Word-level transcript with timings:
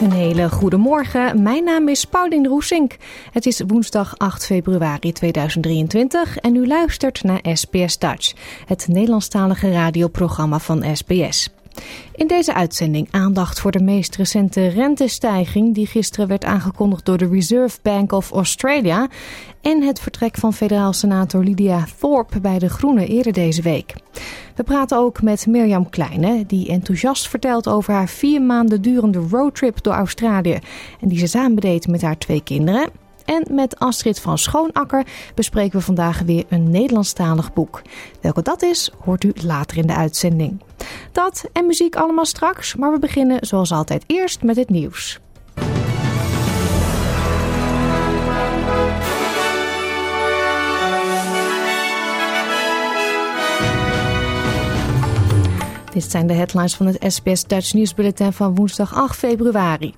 Een 0.00 0.12
hele 0.12 0.50
goede 0.50 0.76
morgen. 0.76 1.42
Mijn 1.42 1.64
naam 1.64 1.88
is 1.88 2.04
Paulien 2.04 2.46
Roesink. 2.46 2.96
Het 3.32 3.46
is 3.46 3.62
woensdag 3.66 4.18
8 4.18 4.46
februari 4.46 5.12
2023 5.12 6.36
en 6.36 6.56
u 6.56 6.66
luistert 6.66 7.22
naar 7.22 7.40
SBS 7.52 7.98
Dutch, 7.98 8.32
het 8.66 8.88
Nederlandstalige 8.88 9.72
radioprogramma 9.72 10.58
van 10.58 10.96
SBS. 10.96 11.55
In 12.14 12.26
deze 12.26 12.54
uitzending 12.54 13.08
aandacht 13.10 13.60
voor 13.60 13.70
de 13.70 13.82
meest 13.82 14.16
recente 14.16 14.66
rentestijging 14.66 15.74
die 15.74 15.86
gisteren 15.86 16.28
werd 16.28 16.44
aangekondigd 16.44 17.04
door 17.04 17.18
de 17.18 17.28
Reserve 17.28 17.78
Bank 17.82 18.12
of 18.12 18.30
Australia 18.30 19.08
en 19.60 19.82
het 19.82 20.00
vertrek 20.00 20.36
van 20.36 20.52
federaal 20.52 20.92
senator 20.92 21.44
Lydia 21.44 21.84
Thorpe 21.98 22.40
bij 22.40 22.58
de 22.58 22.68
Groenen 22.68 23.08
eerder 23.08 23.32
deze 23.32 23.62
week. 23.62 23.94
We 24.54 24.62
praten 24.62 24.98
ook 24.98 25.22
met 25.22 25.46
Mirjam 25.46 25.90
Kleine, 25.90 26.46
die 26.46 26.68
enthousiast 26.68 27.28
vertelt 27.28 27.68
over 27.68 27.92
haar 27.92 28.08
vier 28.08 28.42
maanden 28.42 28.82
durende 28.82 29.18
roadtrip 29.30 29.82
door 29.82 29.94
Australië 29.94 30.58
en 31.00 31.08
die 31.08 31.18
ze 31.18 31.26
samen 31.26 31.56
deed 31.56 31.86
met 31.86 32.02
haar 32.02 32.18
twee 32.18 32.42
kinderen. 32.42 33.05
En 33.26 33.54
met 33.54 33.78
Astrid 33.78 34.20
van 34.20 34.38
Schoonakker 34.38 35.06
bespreken 35.34 35.78
we 35.78 35.84
vandaag 35.84 36.20
weer 36.20 36.44
een 36.48 36.70
Nederlandstalig 36.70 37.52
boek. 37.52 37.82
Welke 38.20 38.42
dat 38.42 38.62
is, 38.62 38.90
hoort 39.04 39.24
u 39.24 39.32
later 39.44 39.76
in 39.76 39.86
de 39.86 39.94
uitzending. 39.94 40.62
Dat 41.12 41.44
en 41.52 41.66
muziek 41.66 41.96
allemaal 41.96 42.24
straks, 42.24 42.74
maar 42.74 42.92
we 42.92 42.98
beginnen 42.98 43.46
zoals 43.46 43.72
altijd 43.72 44.04
eerst 44.06 44.42
met 44.42 44.56
het 44.56 44.70
nieuws. 44.70 45.20
Dit 55.96 56.10
zijn 56.10 56.26
de 56.26 56.34
headlines 56.34 56.74
van 56.74 56.86
het 56.86 57.12
SBS 57.12 57.44
Dutch 57.44 57.74
nieuwsbulletin 57.74 58.32
van 58.32 58.54
woensdag 58.54 58.94
8 58.94 59.16
februari. 59.16 59.94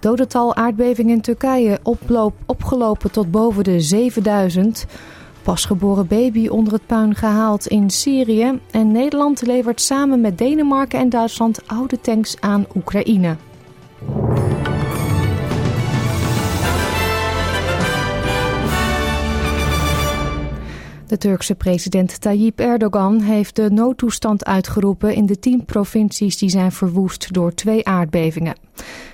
Dodental 0.00 0.54
aardbeving 0.54 1.10
in 1.10 1.20
Turkije 1.20 1.78
oploop, 1.82 2.34
opgelopen 2.46 3.10
tot 3.10 3.30
boven 3.30 3.64
de 3.64 3.80
7000. 3.80 4.86
Pasgeboren 5.42 6.06
baby 6.06 6.48
onder 6.48 6.72
het 6.72 6.86
puin 6.86 7.14
gehaald 7.14 7.66
in 7.66 7.90
Syrië. 7.90 8.60
En 8.70 8.92
Nederland 8.92 9.46
levert 9.46 9.80
samen 9.80 10.20
met 10.20 10.38
Denemarken 10.38 10.98
en 10.98 11.08
Duitsland 11.08 11.60
oude 11.66 12.00
tanks 12.00 12.40
aan 12.40 12.66
Oekraïne. 12.76 13.36
De 21.06 21.18
Turkse 21.18 21.54
president 21.54 22.20
Tayyip 22.20 22.60
Erdogan 22.60 23.20
heeft 23.20 23.56
de 23.56 23.70
noodtoestand 23.70 24.44
uitgeroepen 24.44 25.14
in 25.14 25.26
de 25.26 25.38
tien 25.38 25.64
provincies 25.64 26.38
die 26.38 26.48
zijn 26.48 26.72
verwoest 26.72 27.32
door 27.32 27.54
twee 27.54 27.86
aardbevingen. 27.86 28.56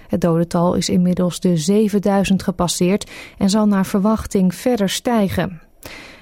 Het 0.09 0.21
dodental 0.21 0.75
is 0.75 0.89
inmiddels 0.89 1.41
de 1.41 1.57
7000 1.57 2.43
gepasseerd 2.43 3.11
en 3.39 3.51
zal 3.51 3.67
naar 3.67 3.87
verwachting 3.87 4.55
verder 4.55 4.89
stijgen. 4.89 5.61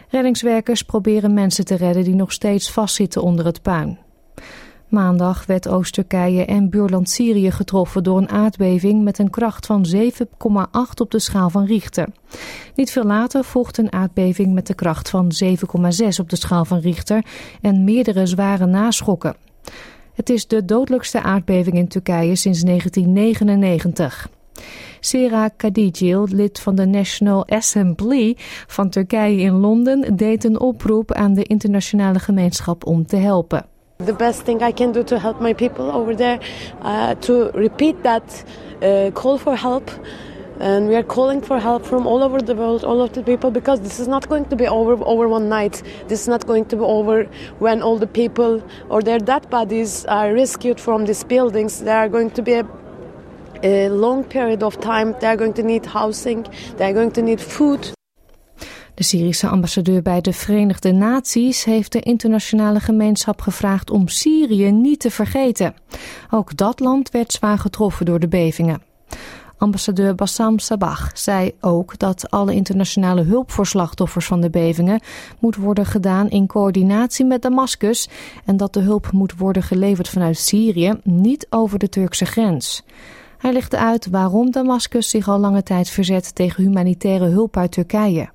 Reddingswerkers 0.09 0.83
proberen 0.83 1.35
mensen 1.35 1.65
te 1.65 1.75
redden 1.75 2.05
die 2.05 2.15
nog 2.15 2.33
steeds 2.33 2.71
vastzitten 2.71 3.23
onder 3.23 3.45
het 3.45 3.63
puin. 3.63 3.99
Maandag 4.91 5.47
werd 5.47 5.69
Oost-Turkije 5.69 6.45
en 6.45 6.71
buurland 6.71 7.11
Syrië 7.11 7.51
getroffen 7.51 8.03
door 8.03 8.19
een 8.19 8.29
aardbeving 8.29 9.03
met 9.03 9.19
een 9.19 9.31
kracht 9.31 9.67
van 9.67 9.87
7,8 9.95 10.01
op 11.01 11.11
de 11.11 11.19
schaal 11.19 11.51
van 11.51 11.65
Richter. 11.65 12.09
Niet 12.75 12.91
veel 12.91 13.05
later 13.05 13.45
volgde 13.45 13.83
een 13.83 13.93
aardbeving 13.93 14.55
met 14.55 14.67
de 14.67 14.75
kracht 14.75 15.11
van 15.11 15.33
7,6 15.45 15.51
op 16.21 16.29
de 16.29 16.37
schaal 16.37 16.65
van 16.65 16.79
Richter 16.79 17.25
en 17.61 17.85
meerdere 17.85 18.27
zware 18.27 18.67
naschokken. 18.67 19.37
Het 20.15 20.31
is 20.31 20.47
de 20.47 20.65
dodelijkste 20.65 21.23
aardbeving 21.23 21.77
in 21.77 21.89
Turkije 21.89 22.37
sinds 22.37 22.63
1999. 22.63 24.31
Sera 25.01 25.49
Kadigil, 25.49 26.27
lid 26.31 26.61
van 26.61 26.75
de 26.75 26.87
National 26.87 27.47
Assembly 27.47 28.37
van 28.67 28.91
Turkije 28.91 29.41
in 29.41 29.53
Londen, 29.53 30.17
deed 30.17 30.45
een 30.45 30.61
oproep 30.61 31.13
aan 31.13 31.35
de 31.35 31.43
internationale 31.43 32.19
gemeenschap 32.19 32.87
om 32.87 33.07
te 33.07 33.17
helpen. 33.17 33.67
The 34.01 34.15
best 34.15 34.43
thing 34.43 34.63
I 34.63 34.73
can 34.73 34.93
do 34.93 35.05
to 35.05 35.19
help 35.19 35.41
my 35.41 35.53
people 35.53 35.91
over 35.91 36.15
there, 36.15 36.41
uh, 36.81 37.15
to 37.17 37.51
repeat 37.53 38.03
that 38.03 38.45
uh, 38.83 39.11
call 39.13 39.37
for 39.37 39.55
help. 39.57 39.91
And 40.59 40.89
we 40.89 40.95
are 40.95 41.03
calling 41.03 41.41
for 41.41 41.59
help 41.59 41.87
from 41.87 42.07
all 42.07 42.23
over 42.23 42.41
the 42.41 42.55
world, 42.55 42.85
all 42.85 43.01
of 43.01 43.13
the 43.13 43.23
people, 43.23 43.51
because 43.51 43.81
this 43.81 43.99
is 43.99 44.09
not 44.09 44.29
going 44.29 44.45
to 44.47 44.57
be 44.57 44.67
over 44.67 44.93
over 45.05 45.27
one 45.29 45.49
night. 45.49 45.83
This 46.09 46.21
is 46.21 46.29
not 46.29 46.47
going 46.47 46.67
to 46.67 46.77
be 46.77 46.83
over 46.83 47.25
when 47.61 47.81
all 47.83 47.99
the 47.99 48.07
people 48.07 48.63
or 48.91 49.03
their 49.03 49.19
dead 49.19 49.49
bodies 49.49 50.05
are 50.07 50.35
rescued 50.35 50.79
from 50.79 51.07
these 51.07 51.25
buildings. 51.25 51.81
There 51.81 51.97
are 51.97 52.11
going 52.11 52.31
to 52.33 52.43
be 52.43 52.55
a, 52.55 52.67
a 53.63 53.89
long 53.89 54.25
period 54.25 54.63
of 54.63 54.81
time. 54.81 55.15
They 55.21 55.29
are 55.29 55.37
going 55.37 55.55
to 55.55 55.63
need 55.63 55.87
housing. 55.87 56.47
They 56.77 56.91
are 56.91 56.95
going 56.95 57.13
to 57.13 57.23
need 57.23 57.41
food. 57.41 57.91
De 59.01 59.07
Syrische 59.07 59.49
ambassadeur 59.49 60.03
bij 60.03 60.21
de 60.21 60.33
Verenigde 60.33 60.93
Naties 60.93 61.65
heeft 61.65 61.93
de 61.93 62.01
internationale 62.01 62.81
gemeenschap 62.81 63.41
gevraagd 63.41 63.91
om 63.91 64.09
Syrië 64.09 64.71
niet 64.71 65.01
te 65.01 65.11
vergeten. 65.11 65.75
Ook 66.31 66.57
dat 66.57 66.81
land 66.81 67.11
werd 67.11 67.33
zwaar 67.33 67.59
getroffen 67.59 68.07
door 68.07 68.21
de 68.21 68.29
bevingen. 68.29 68.83
Ambassadeur 69.59 70.15
Bassam 70.15 70.59
Sabah 70.59 71.01
zei 71.15 71.53
ook 71.61 71.99
dat 71.99 72.31
alle 72.31 72.55
internationale 72.55 73.23
hulp 73.23 73.51
voor 73.51 73.67
slachtoffers 73.67 74.27
van 74.27 74.41
de 74.41 74.51
bevingen 74.51 75.01
moet 75.39 75.57
worden 75.57 75.87
gedaan 75.87 76.31
in 76.31 76.47
coördinatie 76.47 77.25
met 77.25 77.43
Damascus 77.43 78.09
en 78.45 78.57
dat 78.57 78.73
de 78.73 78.81
hulp 78.81 79.13
moet 79.13 79.37
worden 79.37 79.63
geleverd 79.63 80.09
vanuit 80.09 80.39
Syrië, 80.39 80.95
niet 81.03 81.47
over 81.51 81.79
de 81.79 81.89
Turkse 81.89 82.25
grens. 82.25 82.83
Hij 83.39 83.53
legde 83.53 83.79
uit 83.79 84.09
waarom 84.11 84.51
Damascus 84.51 85.11
zich 85.11 85.29
al 85.29 85.39
lange 85.39 85.63
tijd 85.63 85.89
verzet 85.89 86.35
tegen 86.35 86.63
humanitaire 86.63 87.27
hulp 87.27 87.57
uit 87.57 87.73
Turkije. 87.73 88.29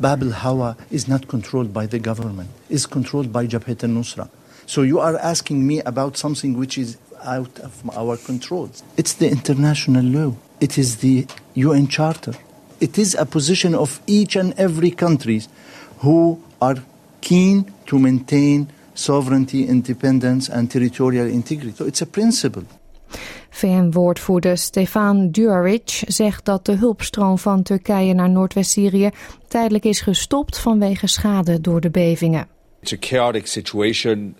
Bab 0.00 0.22
al-Hawa 0.22 0.76
is 0.90 1.06
not 1.06 1.28
controlled 1.28 1.72
by 1.72 1.86
the 1.86 1.98
government, 1.98 2.50
is 2.68 2.86
controlled 2.86 3.32
by 3.32 3.46
Jabhat 3.46 3.84
al-Nusra. 3.84 4.28
So 4.66 4.82
you 4.82 5.00
are 5.00 5.16
asking 5.16 5.66
me 5.66 5.80
about 5.80 6.16
something 6.16 6.54
which 6.54 6.78
is 6.78 6.96
out 7.24 7.58
of 7.60 7.88
our 7.96 8.16
control. 8.16 8.70
It's 8.96 9.14
the 9.14 9.28
international 9.30 10.04
law. 10.04 10.36
It 10.60 10.78
is 10.78 10.98
the 10.98 11.26
UN 11.54 11.88
Charter. 11.88 12.34
It 12.80 12.98
is 12.98 13.14
a 13.14 13.26
position 13.26 13.74
of 13.74 14.00
each 14.06 14.34
and 14.36 14.54
every 14.58 14.90
country 14.90 15.42
who 15.98 16.42
are 16.60 16.76
keen 17.20 17.72
to 17.86 17.98
maintain 17.98 18.68
sovereignty, 18.94 19.66
independence 19.66 20.48
and 20.48 20.70
territorial 20.70 21.26
integrity. 21.26 21.76
So 21.76 21.86
it's 21.86 22.02
a 22.02 22.06
principle. 22.06 22.64
VN-woordvoerder 23.52 24.58
Stefan 24.58 25.30
Duaric 25.30 26.02
zegt 26.06 26.44
dat 26.44 26.66
de 26.66 26.72
hulpstroom 26.72 27.38
van 27.38 27.62
Turkije 27.62 28.14
naar 28.14 28.30
Noordwest-Syrië 28.30 29.10
tijdelijk 29.48 29.84
is 29.84 30.00
gestopt 30.00 30.58
vanwege 30.58 31.06
schade 31.06 31.60
door 31.60 31.80
de 31.80 31.90
bevingen. 31.90 32.48
It's 32.80 32.92
a 32.92 32.96
chaotic 33.00 33.46
situation. 33.46 34.36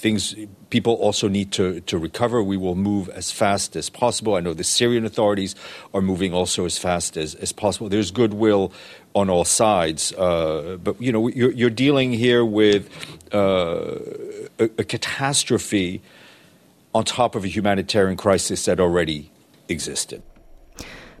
Things 0.00 0.34
people 0.74 0.96
also 0.96 1.28
need 1.28 1.52
to, 1.52 1.80
to 1.80 1.96
recover. 1.96 2.42
We 2.42 2.56
will 2.56 2.74
move 2.74 3.08
as 3.16 3.30
fast 3.30 3.76
as 3.76 3.88
possible. 3.88 4.36
I 4.36 4.40
know 4.40 4.54
the 4.54 4.64
Syrian 4.64 5.04
authorities 5.04 5.54
are 5.92 6.02
moving 6.02 6.34
also 6.34 6.64
as 6.64 6.76
fast 6.78 7.16
as, 7.16 7.36
as 7.36 7.52
possible. 7.52 7.88
There's 7.88 8.10
goodwill 8.10 8.72
on 9.14 9.30
all 9.30 9.44
sides, 9.44 10.12
uh, 10.14 10.76
but 10.82 11.00
you 11.00 11.12
know 11.12 11.28
you're, 11.28 11.52
you're 11.52 11.70
dealing 11.70 12.12
here 12.12 12.44
with 12.44 12.88
uh, 13.32 13.98
a, 14.58 14.64
a 14.78 14.84
on 16.94 17.02
top 17.02 17.34
of 17.34 17.44
a 17.44 17.48
humanitarian 17.48 18.16
crisis 18.16 18.62
that 18.62 18.80
already 18.80 19.30
existed. 19.66 20.20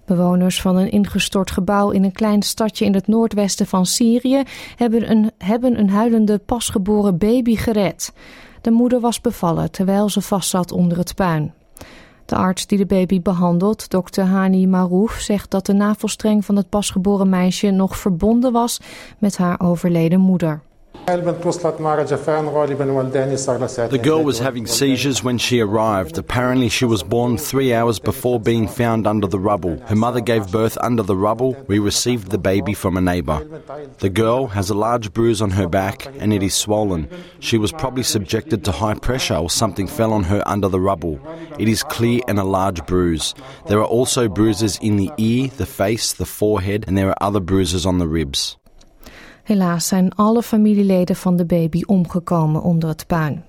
Bewoners 0.06 0.60
van 0.60 0.76
een 0.76 0.90
ingestort 0.90 1.50
gebouw 1.50 1.90
in 1.90 2.04
een 2.04 2.12
klein 2.12 2.42
stadje 2.42 2.84
in 2.84 2.94
het 2.94 3.06
noordwesten 3.06 3.66
van 3.66 3.86
Syrië 3.86 4.42
hebben 4.76 5.10
een, 5.10 5.30
hebben 5.38 5.78
een 5.78 5.90
huilende 5.90 6.38
pasgeboren 6.38 7.18
baby 7.18 7.56
gered. 7.56 8.12
De 8.60 8.70
moeder 8.70 9.00
was 9.00 9.20
bevallen 9.20 9.70
terwijl 9.70 10.08
ze 10.08 10.20
vastzat 10.20 10.72
onder 10.72 10.98
het 10.98 11.14
puin. 11.14 11.52
De 12.24 12.36
arts 12.36 12.66
die 12.66 12.78
de 12.78 12.86
baby 12.86 13.22
behandelt, 13.22 13.90
dokter 13.90 14.24
Hani 14.24 14.66
Marouf, 14.66 15.20
zegt 15.20 15.50
dat 15.50 15.66
de 15.66 15.72
navelstreng 15.72 16.44
van 16.44 16.56
het 16.56 16.68
pasgeboren 16.68 17.28
meisje 17.28 17.70
nog 17.70 17.96
verbonden 17.96 18.52
was 18.52 18.80
met 19.18 19.36
haar 19.36 19.60
overleden 19.60 20.20
moeder. 20.20 20.62
The 23.90 24.00
girl 24.02 24.24
was 24.24 24.38
having 24.38 24.66
seizures 24.66 25.22
when 25.22 25.36
she 25.36 25.60
arrived. 25.60 26.16
Apparently, 26.16 26.70
she 26.70 26.86
was 26.86 27.02
born 27.02 27.36
three 27.36 27.74
hours 27.74 27.98
before 27.98 28.40
being 28.40 28.66
found 28.66 29.06
under 29.06 29.26
the 29.26 29.38
rubble. 29.38 29.78
Her 29.80 29.96
mother 29.96 30.20
gave 30.20 30.50
birth 30.50 30.78
under 30.80 31.02
the 31.02 31.16
rubble. 31.16 31.62
We 31.66 31.78
received 31.78 32.30
the 32.30 32.38
baby 32.38 32.72
from 32.72 32.96
a 32.96 33.02
neighbor. 33.02 33.46
The 33.98 34.08
girl 34.08 34.46
has 34.46 34.70
a 34.70 34.74
large 34.74 35.12
bruise 35.12 35.42
on 35.42 35.50
her 35.50 35.68
back 35.68 36.06
and 36.18 36.32
it 36.32 36.42
is 36.42 36.54
swollen. 36.54 37.10
She 37.38 37.58
was 37.58 37.70
probably 37.70 38.02
subjected 38.02 38.64
to 38.64 38.72
high 38.72 38.94
pressure 38.94 39.36
or 39.36 39.50
something 39.50 39.86
fell 39.86 40.12
on 40.14 40.24
her 40.24 40.42
under 40.46 40.68
the 40.68 40.80
rubble. 40.80 41.20
It 41.58 41.68
is 41.68 41.82
clear 41.82 42.22
and 42.28 42.38
a 42.38 42.44
large 42.44 42.86
bruise. 42.86 43.34
There 43.66 43.80
are 43.80 43.84
also 43.84 44.28
bruises 44.28 44.78
in 44.80 44.96
the 44.96 45.10
ear, 45.18 45.48
the 45.48 45.66
face, 45.66 46.14
the 46.14 46.24
forehead, 46.24 46.84
and 46.86 46.96
there 46.96 47.10
are 47.10 47.22
other 47.22 47.40
bruises 47.40 47.84
on 47.84 47.98
the 47.98 48.08
ribs. 48.08 48.56
Helaas 49.44 49.86
zijn 49.88 50.14
alle 50.14 50.42
familieleden 50.42 51.16
van 51.16 51.36
de 51.36 51.44
baby 51.44 51.82
omgekomen 51.86 52.62
onder 52.62 52.88
het 52.88 53.06
puin. 53.06 53.44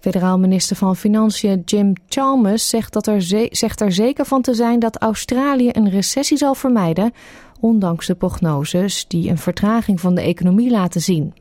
Federaal 0.00 0.38
minister 0.38 0.76
van 0.76 0.96
Financiën 0.96 1.62
Jim 1.64 1.92
Chalmers 2.08 2.68
zegt, 2.68 2.92
dat 2.92 3.06
er 3.06 3.22
zegt 3.50 3.80
er 3.80 3.92
zeker 3.92 4.24
van 4.24 4.42
te 4.42 4.54
zijn 4.54 4.78
dat 4.78 4.98
Australië 4.98 5.68
een 5.72 5.90
recessie 5.90 6.36
zal 6.36 6.54
vermijden, 6.54 7.12
ondanks 7.60 8.06
de 8.06 8.14
prognoses 8.14 9.06
die 9.08 9.30
een 9.30 9.38
vertraging 9.38 10.00
van 10.00 10.14
de 10.14 10.20
economie 10.20 10.70
laten 10.70 11.00
zien. 11.00 11.34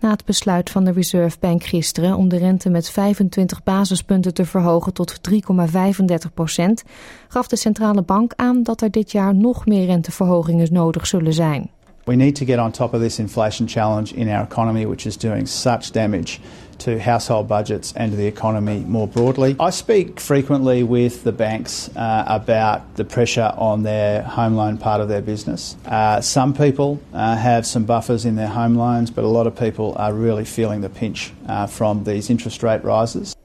Na 0.00 0.10
het 0.10 0.24
besluit 0.24 0.70
van 0.70 0.84
de 0.84 0.92
Reserve 0.92 1.36
Bank 1.40 1.64
gisteren 1.64 2.16
om 2.16 2.28
de 2.28 2.36
rente 2.36 2.70
met 2.70 2.90
25 2.90 3.62
basispunten 3.62 4.34
te 4.34 4.44
verhogen 4.44 4.92
tot 4.92 5.20
3,35 5.30 6.34
procent, 6.34 6.82
gaf 7.28 7.48
de 7.48 7.56
centrale 7.56 8.02
bank 8.02 8.32
aan 8.36 8.62
dat 8.62 8.80
er 8.80 8.90
dit 8.90 9.12
jaar 9.12 9.34
nog 9.34 9.66
meer 9.66 9.86
renteverhogingen 9.86 10.72
nodig 10.72 11.06
zullen 11.06 11.34
zijn. 11.34 11.70
We 12.10 12.16
need 12.16 12.34
to 12.36 12.44
get 12.44 12.58
on 12.58 12.72
top 12.72 12.92
of 12.92 13.00
this 13.00 13.20
inflation 13.20 13.68
challenge 13.68 14.12
in 14.12 14.28
our 14.28 14.42
economy, 14.42 14.84
which 14.84 15.06
is 15.06 15.16
doing 15.16 15.46
such 15.46 15.92
damage 15.92 16.40
to 16.78 16.98
household 16.98 17.46
budgets 17.46 17.92
and 17.94 18.10
to 18.10 18.16
the 18.16 18.26
economy 18.26 18.80
more 18.80 19.06
broadly. 19.06 19.54
I 19.60 19.70
speak 19.70 20.18
frequently 20.18 20.82
with 20.82 21.22
the 21.22 21.30
banks 21.30 21.88
uh, 21.94 22.24
about 22.26 22.96
the 22.96 23.04
pressure 23.04 23.54
on 23.56 23.84
their 23.84 24.24
home 24.24 24.56
loan 24.56 24.76
part 24.76 25.00
of 25.00 25.06
their 25.06 25.22
business. 25.22 25.76
Uh, 25.86 26.20
some 26.20 26.52
people 26.52 27.00
uh, 27.12 27.36
have 27.36 27.64
some 27.64 27.84
buffers 27.84 28.24
in 28.24 28.34
their 28.34 28.48
home 28.48 28.74
loans, 28.74 29.12
but 29.12 29.22
a 29.22 29.28
lot 29.28 29.46
of 29.46 29.56
people 29.56 29.94
are 29.96 30.12
really 30.12 30.44
feeling 30.44 30.80
the 30.80 30.90
pinch 30.90 31.32
uh, 31.46 31.68
from 31.68 32.02
these 32.02 32.28
interest 32.28 32.64
rate 32.64 32.82
rises. 32.82 33.36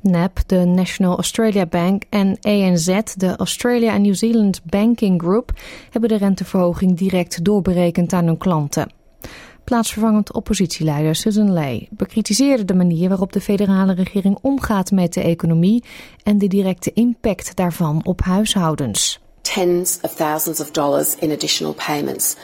NAB, 0.00 0.38
de 0.46 0.64
National 0.64 1.16
Australia 1.16 1.66
Bank, 1.66 2.02
en 2.08 2.38
ANZ, 2.40 3.00
de 3.16 3.36
Australia 3.36 3.92
and 3.92 4.02
New 4.02 4.14
Zealand 4.14 4.60
Banking 4.64 5.22
Group, 5.22 5.52
hebben 5.90 6.10
de 6.10 6.16
renteverhoging 6.16 6.96
direct 6.98 7.44
doorberekend 7.44 8.12
aan 8.12 8.26
hun 8.26 8.38
klanten. 8.38 8.92
Plaatsvervangend 9.64 10.32
oppositieleider 10.32 11.14
Susan 11.14 11.52
Ley 11.52 11.88
bekritiseerde 11.90 12.64
de 12.64 12.74
manier 12.74 13.08
waarop 13.08 13.32
de 13.32 13.40
federale 13.40 13.94
regering 13.94 14.38
omgaat 14.40 14.90
met 14.90 15.12
de 15.12 15.22
economie 15.22 15.84
en 16.22 16.38
de 16.38 16.46
directe 16.46 16.92
impact 16.92 17.56
daarvan 17.56 18.00
op 18.04 18.20
huishoudens. 18.20 19.20
Tens 19.40 19.98
of 20.02 20.14
thousands 20.14 20.60
of 20.60 20.70
dollars 20.70 21.16
in 21.18 21.30
additional 21.30 21.74
payments. 21.86 22.36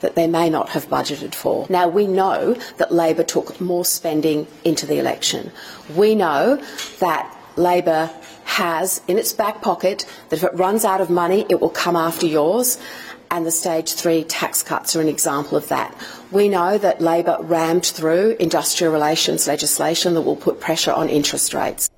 That 0.00 0.14
they 0.14 0.26
may 0.26 0.50
not 0.50 0.68
have 0.70 0.88
budgeted 0.88 1.34
for. 1.34 1.66
Now, 1.68 1.88
we 1.88 2.06
know 2.06 2.54
that 2.76 2.92
Labor 2.92 3.24
took 3.24 3.60
more 3.60 3.84
spending 3.84 4.46
into 4.64 4.86
the 4.86 4.98
election. 4.98 5.50
We 5.96 6.14
know 6.14 6.62
that 7.00 7.34
Labor 7.56 8.10
has 8.44 9.00
in 9.06 9.18
its 9.18 9.32
back 9.32 9.60
pocket 9.62 10.06
that 10.28 10.36
if 10.36 10.44
it 10.44 10.54
runs 10.54 10.84
out 10.84 11.00
of 11.00 11.10
money, 11.10 11.44
it 11.48 11.60
will 11.60 11.70
come 11.70 11.96
after 11.96 12.26
yours. 12.26 12.78
And 13.30 13.44
the 13.44 13.50
stage 13.50 13.92
three 13.92 14.24
tax 14.24 14.62
cuts 14.62 14.96
are 14.96 15.02
an 15.02 15.08
example 15.08 15.58
of 15.58 15.68
that. 15.68 15.94
We 16.30 16.48
know 16.48 16.78
that 16.78 17.00
Labor 17.00 17.36
rammed 17.40 17.84
through 17.84 18.36
industrial 18.38 18.92
relations 18.92 19.46
legislation 19.46 20.14
that 20.14 20.22
will 20.22 20.36
put 20.36 20.60
pressure 20.60 20.92
on 20.92 21.08
interest 21.08 21.52
rates. 21.52 21.90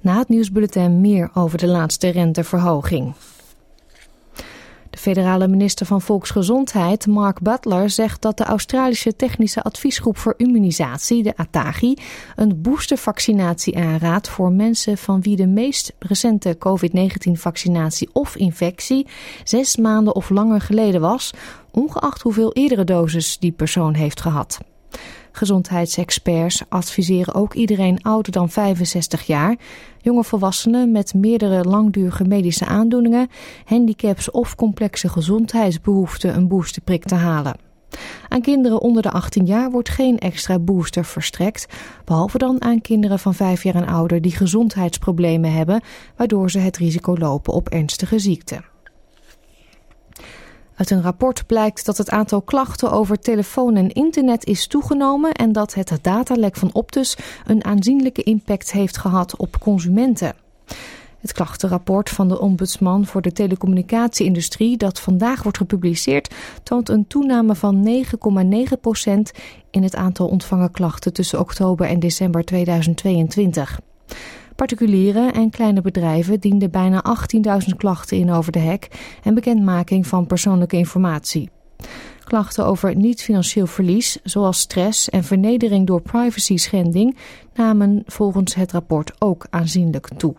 Na 0.00 0.18
het 0.18 0.28
nieuwsbulletin 0.28 1.00
meer 1.00 1.30
over 1.34 1.58
de 1.58 1.66
laatste 1.66 2.08
renteverhoging. 2.08 3.14
De 4.96 5.02
federale 5.02 5.48
minister 5.48 5.86
van 5.86 6.02
Volksgezondheid, 6.02 7.06
Mark 7.06 7.40
Butler, 7.40 7.90
zegt 7.90 8.22
dat 8.22 8.36
de 8.36 8.44
Australische 8.44 9.16
Technische 9.16 9.62
Adviesgroep 9.62 10.18
voor 10.18 10.34
Immunisatie, 10.36 11.22
de 11.22 11.36
ATAGI, 11.36 11.96
een 12.36 12.62
boostervaccinatie 12.62 13.76
aanraadt 13.76 14.28
voor 14.28 14.52
mensen 14.52 14.98
van 14.98 15.20
wie 15.20 15.36
de 15.36 15.46
meest 15.46 15.92
recente 15.98 16.56
COVID-19-vaccinatie 16.58 18.08
of 18.12 18.36
infectie 18.36 19.06
zes 19.44 19.76
maanden 19.76 20.14
of 20.14 20.30
langer 20.30 20.60
geleden 20.60 21.00
was, 21.00 21.32
ongeacht 21.70 22.22
hoeveel 22.22 22.52
eerdere 22.52 22.84
doses 22.84 23.38
die 23.38 23.52
persoon 23.52 23.94
heeft 23.94 24.20
gehad. 24.20 24.58
Gezondheidsexperts 25.36 26.62
adviseren 26.68 27.34
ook 27.34 27.54
iedereen 27.54 28.02
ouder 28.02 28.32
dan 28.32 28.50
65 28.50 29.26
jaar, 29.26 29.56
jonge 30.00 30.24
volwassenen 30.24 30.92
met 30.92 31.14
meerdere 31.14 31.64
langdurige 31.64 32.24
medische 32.24 32.64
aandoeningen, 32.64 33.28
handicaps 33.64 34.30
of 34.30 34.54
complexe 34.54 35.08
gezondheidsbehoeften 35.08 36.36
een 36.36 36.48
boosterprik 36.48 37.04
te 37.04 37.14
halen. 37.14 37.56
Aan 38.28 38.40
kinderen 38.40 38.80
onder 38.80 39.02
de 39.02 39.10
18 39.10 39.46
jaar 39.46 39.70
wordt 39.70 39.88
geen 39.88 40.18
extra 40.18 40.58
booster 40.58 41.04
verstrekt, 41.04 41.66
behalve 42.04 42.38
dan 42.38 42.62
aan 42.62 42.80
kinderen 42.80 43.18
van 43.18 43.34
5 43.34 43.62
jaar 43.62 43.74
en 43.74 43.86
ouder 43.86 44.20
die 44.20 44.36
gezondheidsproblemen 44.36 45.52
hebben, 45.52 45.80
waardoor 46.16 46.50
ze 46.50 46.58
het 46.58 46.76
risico 46.76 47.16
lopen 47.16 47.52
op 47.52 47.68
ernstige 47.68 48.18
ziekte. 48.18 48.74
Uit 50.76 50.90
een 50.90 51.02
rapport 51.02 51.46
blijkt 51.46 51.84
dat 51.84 51.96
het 51.96 52.10
aantal 52.10 52.42
klachten 52.42 52.90
over 52.90 53.18
telefoon 53.18 53.76
en 53.76 53.92
internet 53.92 54.44
is 54.44 54.66
toegenomen 54.66 55.32
en 55.32 55.52
dat 55.52 55.74
het 55.74 55.98
datalek 56.02 56.56
van 56.56 56.70
Optus 56.72 57.16
een 57.46 57.64
aanzienlijke 57.64 58.22
impact 58.22 58.72
heeft 58.72 58.98
gehad 58.98 59.36
op 59.36 59.58
consumenten. 59.60 60.34
Het 61.20 61.32
klachtenrapport 61.32 62.10
van 62.10 62.28
de 62.28 62.40
ombudsman 62.40 63.06
voor 63.06 63.22
de 63.22 63.32
telecommunicatieindustrie 63.32 64.76
dat 64.76 65.00
vandaag 65.00 65.42
wordt 65.42 65.58
gepubliceerd 65.58 66.34
toont 66.62 66.88
een 66.88 67.06
toename 67.06 67.54
van 67.54 68.04
9,9% 68.04 69.10
in 69.70 69.82
het 69.82 69.96
aantal 69.96 70.28
ontvangen 70.28 70.70
klachten 70.70 71.12
tussen 71.12 71.40
oktober 71.40 71.86
en 71.86 72.00
december 72.00 72.44
2022. 72.44 73.80
Particulieren 74.56 75.32
en 75.32 75.50
kleine 75.50 75.80
bedrijven 75.80 76.40
dienden 76.40 76.70
bijna 76.70 77.04
18.000 77.70 77.76
klachten 77.76 78.16
in 78.16 78.30
over 78.30 78.52
de 78.52 78.58
hek 78.58 78.88
en 79.22 79.34
bekendmaking 79.34 80.06
van 80.06 80.26
persoonlijke 80.26 80.76
informatie. 80.76 81.50
Klachten 82.24 82.66
over 82.66 82.94
niet-financieel 82.94 83.66
verlies, 83.66 84.18
zoals 84.22 84.58
stress 84.58 85.10
en 85.10 85.24
vernedering 85.24 85.86
door 85.86 86.02
privacy 86.02 86.56
schending, 86.56 87.16
namen 87.54 88.02
volgens 88.06 88.54
het 88.54 88.72
rapport 88.72 89.12
ook 89.18 89.46
aanzienlijk 89.50 90.08
toe. 90.16 90.34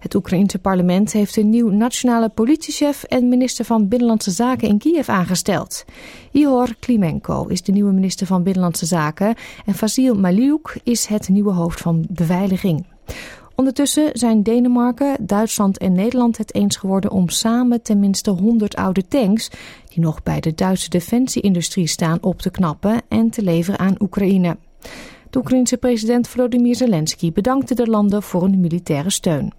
Het 0.00 0.14
Oekraïense 0.14 0.58
parlement 0.58 1.12
heeft 1.12 1.36
een 1.36 1.50
nieuw 1.50 1.68
nationale 1.68 2.28
politiechef 2.28 3.02
en 3.02 3.28
minister 3.28 3.64
van 3.64 3.88
Binnenlandse 3.88 4.30
Zaken 4.30 4.68
in 4.68 4.78
Kiev 4.78 5.08
aangesteld. 5.08 5.84
Ihor 6.32 6.74
Klimenko 6.78 7.46
is 7.46 7.62
de 7.62 7.72
nieuwe 7.72 7.92
minister 7.92 8.26
van 8.26 8.42
Binnenlandse 8.42 8.86
Zaken 8.86 9.34
en 9.66 9.74
Vasil 9.74 10.14
Maliuk 10.14 10.80
is 10.82 11.06
het 11.06 11.28
nieuwe 11.28 11.52
hoofd 11.52 11.80
van 11.80 12.06
beveiliging. 12.08 12.86
Ondertussen 13.54 14.10
zijn 14.12 14.42
Denemarken, 14.42 15.16
Duitsland 15.20 15.78
en 15.78 15.92
Nederland 15.92 16.38
het 16.38 16.54
eens 16.54 16.76
geworden 16.76 17.10
om 17.10 17.28
samen 17.28 17.82
tenminste 17.82 18.30
100 18.30 18.76
oude 18.76 19.08
tanks, 19.08 19.50
die 19.88 20.00
nog 20.00 20.22
bij 20.22 20.40
de 20.40 20.54
Duitse 20.54 20.88
defensieindustrie 20.88 21.86
staan, 21.86 22.18
op 22.20 22.40
te 22.40 22.50
knappen 22.50 23.02
en 23.08 23.30
te 23.30 23.42
leveren 23.42 23.78
aan 23.78 23.94
Oekraïne. 23.98 24.56
De 25.30 25.38
Oekraïense 25.38 25.76
president 25.76 26.28
Volodymyr 26.28 26.76
Zelensky 26.76 27.32
bedankte 27.32 27.74
de 27.74 27.86
landen 27.86 28.22
voor 28.22 28.42
hun 28.42 28.60
militaire 28.60 29.10
steun. 29.10 29.52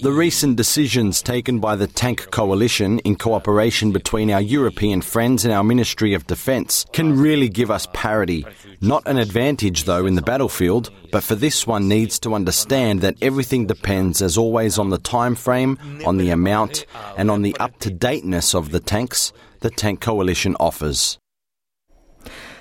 The 0.00 0.12
recent 0.12 0.56
decisions 0.56 1.22
taken 1.22 1.58
by 1.58 1.74
the 1.74 1.88
Tank 1.88 2.30
Coalition 2.30 3.00
in 3.00 3.16
cooperation 3.16 3.90
between 3.90 4.30
our 4.30 4.40
European 4.40 5.02
friends 5.02 5.44
and 5.44 5.52
our 5.52 5.64
Ministry 5.64 6.14
of 6.14 6.26
Defence 6.28 6.86
can 6.92 7.18
really 7.18 7.48
give 7.48 7.70
us 7.70 7.88
parity. 7.92 8.46
Not 8.80 9.06
an 9.06 9.18
advantage, 9.18 9.84
though, 9.84 10.06
in 10.06 10.14
the 10.14 10.22
battlefield, 10.22 10.90
but 11.10 11.24
for 11.24 11.34
this 11.34 11.66
one 11.66 11.88
needs 11.88 12.18
to 12.20 12.34
understand 12.34 13.00
that 13.00 13.16
everything 13.20 13.66
depends, 13.66 14.22
as 14.22 14.38
always, 14.38 14.78
on 14.78 14.90
the 14.90 14.98
time 14.98 15.34
frame, 15.34 15.78
on 16.06 16.16
the 16.16 16.30
amount, 16.30 16.86
and 17.16 17.30
on 17.30 17.42
the 17.42 17.56
up 17.58 17.78
to 17.80 17.90
dateness 17.90 18.54
of 18.54 18.70
the 18.70 18.80
tanks 18.80 19.32
the 19.60 19.70
Tank 19.70 20.00
Coalition 20.00 20.56
offers. 20.58 21.19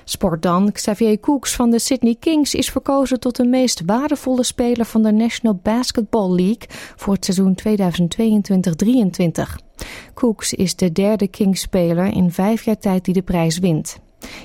Sport 0.09 0.41
dan. 0.41 0.71
Xavier 0.71 1.19
Cooks 1.19 1.55
van 1.55 1.69
de 1.69 1.79
Sydney 1.79 2.15
Kings 2.19 2.55
is 2.55 2.69
verkozen 2.69 3.19
tot 3.19 3.35
de 3.35 3.45
meest 3.45 3.81
waardevolle 3.85 4.43
speler 4.43 4.85
van 4.85 5.03
de 5.03 5.11
National 5.11 5.59
Basketball 5.63 6.29
League 6.29 6.67
voor 6.95 7.13
het 7.13 7.25
seizoen 7.25 7.57
2022-23. 7.67 9.65
Cooks 10.13 10.53
is 10.53 10.75
de 10.75 10.91
derde 10.91 11.27
Kings-speler 11.27 12.05
in 12.05 12.31
vijf 12.31 12.65
jaar 12.65 12.77
tijd 12.77 13.05
die 13.05 13.13
de 13.13 13.21
prijs 13.21 13.59
wint. 13.59 13.99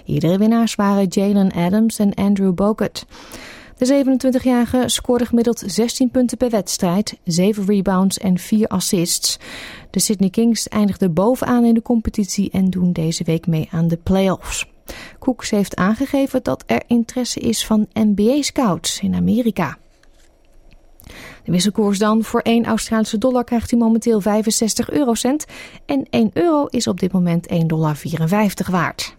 Iedere 0.04 0.38
winnaars 0.38 0.74
waren 0.74 1.06
Jalen 1.08 1.52
Adams 1.52 1.98
en 1.98 2.14
Andrew 2.14 2.54
Bogut. 2.54 3.06
De 3.76 4.04
27-jarige 4.04 4.82
scoorde 4.86 5.26
gemiddeld 5.26 5.62
16 5.66 6.10
punten 6.10 6.36
per 6.36 6.50
wedstrijd, 6.50 7.18
7 7.24 7.64
rebounds 7.66 8.18
en 8.18 8.38
4 8.38 8.66
assists. 8.66 9.38
De 9.90 10.00
Sydney 10.00 10.30
Kings 10.30 10.68
eindigden 10.68 11.14
bovenaan 11.14 11.64
in 11.64 11.74
de 11.74 11.82
competitie 11.82 12.50
en 12.50 12.70
doen 12.70 12.92
deze 12.92 13.24
week 13.24 13.46
mee 13.46 13.68
aan 13.70 13.88
de 13.88 13.96
playoffs. 13.96 14.72
Cooks 15.18 15.50
heeft 15.50 15.76
aangegeven 15.76 16.42
dat 16.42 16.62
er 16.66 16.82
interesse 16.86 17.40
is 17.40 17.66
van 17.66 17.86
NBA-scouts 17.92 19.00
in 19.00 19.14
Amerika. 19.14 19.78
De 21.44 21.52
wisselkoers 21.52 21.98
dan. 21.98 22.24
Voor 22.24 22.40
1 22.40 22.64
Australische 22.64 23.18
dollar 23.18 23.44
krijgt 23.44 23.72
u 23.72 23.76
momenteel 23.76 24.20
65 24.20 24.90
eurocent. 24.90 25.44
En 25.86 26.06
1 26.10 26.30
euro 26.32 26.66
is 26.66 26.86
op 26.86 27.00
dit 27.00 27.12
moment 27.12 27.52
1,54 27.52 27.66
dollar 27.66 27.96
waard. 28.70 29.16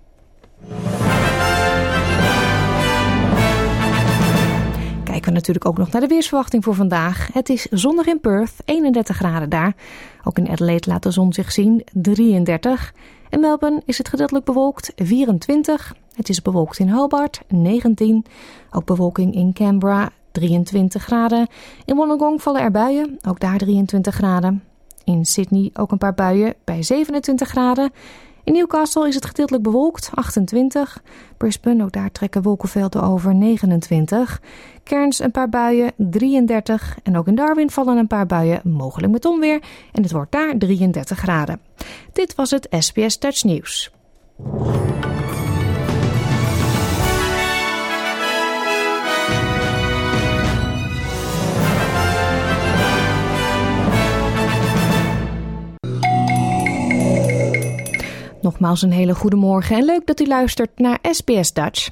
Kijken 5.04 5.34
we 5.34 5.40
natuurlijk 5.40 5.66
ook 5.66 5.78
nog 5.78 5.92
naar 5.92 6.02
de 6.02 6.08
weersverwachting 6.08 6.64
voor 6.64 6.76
vandaag. 6.76 7.30
Het 7.34 7.50
is 7.50 7.66
zonnig 7.66 8.06
in 8.06 8.20
Perth, 8.20 8.54
31 8.66 9.16
graden 9.16 9.50
daar. 9.50 9.76
Ook 10.24 10.38
in 10.38 10.50
Adelaide 10.50 10.90
laat 10.90 11.04
de 11.04 11.12
zon 11.12 11.34
zich 11.34 11.52
zien, 11.52 11.84
33. 11.94 12.94
In 13.36 13.42
Melbourne 13.42 13.82
is 13.86 13.98
het 13.98 14.10
gedeeltelijk 14.10 14.46
bewolkt, 14.46 14.92
24. 14.96 15.96
Het 16.14 16.30
is 16.30 16.42
bewolkt 16.42 16.80
in 16.80 16.90
Hobart, 16.90 17.42
19. 17.48 18.26
Ook 18.72 18.86
bewolking 18.86 19.34
in 19.34 19.54
Canberra, 19.54 20.10
23 20.32 21.04
graden. 21.04 21.48
In 21.86 21.96
Wollongong 21.96 22.42
vallen 22.42 22.62
er 22.62 22.72
buien, 22.72 23.20
ook 23.28 23.40
daar 23.40 23.58
23 23.58 24.16
graden. 24.16 24.64
In 25.04 25.26
Sydney 25.26 25.70
ook 25.74 25.92
een 25.92 25.98
paar 25.98 26.14
buien 26.14 26.54
bij 26.64 26.84
27 26.84 27.50
graden. 27.50 27.92
In 28.46 28.54
Newcastle 28.54 29.08
is 29.08 29.16
het 29.16 29.26
gedeeltelijk 29.26 29.64
bewolkt, 29.64 30.10
28. 30.14 31.02
Brisbane, 31.38 31.84
ook 31.84 31.92
daar 31.92 32.12
trekken 32.12 32.42
wolkenvelden 32.42 33.04
over, 33.04 33.36
29. 33.36 34.42
Cairns 34.84 35.20
een 35.20 35.32
paar 35.32 35.50
buien, 35.50 35.92
33. 35.98 36.98
En 37.04 37.18
ook 37.18 37.28
in 37.28 37.36
Darwin 37.36 37.70
vallen 37.70 37.98
een 37.98 38.08
paar 38.08 38.26
buien, 38.26 38.62
mogelijk 38.64 39.12
met 39.12 39.26
onweer. 39.26 39.62
En 39.92 40.04
het 40.04 40.12
wordt 40.12 40.32
daar 40.32 40.58
33 40.58 41.18
graden. 41.18 41.60
Dit 42.14 42.36
was 42.36 42.52
het 42.52 42.68
SBS 42.80 43.20
Dutch 43.20 43.44
News. 43.44 43.92
Nogmaals 58.46 58.82
een 58.82 58.92
hele 58.92 59.16
goede 59.16 59.36
morgen 59.36 59.76
en 59.76 59.86
leuk 59.86 60.06
dat 60.06 60.20
u 60.20 60.28
luistert 60.28 60.80
naar 60.80 61.00
SBS 61.02 61.54
Dutch. 61.54 61.90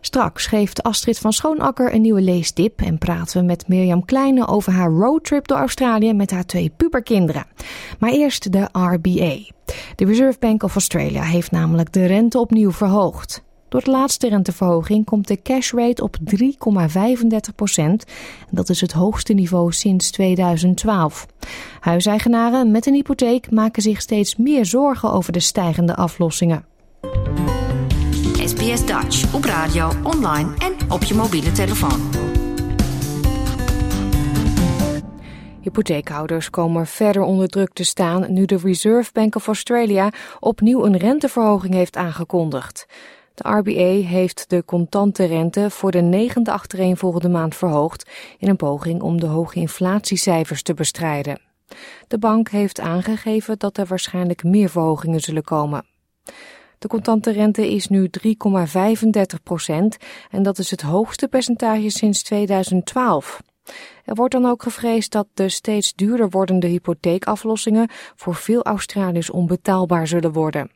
Straks 0.00 0.46
geeft 0.46 0.82
Astrid 0.82 1.18
van 1.18 1.32
Schoonakker 1.32 1.94
een 1.94 2.00
nieuwe 2.00 2.20
leestip 2.20 2.80
en 2.80 2.98
praten 2.98 3.40
we 3.40 3.46
met 3.46 3.68
Mirjam 3.68 4.04
Kleine 4.04 4.46
over 4.46 4.72
haar 4.72 4.90
roadtrip 4.90 5.48
door 5.48 5.58
Australië 5.58 6.12
met 6.12 6.30
haar 6.30 6.46
twee 6.46 6.72
puberkinderen. 6.76 7.46
Maar 7.98 8.10
eerst 8.10 8.52
de 8.52 8.68
RBA. 8.72 9.36
De 9.96 10.04
Reserve 10.04 10.38
Bank 10.38 10.62
of 10.62 10.74
Australia 10.74 11.22
heeft 11.22 11.50
namelijk 11.50 11.92
de 11.92 12.06
rente 12.06 12.38
opnieuw 12.38 12.72
verhoogd. 12.72 13.42
Door 13.68 13.84
de 13.84 13.90
laatste 13.90 14.28
renteverhoging 14.28 15.04
komt 15.04 15.28
de 15.28 15.42
cash 15.42 15.72
rate 15.72 16.02
op 16.02 16.16
3,35 16.34 17.54
procent. 17.54 18.04
Dat 18.50 18.68
is 18.68 18.80
het 18.80 18.92
hoogste 18.92 19.32
niveau 19.32 19.72
sinds 19.72 20.10
2012. 20.10 21.26
Huiseigenaren 21.80 22.70
met 22.70 22.86
een 22.86 22.94
hypotheek 22.94 23.50
maken 23.50 23.82
zich 23.82 24.00
steeds 24.00 24.36
meer 24.36 24.66
zorgen 24.66 25.12
over 25.12 25.32
de 25.32 25.40
stijgende 25.40 25.96
aflossingen. 25.96 26.64
SBS 28.44 28.86
Dutch 28.86 29.34
op 29.34 29.44
radio, 29.44 29.90
online 30.02 30.50
en 30.58 30.90
op 30.90 31.02
je 31.02 31.14
mobiele 31.14 31.52
telefoon. 31.52 32.00
Hypotheekhouders 35.60 36.50
komen 36.50 36.86
verder 36.86 37.22
onder 37.22 37.48
druk 37.48 37.72
te 37.72 37.84
staan 37.84 38.32
nu 38.32 38.44
de 38.44 38.56
Reserve 38.56 39.10
Bank 39.12 39.34
of 39.34 39.46
Australia 39.46 40.10
opnieuw 40.40 40.84
een 40.84 40.96
renteverhoging 40.96 41.74
heeft 41.74 41.96
aangekondigd. 41.96 42.86
De 43.38 43.48
RBA 43.48 44.08
heeft 44.08 44.50
de 44.50 44.64
contante 44.64 45.24
rente 45.24 45.70
voor 45.70 45.90
de 45.90 46.00
negende 46.00 46.52
achtereenvolgende 46.52 47.28
maand 47.28 47.56
verhoogd 47.56 48.10
in 48.38 48.48
een 48.48 48.56
poging 48.56 49.02
om 49.02 49.20
de 49.20 49.26
hoge 49.26 49.58
inflatiecijfers 49.58 50.62
te 50.62 50.74
bestrijden. 50.74 51.40
De 52.08 52.18
bank 52.18 52.48
heeft 52.48 52.80
aangegeven 52.80 53.58
dat 53.58 53.76
er 53.78 53.86
waarschijnlijk 53.86 54.44
meer 54.44 54.68
verhogingen 54.68 55.20
zullen 55.20 55.44
komen. 55.44 55.86
De 56.78 56.88
contante 56.88 57.30
rente 57.30 57.70
is 57.70 57.88
nu 57.88 58.10
3,35 58.20 59.42
procent 59.42 59.96
en 60.30 60.42
dat 60.42 60.58
is 60.58 60.70
het 60.70 60.82
hoogste 60.82 61.28
percentage 61.28 61.90
sinds 61.90 62.22
2012. 62.22 63.40
Er 64.04 64.14
wordt 64.14 64.32
dan 64.32 64.46
ook 64.46 64.62
gevreesd 64.62 65.12
dat 65.12 65.26
de 65.34 65.48
steeds 65.48 65.94
duurder 65.94 66.30
wordende 66.30 66.66
hypotheekaflossingen 66.66 67.88
voor 68.16 68.34
veel 68.34 68.62
Australiërs 68.62 69.30
onbetaalbaar 69.30 70.06
zullen 70.06 70.32
worden. 70.32 70.70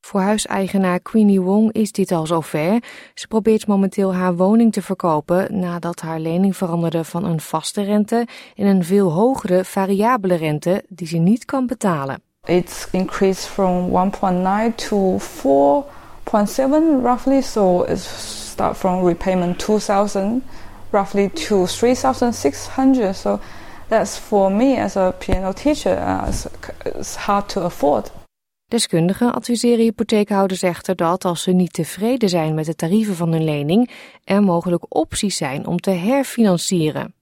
Voor 0.00 0.20
huiseigenaar 0.20 1.00
Queenie 1.00 1.40
Wong 1.40 1.72
is 1.72 1.92
dit 1.92 2.12
al 2.12 2.26
zover. 2.26 2.82
Ze 3.14 3.26
probeert 3.26 3.66
momenteel 3.66 4.14
haar 4.14 4.36
woning 4.36 4.72
te 4.72 4.82
verkopen 4.82 5.58
nadat 5.58 6.00
haar 6.00 6.20
lening 6.20 6.56
veranderde 6.56 7.04
van 7.04 7.24
een 7.24 7.40
vaste 7.40 7.82
rente 7.82 8.26
in 8.54 8.66
een 8.66 8.84
veel 8.84 9.10
hogere 9.10 9.64
variabele 9.64 10.34
rente 10.34 10.84
die 10.88 11.06
ze 11.06 11.16
niet 11.16 11.44
kan 11.44 11.66
betalen. 11.66 12.22
It's 12.44 12.88
increased 12.90 13.46
from 13.46 13.90
1.9 13.90 14.74
to 14.74 15.18
4.7 15.18 17.02
roughly, 17.02 17.40
so 17.42 17.82
it's 17.82 18.48
start 18.50 18.76
from 18.76 19.04
repayment 19.04 19.58
2000 19.58 20.42
roughly 20.90 21.28
to 21.28 21.66
3600. 21.66 23.16
So 23.16 23.40
that's 23.88 24.18
for 24.18 24.50
me 24.52 24.76
as 24.76 24.96
a 24.96 25.14
piano 25.18 25.52
teacher, 25.52 25.98
uh, 25.98 26.32
it's 26.84 27.16
hard 27.16 27.48
to 27.48 27.60
afford. 27.60 28.10
Deskundigen 28.70 29.34
adviseren 29.34 29.84
hypotheekhouders 29.84 30.62
echter 30.62 30.96
dat 30.96 31.24
als 31.24 31.42
ze 31.42 31.52
niet 31.52 31.72
tevreden 31.72 32.28
zijn 32.28 32.54
met 32.54 32.66
de 32.66 32.74
tarieven 32.74 33.14
van 33.14 33.32
hun 33.32 33.44
lening, 33.44 33.90
er 34.24 34.42
mogelijk 34.42 34.84
opties 34.88 35.36
zijn 35.36 35.66
om 35.66 35.80
te 35.80 35.90
herfinancieren. 35.90 37.14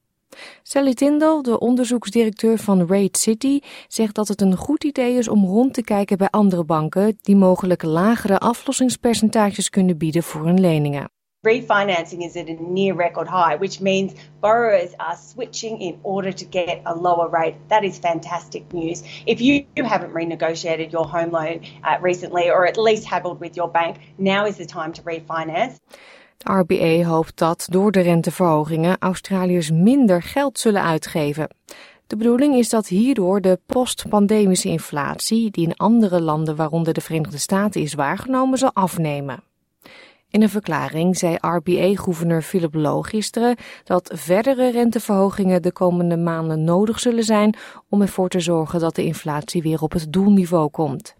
Sally 0.63 0.95
Tindall, 0.95 1.43
de 1.43 1.59
onderzoeksdirecteur 1.59 2.59
van 2.59 2.87
Raid 2.87 3.17
City, 3.17 3.61
zegt 3.87 4.15
dat 4.15 4.29
het 4.29 4.41
een 4.41 4.57
goed 4.57 4.85
idee 4.85 5.17
is 5.17 5.29
om 5.29 5.45
rond 5.45 5.75
te 5.75 5.83
kijken 5.83 6.19
bij 6.19 6.29
andere 6.31 6.65
banken 6.65 7.19
die 7.21 7.37
mogelijk 7.37 7.83
lagere 7.83 8.39
aflossingspercentages 8.39 9.71
kunnen 9.71 9.99
bieden 9.99 10.23
voor 10.23 10.45
hun 10.45 10.61
leningen. 10.61 11.11
Refinancing 11.49 12.21
is 12.27 12.37
at 12.37 12.49
a 12.49 12.57
near 12.79 12.95
record 12.95 13.29
high, 13.29 13.57
which 13.57 13.81
means 13.81 14.15
borrowers 14.41 14.93
are 14.99 15.17
switching 15.17 15.81
in 15.81 15.95
order 16.03 16.33
to 16.33 16.45
get 16.45 16.83
a 16.85 16.95
lower 16.95 17.29
rate. 17.41 17.57
That 17.69 17.85
is 17.85 17.99
fantastic 17.99 18.73
news. 18.73 19.03
If 19.25 19.41
you 19.41 19.65
haven't 19.77 20.13
renegotiated 20.13 20.91
your 20.91 21.07
home 21.07 21.31
loan 21.31 21.61
uh, 21.83 21.97
recently 22.01 22.51
or 22.51 22.67
at 22.67 22.77
least 22.77 23.05
haggled 23.07 23.41
with 23.41 23.55
your 23.57 23.71
bank, 23.71 23.97
now 24.19 24.47
is 24.47 24.57
the 24.57 24.67
time 24.67 24.93
to 24.93 25.03
refinance. 25.03 25.75
De 26.39 26.53
RBA 26.53 27.05
hoopt 27.05 27.39
dat 27.39 27.67
door 27.71 27.93
de 27.93 28.01
renteverhogingen 28.01 28.97
Australiërs 28.99 29.71
minder 29.71 30.23
geld 30.23 30.59
zullen 30.59 30.83
uitgeven. 30.83 31.49
De 32.07 32.17
bedoeling 32.17 32.55
is 32.55 32.69
dat 32.69 32.89
hierdoor 32.89 33.41
de 33.41 33.61
postpandemische 33.67 34.69
inflatie, 34.69 35.51
die 35.51 35.67
in 35.67 35.77
andere 35.77 36.21
landen, 36.21 36.57
waaronder 36.57 36.95
de 36.95 37.01
Verenigde 37.01 37.39
Staten, 37.39 37.81
is 37.81 37.95
waargenomen, 37.95 38.59
zal 38.59 38.71
afnemen. 38.73 39.43
In 40.31 40.43
een 40.43 40.49
verklaring 40.49 41.17
zei 41.17 41.37
RBA-gouverneur 41.41 42.43
Philip 42.43 42.75
Lowe 42.75 43.09
gisteren 43.09 43.57
dat 43.85 44.11
verdere 44.15 44.71
renteverhogingen 44.71 45.63
de 45.63 45.73
komende 45.73 46.17
maanden 46.17 46.65
nodig 46.65 47.01
zullen 47.01 47.25
zijn 47.25 47.57
om 47.89 48.03
ervoor 48.03 48.29
te 48.29 48.41
zorgen 48.41 48.81
dat 48.81 48.95
de 48.95 49.05
inflatie 49.05 49.63
weer 49.63 49.83
op 49.83 49.93
het 49.93 50.13
doelniveau 50.13 50.71
komt. 50.71 51.15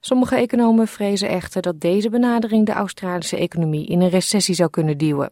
Sommige 0.00 0.36
economen 0.36 0.88
vrezen 0.88 1.28
echter 1.28 1.62
dat 1.62 1.80
deze 1.80 2.10
benadering 2.10 2.66
de 2.66 2.72
Australische 2.72 3.36
economie 3.36 3.86
in 3.86 4.00
een 4.00 4.08
recessie 4.08 4.54
zou 4.54 4.70
kunnen 4.70 4.98
duwen. 4.98 5.30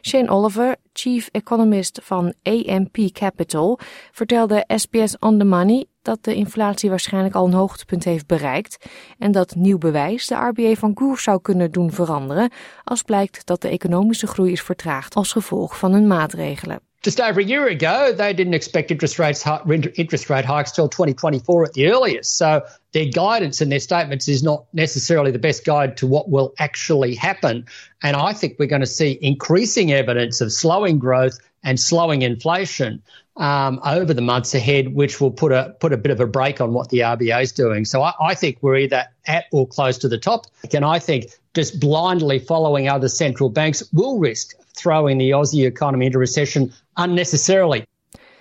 Shane 0.00 0.28
Oliver, 0.28 0.76
chief 0.92 1.28
economist 1.32 2.00
van 2.02 2.34
AMP 2.42 2.96
Capital, 3.12 3.78
vertelde 4.12 4.64
SBS 4.66 5.18
On 5.18 5.38
The 5.38 5.44
Money 5.44 5.86
dat 6.08 6.24
de 6.24 6.34
inflatie 6.34 6.90
waarschijnlijk 6.90 7.34
al 7.34 7.46
een 7.46 7.52
hoogtepunt 7.52 8.04
heeft 8.04 8.26
bereikt 8.26 8.86
en 9.18 9.32
dat 9.32 9.54
nieuw 9.54 9.78
bewijs 9.78 10.26
de 10.26 10.34
RBA 10.34 10.74
van 10.74 10.94
koers 10.94 11.22
zou 11.22 11.40
kunnen 11.40 11.70
doen 11.70 11.92
veranderen 11.92 12.50
als 12.84 13.02
blijkt 13.02 13.46
dat 13.46 13.62
de 13.62 13.68
economische 13.68 14.26
groei 14.26 14.52
is 14.52 14.62
vertraagd 14.62 15.14
als 15.14 15.32
gevolg 15.32 15.78
van 15.78 15.92
hun 15.92 16.06
maatregelen. 16.06 16.80
just 17.04 17.20
over 17.20 17.40
a 17.40 17.44
year 17.44 17.68
ago, 17.68 18.12
they 18.12 18.34
didn't 18.34 18.54
expect 18.54 18.90
interest 18.90 19.18
rates 19.18 19.46
interest 19.94 20.28
rate 20.28 20.44
hikes 20.44 20.72
till 20.72 20.88
2024 20.88 21.64
at 21.64 21.72
the 21.72 21.86
earliest. 21.86 22.36
So 22.36 22.62
their 22.92 23.08
guidance 23.12 23.62
and 23.62 23.70
their 23.70 23.80
statements 23.80 24.28
is 24.28 24.42
not 24.42 24.64
necessarily 24.72 25.30
the 25.30 25.38
best 25.38 25.64
guide 25.64 25.96
to 25.98 26.06
what 26.08 26.28
will 26.28 26.52
actually 26.58 27.14
happen. 27.14 27.66
And 28.02 28.16
I 28.16 28.32
think 28.32 28.56
we're 28.58 28.74
going 28.76 28.88
to 28.88 28.96
see 29.00 29.18
increasing 29.20 29.92
evidence 29.92 30.40
of 30.40 30.50
slowing 30.52 30.98
growth 30.98 31.38
and 31.62 31.78
slowing 31.78 32.22
inflation 32.22 33.02
um, 33.38 33.80
over 33.84 34.12
the 34.12 34.20
months 34.22 34.54
ahead, 34.54 34.94
which 34.94 35.20
will 35.20 35.30
put 35.30 35.52
a 35.52 35.74
put 35.80 35.92
a 35.92 35.96
bit 35.96 36.10
of 36.12 36.20
a 36.20 36.26
break 36.26 36.60
on 36.60 36.72
what 36.72 36.90
the 36.90 36.98
RBA 36.98 37.42
is 37.42 37.52
doing. 37.52 37.84
So 37.84 38.02
I, 38.02 38.12
I 38.20 38.34
think 38.34 38.58
we're 38.60 38.76
either 38.76 39.04
at 39.26 39.44
or 39.52 39.66
close 39.66 39.98
to 39.98 40.08
the 40.08 40.18
top. 40.18 40.46
And 40.72 40.84
I 40.84 40.98
think 40.98 41.26
just 41.54 41.80
blindly 41.80 42.38
following 42.38 42.88
other 42.88 43.08
central 43.08 43.48
banks 43.48 43.82
will 43.92 44.18
risk 44.18 44.54
throwing 44.76 45.18
the 45.18 45.30
Aussie 45.30 45.66
economy 45.66 46.06
into 46.06 46.18
recession 46.18 46.72
unnecessarily. 46.96 47.86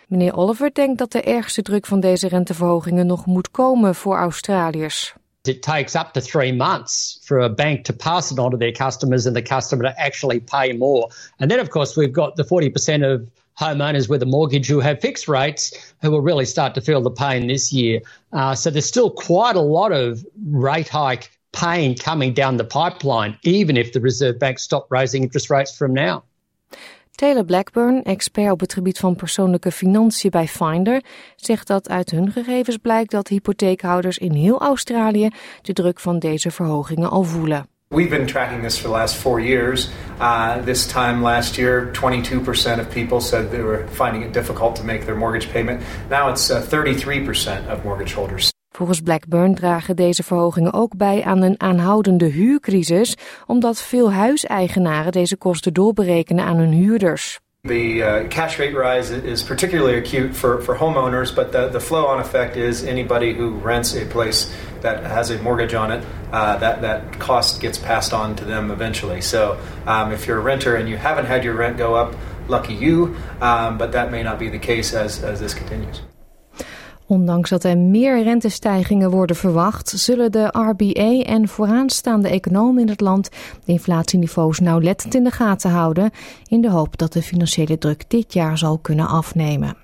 Meneer 0.07 0.33
Oliver 0.33 0.73
denkt 0.73 0.97
dat 0.97 1.11
de 1.11 1.21
ergste 1.21 1.61
druk 1.61 1.85
van 1.85 1.99
deze 1.99 2.27
renteverhogingen 2.27 3.07
nog 3.07 3.25
moet 3.25 3.51
komen 3.51 3.95
voor 3.95 4.17
Australiërs. 4.17 5.13
It 5.41 5.61
takes 5.61 5.95
up 5.95 6.11
to 6.13 6.21
three 6.21 6.53
months 6.53 7.19
for 7.23 7.39
a 7.39 7.49
bank 7.49 7.85
to 7.85 7.93
pass 7.93 8.31
it 8.31 8.39
on 8.39 8.51
to 8.51 8.57
their 8.57 8.71
customers 8.71 9.25
and 9.25 9.35
the 9.35 9.41
customer 9.41 9.83
to 9.83 9.99
actually 9.99 10.39
pay 10.39 10.77
more. 10.77 11.11
And 11.37 11.49
then, 11.49 11.59
of 11.59 11.69
course, 11.69 11.99
we've 11.99 12.11
got 12.11 12.35
the 12.35 12.43
40% 12.43 13.03
of 13.13 13.27
homeowners 13.59 14.07
with 14.07 14.21
a 14.21 14.25
mortgage 14.25 14.67
who 14.67 14.79
have 14.79 15.01
fixed 15.01 15.27
rates 15.27 15.73
who 16.01 16.11
will 16.11 16.21
really 16.21 16.45
start 16.45 16.75
to 16.75 16.81
feel 16.81 17.01
the 17.01 17.11
pain 17.11 17.47
this 17.47 17.73
year. 17.73 18.01
Uh, 18.31 18.55
so 18.55 18.69
there's 18.69 18.85
still 18.85 19.09
quite 19.09 19.55
a 19.55 19.61
lot 19.61 19.91
of 19.91 20.25
rate 20.45 20.89
hike 20.89 21.29
pain 21.51 21.95
coming 21.95 22.33
down 22.33 22.57
the 22.57 22.63
pipeline, 22.63 23.37
even 23.43 23.77
if 23.77 23.91
the 23.91 23.99
Reserve 23.99 24.37
Bank 24.37 24.59
stopped 24.59 24.91
raising 24.91 25.23
interest 25.23 25.49
rates 25.49 25.75
from 25.75 25.93
now. 25.93 26.23
Taylor 27.17 27.45
Blackburn, 27.45 28.03
expert 28.03 28.51
op 28.51 28.59
het 28.59 28.73
gebied 28.73 28.97
van 28.97 29.15
persoonlijke 29.15 29.71
financiën 29.71 30.29
bij 30.29 30.47
Finder, 30.47 31.03
zegt 31.35 31.67
dat 31.67 31.89
uit 31.89 32.11
hun 32.11 32.31
gegevens 32.31 32.77
blijkt 32.77 33.11
dat 33.11 33.27
hypotheekhouders 33.27 34.17
in 34.17 34.31
heel 34.31 34.59
Australië 34.59 35.29
de 35.61 35.73
druk 35.73 35.99
van 35.99 36.19
deze 36.19 36.51
verhogingen 36.51 37.09
al 37.09 37.23
voelen. 37.23 37.76
We've 37.89 38.09
been 38.09 38.27
tracking 38.27 38.63
this 38.63 38.77
for 38.77 38.89
the 38.89 38.93
last 38.93 39.15
four 39.15 39.39
years. 39.39 39.89
Uh, 40.19 40.61
this 40.61 40.85
time 40.87 41.23
last 41.23 41.57
year, 41.57 41.89
22% 41.93 42.79
of 42.79 42.89
people 42.89 43.21
said 43.21 43.49
they 43.49 43.61
were 43.61 43.87
finding 43.87 44.23
it 44.23 44.33
difficult 44.33 44.75
to 44.75 44.83
make 44.83 45.05
their 45.05 45.15
mortgage 45.15 45.49
payment. 45.51 45.81
Now 46.09 46.29
it's 46.29 46.49
uh, 46.51 46.61
33% 46.61 47.69
of 47.71 47.83
mortgage 47.83 48.13
holders. 48.13 48.51
Volgens 48.71 49.01
Blackburn 49.01 49.55
dragen 49.55 49.95
deze 49.95 50.23
verhogingen 50.23 50.73
ook 50.73 50.97
bij 50.97 51.23
aan 51.23 51.41
een 51.41 51.61
aanhoudende 51.61 52.25
huurcrisis, 52.25 53.15
omdat 53.45 53.81
veel 53.81 54.11
huiseigenaren 54.11 55.11
deze 55.11 55.37
kosten 55.37 55.73
doorberekenen 55.73 56.45
aan 56.45 56.57
hun 56.57 56.71
huurders. 56.71 57.39
The 57.67 58.03
uh, 58.03 58.27
cash 58.29 58.59
rate 58.59 58.73
rise 58.73 59.11
is 59.11 59.43
particularly 59.43 59.97
acute 59.97 60.33
for, 60.33 60.61
for 60.61 60.75
homeowners, 60.75 61.35
but 61.35 61.51
the, 61.51 61.67
the 61.67 61.81
flow 61.81 62.07
on 62.07 62.19
effect 62.19 62.55
is 62.55 62.85
anybody 62.85 63.33
who 63.33 63.55
rents 63.55 63.93
a 63.93 64.05
place 64.05 64.53
that 64.81 65.03
has 65.03 65.31
a 65.31 65.41
mortgage 65.41 65.73
on 65.73 65.91
it, 65.91 66.05
uh, 66.31 66.57
that, 66.57 66.81
that 66.81 67.19
cost 67.19 67.59
gets 67.59 67.77
passed 67.77 68.13
on 68.13 68.37
to 68.37 68.45
them 68.45 68.71
eventually. 68.71 69.19
So 69.19 69.59
um, 69.85 70.13
if 70.13 70.27
you're 70.27 70.37
a 70.37 70.41
renter 70.41 70.77
and 70.77 70.87
you 70.87 70.95
haven't 70.95 71.25
had 71.25 71.43
your 71.43 71.55
rent 71.55 71.77
go 71.77 71.93
up, 71.95 72.15
lucky 72.47 72.73
you, 72.73 73.17
um, 73.41 73.77
but 73.77 73.91
that 73.91 74.11
may 74.11 74.23
not 74.23 74.39
be 74.39 74.47
the 74.47 74.59
case 74.59 74.93
as, 74.93 75.21
as 75.21 75.39
this 75.39 75.53
continues. 75.53 76.01
Ondanks 77.07 77.49
dat 77.49 77.63
er 77.63 77.77
meer 77.77 78.23
rentestijgingen 78.23 79.09
worden 79.09 79.35
verwacht, 79.35 79.89
zullen 79.89 80.31
de 80.31 80.47
RBA 80.51 81.21
en 81.21 81.47
vooraanstaande 81.47 82.29
economen 82.29 82.81
in 82.81 82.89
het 82.89 83.01
land 83.01 83.29
de 83.65 83.71
inflatieniveaus 83.71 84.59
nauwlettend 84.59 85.15
in 85.15 85.23
de 85.23 85.31
gaten 85.31 85.69
houden, 85.69 86.11
in 86.47 86.61
de 86.61 86.69
hoop 86.69 86.97
dat 86.97 87.13
de 87.13 87.21
financiële 87.21 87.77
druk 87.77 88.09
dit 88.09 88.33
jaar 88.33 88.57
zal 88.57 88.77
kunnen 88.77 89.07
afnemen. 89.07 89.77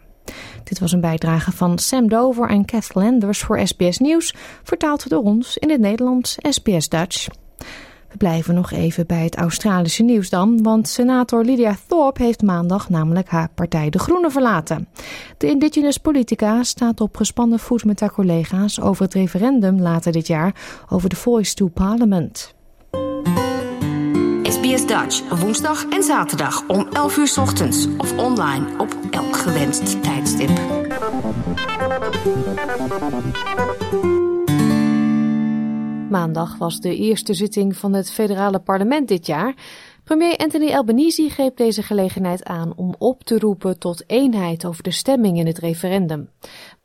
Dit 0.64 0.80
was 0.80 0.92
een 0.92 1.02
bijdrage 1.02 1.52
van 1.52 1.78
Sam 1.78 2.08
Dover 2.08 2.50
en 2.50 2.66
Kath 2.66 2.96
Landers 2.96 3.40
voor 3.40 3.68
SBS 3.68 3.98
Nieuws, 3.98 4.36
vertaald 4.64 5.10
door 5.10 5.24
ons 5.24 5.58
in 5.58 5.70
het 5.70 5.80
Nederlands 5.80 6.38
SBS 6.42 6.90
Dutch. 6.90 7.43
We 8.14 8.20
blijven 8.20 8.56
nog 8.56 8.72
even 8.72 9.08
bij 9.08 9.24
het 9.24 9.36
Australische 9.36 10.04
nieuws 10.04 10.30
dan, 10.30 10.64
want 10.64 10.88
senator 10.88 11.44
Lydia 11.44 11.76
Thorpe 11.88 12.24
heeft 12.24 12.42
maandag 12.42 12.90
namelijk 12.90 13.30
haar 13.30 13.50
partij 13.56 13.90
De 13.90 14.00
Groenen 14.00 14.32
verlaten. 14.32 14.88
De 15.38 15.48
indigenous 15.48 15.98
politica 15.98 16.64
staat 16.64 17.02
op 17.02 17.18
gespannen 17.18 17.60
voet 17.60 17.86
met 17.86 18.00
haar 18.00 18.12
collega's 18.12 18.82
over 18.82 19.04
het 19.04 19.14
referendum 19.14 19.82
later 19.82 20.12
dit 20.12 20.28
jaar 20.28 20.56
over 20.90 21.10
de 21.10 21.16
Voice 21.16 21.54
to 21.54 21.68
Parliament. 21.68 22.54
SBS 24.44 24.86
Dutch, 24.86 25.40
woensdag 25.40 25.86
en 25.90 26.04
zaterdag 26.04 26.68
om 26.68 26.88
11 26.92 27.18
uur 27.18 27.34
ochtends 27.40 27.88
of 27.98 28.18
online 28.18 28.66
op 28.78 28.98
elk 29.12 29.36
gewenst 29.36 30.04
tijdstip. 30.04 30.52
Maandag 36.14 36.58
was 36.58 36.80
de 36.80 36.96
eerste 36.96 37.34
zitting 37.34 37.78
van 37.78 37.94
het 37.94 38.12
federale 38.12 38.60
parlement 38.60 39.08
dit 39.08 39.26
jaar. 39.26 39.54
Premier 40.04 40.38
Anthony 40.38 40.74
Albanese 40.74 41.30
greep 41.30 41.58
deze 41.58 41.84
gelegenheid 41.84 42.44
aan 42.44 42.74
om 42.76 42.96
op 42.98 43.24
te 43.24 43.40
roepen 43.40 43.80
tot 43.80 44.04
eenheid 44.08 44.66
over 44.66 44.84
de 44.84 44.92
stemming 44.92 45.38
in 45.38 45.48
het 45.48 45.58
referendum. 45.58 46.30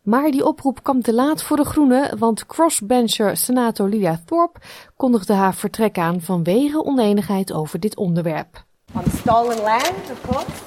Maar 0.03 0.31
die 0.31 0.47
oproep 0.47 0.83
kwam 0.83 1.03
te 1.03 1.15
laat 1.15 1.43
voor 1.43 1.57
de 1.57 1.65
Groenen, 1.65 2.19
want 2.19 2.47
crossbencher 2.47 3.37
senator 3.37 3.89
Lydia 3.89 4.21
Thorpe 4.25 4.61
kondigde 4.97 5.33
haar 5.33 5.55
vertrek 5.55 5.99
aan 5.99 6.21
vanwege 6.21 6.85
oneenigheid 6.85 7.53
over 7.53 7.81
dit 7.81 7.97
onderwerp. 7.97 8.65
On 8.95 9.03
stolen 9.17 9.61
land, 9.61 10.11
of 10.13 10.21
course. 10.21 10.63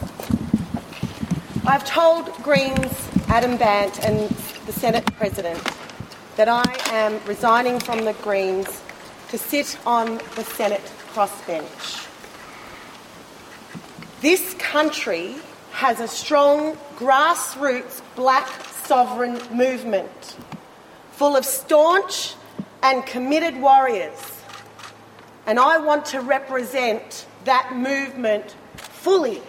I've 1.66 1.94
told 1.94 2.30
Greens 2.42 2.92
Adam 3.28 3.58
Bant 3.58 4.06
and 4.06 4.28
the 4.66 4.80
Senate 4.80 5.12
President 5.18 5.90
that 6.42 6.50
I 6.50 6.96
am 6.96 7.20
resigning 7.28 7.80
from 7.80 8.04
the 8.04 8.14
Greens 8.14 8.82
to 9.30 9.38
sit 9.38 9.78
on 9.86 10.18
the 10.34 10.44
Senate 10.44 10.82
crossbench. 11.14 12.08
This 14.22 14.56
country 14.56 15.36
has 15.70 16.00
a 16.00 16.08
strong 16.08 16.78
grassroots 16.96 18.02
black 18.16 18.50
sovereign 18.86 19.40
movement 19.56 20.36
full 21.12 21.36
of 21.36 21.46
staunch 21.46 22.34
and 22.82 23.06
committed 23.06 23.62
warriors. 23.62 24.42
And 25.46 25.60
I 25.60 25.78
want 25.78 26.06
to 26.06 26.22
represent 26.22 27.28
that 27.44 27.76
movement 27.76 28.56
fully 28.78 29.44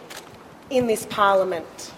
in 0.68 0.88
this 0.88 1.06
parliament. 1.06 1.91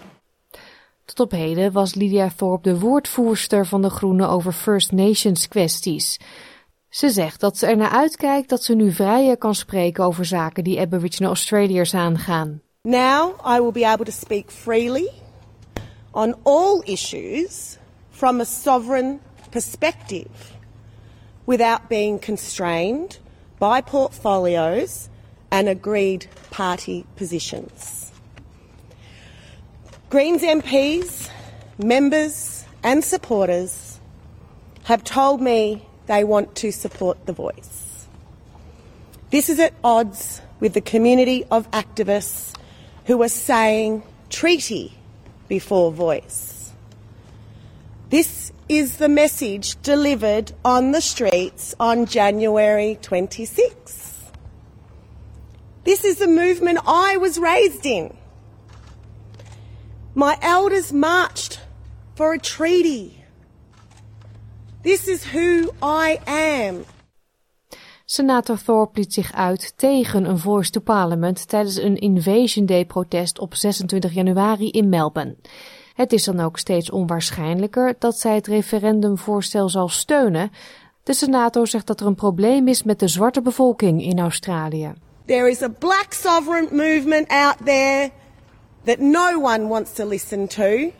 Tot 1.14 1.33
op 1.33 1.38
heden 1.38 1.72
was 1.72 1.94
Lydia 1.94 2.31
Thorpe 2.37 2.68
de 2.68 2.79
woordvoerster 2.79 3.66
van 3.66 3.83
de 3.83 3.90
Groenen 3.90 4.29
over 4.29 4.53
First 4.53 4.92
Nations 4.92 5.48
kwesties. 5.48 6.20
Ze 6.88 7.11
zegt 7.11 7.40
dat 7.40 7.59
ze 7.59 7.66
er 7.66 7.77
naar 7.77 7.90
uitkijkt 7.90 8.48
dat 8.48 8.62
ze 8.62 8.74
nu 8.74 8.92
vrijer 8.92 9.37
kan 9.37 9.55
spreken 9.55 10.05
over 10.05 10.24
zaken 10.24 10.64
die 10.64 10.81
Aboriginal 10.81 11.29
Australiërs 11.29 11.94
aangaan. 11.94 12.62
Now 12.83 13.31
I 13.57 13.61
will 13.61 13.72
be 13.72 13.88
able 13.88 14.05
to 14.05 14.12
speak 14.12 14.50
freely 14.50 15.11
on 16.11 16.35
all 16.42 16.83
issues 16.85 17.79
from 18.11 18.40
a 18.40 18.44
sovereign 18.44 19.20
perspective 19.50 20.29
without 21.44 21.81
being 21.88 22.24
constrained 22.24 23.20
by 23.59 23.81
portfolios 23.90 25.09
and 25.48 25.68
agreed 25.68 26.29
party 26.48 27.05
positions. 27.14 28.12
Greens 30.14 30.42
MPs, 30.42 31.29
members, 31.77 32.64
and 32.85 33.03
supporters 33.03 33.98
have 34.85 35.03
told 35.03 35.42
me 35.42 35.85
they 36.07 36.22
want 36.22 36.55
to 36.55 36.70
support 36.70 37.27
the 37.27 37.33
voice. 37.33 38.07
This 39.31 39.48
is 39.48 39.59
at 39.59 39.74
odds 39.83 40.40
with 40.61 40.72
the 40.72 40.81
community 40.81 41.44
of 41.50 41.68
activists 41.72 42.55
who 43.07 43.20
are 43.24 43.29
saying 43.29 44.05
treaty 44.31 44.96
before 45.48 45.90
voice. 45.90 46.70
This 48.11 48.53
is 48.68 48.98
the 48.98 49.09
message 49.09 49.83
delivered 49.83 50.53
on 50.64 50.92
the 50.92 51.00
streets 51.00 51.74
on 51.81 52.07
January 52.07 53.00
26. 53.03 54.31
This 55.83 56.05
is 56.05 56.18
the 56.18 56.29
movement 56.29 56.79
I 56.87 57.16
was 57.16 57.37
raised 57.37 57.85
in. 57.85 58.16
My 60.16 60.37
elders 60.40 60.92
marched 60.92 61.61
for 62.14 62.35
a 62.35 62.38
treaty. 62.38 63.24
This 64.83 65.09
is 65.09 65.33
who 65.33 65.72
I 65.83 66.18
am. 66.24 66.85
Senator 68.05 68.62
Thorpe 68.64 68.98
liet 68.98 69.12
zich 69.12 69.33
uit 69.33 69.72
tegen 69.77 70.24
een 70.24 70.38
voice 70.38 70.70
to 70.70 70.81
parliament 70.81 71.48
tijdens 71.48 71.77
een 71.77 71.96
Invasion 71.96 72.66
Day 72.66 72.85
protest 72.85 73.38
op 73.38 73.55
26 73.55 74.12
januari 74.12 74.70
in 74.70 74.88
Melbourne. 74.88 75.37
Het 75.94 76.12
is 76.12 76.24
dan 76.24 76.40
ook 76.40 76.59
steeds 76.59 76.90
onwaarschijnlijker 76.90 77.94
dat 77.98 78.18
zij 78.18 78.35
het 78.35 78.46
referendumvoorstel 78.46 79.68
zal 79.68 79.88
steunen. 79.88 80.50
De 81.03 81.14
senator 81.14 81.66
zegt 81.66 81.87
dat 81.87 82.00
er 82.00 82.07
een 82.07 82.14
probleem 82.14 82.68
is 82.68 82.83
met 82.83 82.98
de 82.98 83.09
zwarte 83.09 83.42
bevolking 83.42 84.03
in 84.03 84.18
Australië. 84.18 84.92
There 85.27 85.50
is 85.50 85.62
a 85.62 85.68
black 85.68 86.12
sovereign 86.12 86.77
movement 86.77 87.29
out 87.29 87.57
there 87.64 88.11
that 88.85 89.01
no 89.01 89.38
one 89.38 89.68
wants 89.68 89.92
to 89.94 90.05
listen 90.05 90.49
to. 90.49 90.92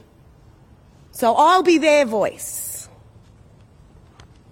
So 1.11 1.35
I'll 1.35 1.63
be 1.63 1.79
their 1.79 2.05
voice. 2.05 2.89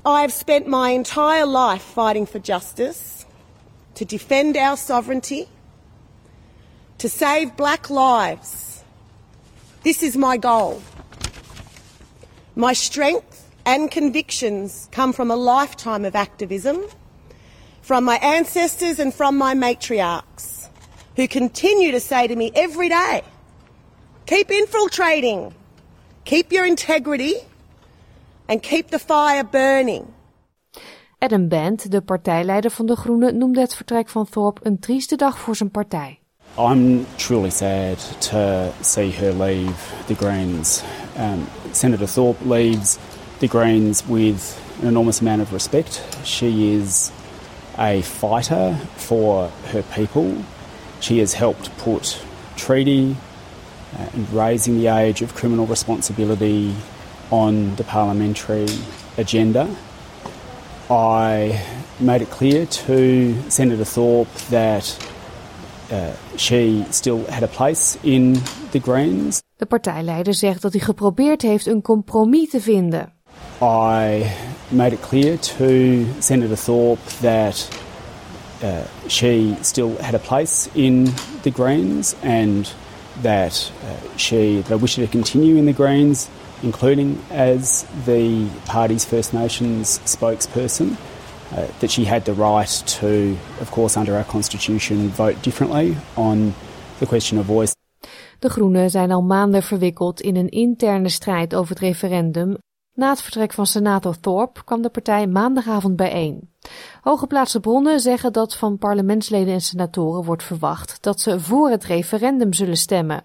I 0.05 0.23
have 0.23 0.33
spent 0.33 0.67
my 0.67 0.91
entire 0.91 1.47
life 1.47 1.83
fighting 1.83 2.27
for 2.27 2.39
justice, 2.39 3.25
to 3.95 4.05
defend 4.05 4.57
our 4.57 4.77
sovereignty, 4.77 5.49
to 6.99 7.09
save 7.09 7.57
black 7.57 7.91
lives. 7.91 8.83
This 9.83 10.03
is 10.03 10.17
my 10.17 10.37
goal. 10.37 10.83
My 12.57 12.73
strength 12.73 13.49
and 13.65 13.91
convictions 13.91 14.89
come 14.93 15.13
from 15.13 15.31
a 15.31 15.37
lifetime 15.37 16.05
of 16.05 16.17
activism, 16.17 16.85
from 17.81 18.05
my 18.05 18.17
ancestors 18.17 18.99
and 18.99 19.15
from 19.15 19.39
my 19.39 19.55
matriarchs, 19.55 20.52
who 21.17 21.27
continue 21.27 21.93
to 21.93 22.01
say 22.01 22.27
to 22.27 22.37
me 22.37 22.51
every 22.55 22.89
day 22.89 23.23
keep 24.27 24.51
infiltrating, 24.51 25.53
keep 26.25 26.53
your 26.53 26.67
integrity, 26.67 27.35
and 28.49 28.63
keep 28.63 28.91
the 28.91 28.99
fire 28.99 29.45
burning. 29.45 30.07
Adam 31.19 31.49
Band, 31.49 31.91
de 31.91 32.01
partijleider 32.01 32.71
van 32.71 32.87
de 32.87 32.97
Groenen, 32.97 33.39
noemde 33.39 33.61
het 33.61 33.75
vertrek 33.75 34.09
van 34.09 34.27
Thorpe 34.29 34.61
een 34.63 34.79
trieste 34.79 35.17
dag 35.17 35.39
voor 35.39 35.57
zijn 35.57 35.71
partij. 35.71 36.19
I'm 36.59 37.07
truly 37.17 37.51
sad 37.51 38.21
to 38.31 38.73
see 38.81 39.11
her 39.11 39.33
leave 39.33 40.05
the 40.07 40.15
Greens. 40.15 40.83
Um, 41.19 41.47
Senator 41.71 42.07
Thorpe 42.07 42.49
leaves 42.49 42.99
the 43.39 43.47
Greens 43.47 44.03
with 44.07 44.57
an 44.83 44.89
enormous 44.89 45.21
amount 45.21 45.43
of 45.43 45.53
respect. 45.53 46.03
She 46.25 46.47
is 46.47 47.11
a 47.79 48.03
fighter 48.03 48.75
for 48.97 49.49
her 49.63 49.83
people. 49.95 50.35
She 51.03 51.19
has 51.19 51.35
helped 51.35 51.69
put 51.79 52.25
treaty 52.57 53.17
uh, 53.99 54.07
and 54.15 54.33
raising 54.33 54.79
the 54.79 54.87
age 54.87 55.25
of 55.25 55.35
criminal 55.35 55.67
responsibility 55.67 56.75
on 57.31 57.75
the 57.77 57.85
parliamentary 57.85 58.69
agenda. 59.19 59.67
I 60.89 61.61
made 61.99 62.23
it 62.23 62.31
clear 62.31 62.67
to 62.67 63.35
Senator 63.49 63.85
Thorpe 63.85 64.33
that 64.51 64.97
uh, 65.91 66.13
she 66.37 66.85
still 66.91 67.25
had 67.27 67.43
a 67.43 67.49
place 67.49 67.99
in 68.03 68.35
the 68.71 68.81
Greens. 68.81 69.43
De 69.57 69.67
partijleider 69.67 70.35
zegt 70.35 70.63
dat 70.63 70.73
hij 70.73 70.81
geprobeerd 70.81 71.43
heeft 71.43 71.67
een 71.67 71.83
compromis 71.83 72.51
te 72.51 72.61
vinden. 72.61 73.13
I 73.61 74.27
made 74.69 74.95
it 74.95 75.01
clear 75.01 75.39
to 75.39 76.05
Senator 76.19 76.57
Thorpe 76.57 77.01
that 77.21 77.69
uh, 78.63 78.87
she 79.09 79.57
still 79.63 79.97
had 79.97 80.15
a 80.15 80.19
place 80.19 80.69
in 80.75 81.13
the 81.43 81.51
Greens 81.51 82.15
and 82.23 82.73
that 83.23 83.73
uh, 83.85 84.17
she 84.17 84.63
that 84.63 84.79
wish 84.79 84.97
her 84.97 85.07
to 85.07 85.11
continue 85.11 85.57
in 85.57 85.67
the 85.67 85.73
Greens, 85.73 86.29
including 86.63 87.19
as 87.31 87.85
the 88.07 88.49
party's 88.67 89.05
First 89.05 89.33
Nations 89.35 89.99
spokesperson. 90.05 90.97
Uh, 91.53 91.67
that 91.81 91.91
she 91.91 92.07
had 92.07 92.25
the 92.25 92.33
right 92.33 92.83
to, 92.87 93.37
of 93.61 93.71
course, 93.71 93.95
under 93.95 94.17
our 94.17 94.25
constitution, 94.25 95.11
vote 95.11 95.43
differently 95.43 95.95
on 96.17 96.55
the 96.99 97.05
question 97.07 97.39
of 97.39 97.45
voice. 97.45 97.75
De 98.39 98.49
Groenen 98.49 98.91
zijn 98.91 99.11
al 99.11 99.23
maanden 99.23 99.63
verwikkeld 99.63 100.21
in 100.21 100.37
een 100.37 100.49
interne 100.49 101.09
strijd 101.09 101.55
over 101.55 101.75
het 101.75 101.79
referendum. 101.79 102.57
Na 102.95 103.09
het 103.09 103.23
vertrek 103.23 103.53
van 103.53 103.67
senator 103.67 104.21
Thorpe 104.21 104.65
kwam 104.65 104.83
de 104.83 104.89
partij 104.89 105.27
maandagavond 105.27 105.97
bijeen. 105.97 106.51
Hooggeplaatste 107.01 107.61
bronnen 107.61 108.01
zeggen 108.01 108.33
dat 108.33 108.57
van 108.57 108.79
parlementsleden 108.79 109.55
en 109.55 109.61
senatoren 109.61 110.25
wordt 110.25 110.43
verwacht 110.43 110.99
dat 111.01 111.21
ze 111.21 111.41
voor 111.41 111.71
het 111.71 111.85
referendum 111.85 112.53
zullen 112.53 112.77
stemmen. 112.77 113.25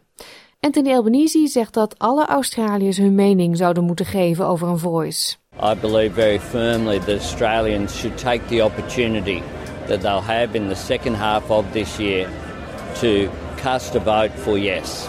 Anthony 0.60 0.94
Albanese 0.94 1.48
zegt 1.48 1.74
dat 1.74 2.00
alle 2.00 2.26
Australiërs 2.26 2.98
hun 2.98 3.16
mening 3.16 3.58
zouden 3.58 3.84
moeten 3.84 4.06
geven 4.06 4.46
over 4.46 4.68
een 4.68 4.80
voice. 4.80 5.36
I 5.64 5.76
believe 5.82 6.14
very 6.14 6.40
firmly 6.40 7.00
that 7.00 7.10
Australians 7.10 7.98
should 8.00 8.18
take 8.18 8.46
the 8.46 8.64
opportunity 8.64 9.42
that 9.88 10.02
they'll 10.02 10.22
have 10.22 10.48
in 10.52 10.68
the 10.68 10.76
second 10.76 11.16
half 11.16 11.50
of 11.50 11.66
this 11.72 11.98
year 11.98 12.30
to 13.00 13.30
cast 13.62 13.96
a 13.96 14.00
vote 14.00 14.32
for 14.36 14.60
yes, 14.60 15.08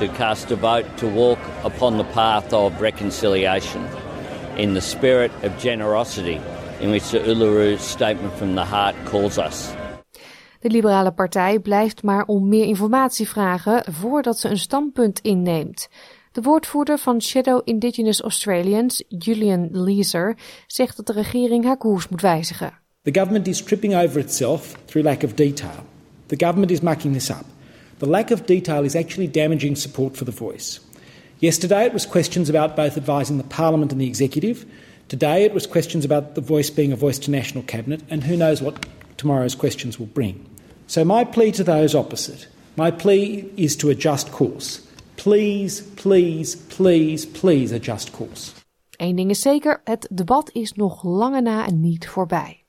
to 0.00 0.08
cast 0.08 0.50
a 0.50 0.56
vote 0.56 0.86
to 0.96 1.06
walk 1.06 1.38
upon 1.64 1.96
the 1.96 2.04
path 2.04 2.52
of 2.52 2.80
reconciliation 2.80 3.82
in 4.56 4.72
the 4.72 4.80
spirit 4.80 5.30
of 5.42 5.62
generosity 5.62 6.40
in 6.80 6.90
which 6.90 7.10
the 7.10 7.18
Uluru 7.18 7.78
Statement 7.78 8.34
from 8.34 8.54
the 8.54 8.64
Heart 8.64 8.94
calls 9.04 9.38
us. 9.38 9.72
De 10.60 10.70
Liberale 10.70 11.12
Partij 11.12 11.58
blijft 11.58 12.02
maar 12.02 12.24
om 12.24 12.48
meer 12.48 12.64
informatie 12.64 13.28
vragen 13.28 13.92
voordat 13.92 14.38
ze 14.38 14.48
een 14.48 14.58
standpunt 14.58 15.18
inneemt. 15.20 15.88
De 16.32 16.40
woordvoerder 16.40 16.98
van 16.98 17.22
Shadow 17.22 17.60
Indigenous 17.64 18.20
Australians, 18.20 19.04
Julian 19.08 19.68
Leeser, 19.72 20.36
zegt 20.66 20.96
dat 20.96 21.06
de 21.06 21.12
regering 21.12 21.64
haar 21.64 21.76
koers 21.76 22.08
moet 22.08 22.20
wijzigen. 22.20 22.72
The 23.02 23.14
government 23.14 23.46
is 23.46 23.62
tripping 23.62 23.96
over 23.96 24.20
itself 24.20 24.76
through 24.84 25.08
lack 25.08 25.22
of 25.22 25.34
detail. 25.34 25.84
The 26.26 26.44
government 26.44 26.70
is 26.70 26.80
mucking 26.80 27.12
this 27.12 27.30
up. 27.30 27.44
The 28.00 28.06
lack 28.06 28.30
of 28.30 28.46
detail 28.46 28.82
is 28.82 28.96
actually 28.96 29.26
damaging 29.26 29.76
support 29.76 30.16
for 30.16 30.24
the 30.24 30.32
voice. 30.32 30.80
Yesterday 31.38 31.84
it 31.84 31.92
was 31.92 32.06
questions 32.06 32.48
about 32.48 32.74
both 32.74 32.96
advising 32.96 33.36
the 33.36 33.44
parliament 33.44 33.92
and 33.92 34.00
the 34.00 34.06
executive. 34.06 34.64
Today 35.08 35.44
it 35.44 35.52
was 35.52 35.66
questions 35.66 36.02
about 36.02 36.34
the 36.34 36.40
voice 36.40 36.70
being 36.70 36.92
a 36.92 36.96
voice 36.96 37.18
to 37.18 37.30
national 37.30 37.62
cabinet 37.64 38.02
and 38.08 38.24
who 38.24 38.38
knows 38.38 38.62
what 38.62 38.86
tomorrow's 39.18 39.54
questions 39.54 39.98
will 39.98 40.06
bring. 40.06 40.46
So 40.86 41.04
my 41.04 41.24
plea 41.24 41.52
to 41.52 41.62
those 41.62 41.94
opposite, 41.94 42.48
my 42.74 42.90
plea 42.90 43.44
is 43.58 43.76
to 43.76 43.90
adjust 43.90 44.32
course. 44.32 44.80
Please, 45.16 45.82
please, 45.96 46.56
please, 46.56 47.26
please 47.26 47.70
adjust 47.70 48.12
course. 48.14 48.54
Eén 48.96 49.16
ding 49.16 49.30
is 49.30 49.40
zeker, 49.40 49.80
het 49.84 50.08
debat 50.10 50.50
is 50.52 50.72
nog 50.72 51.04
lange 51.04 51.40
na 51.40 51.70
niet 51.70 52.08
voorbij. 52.08 52.59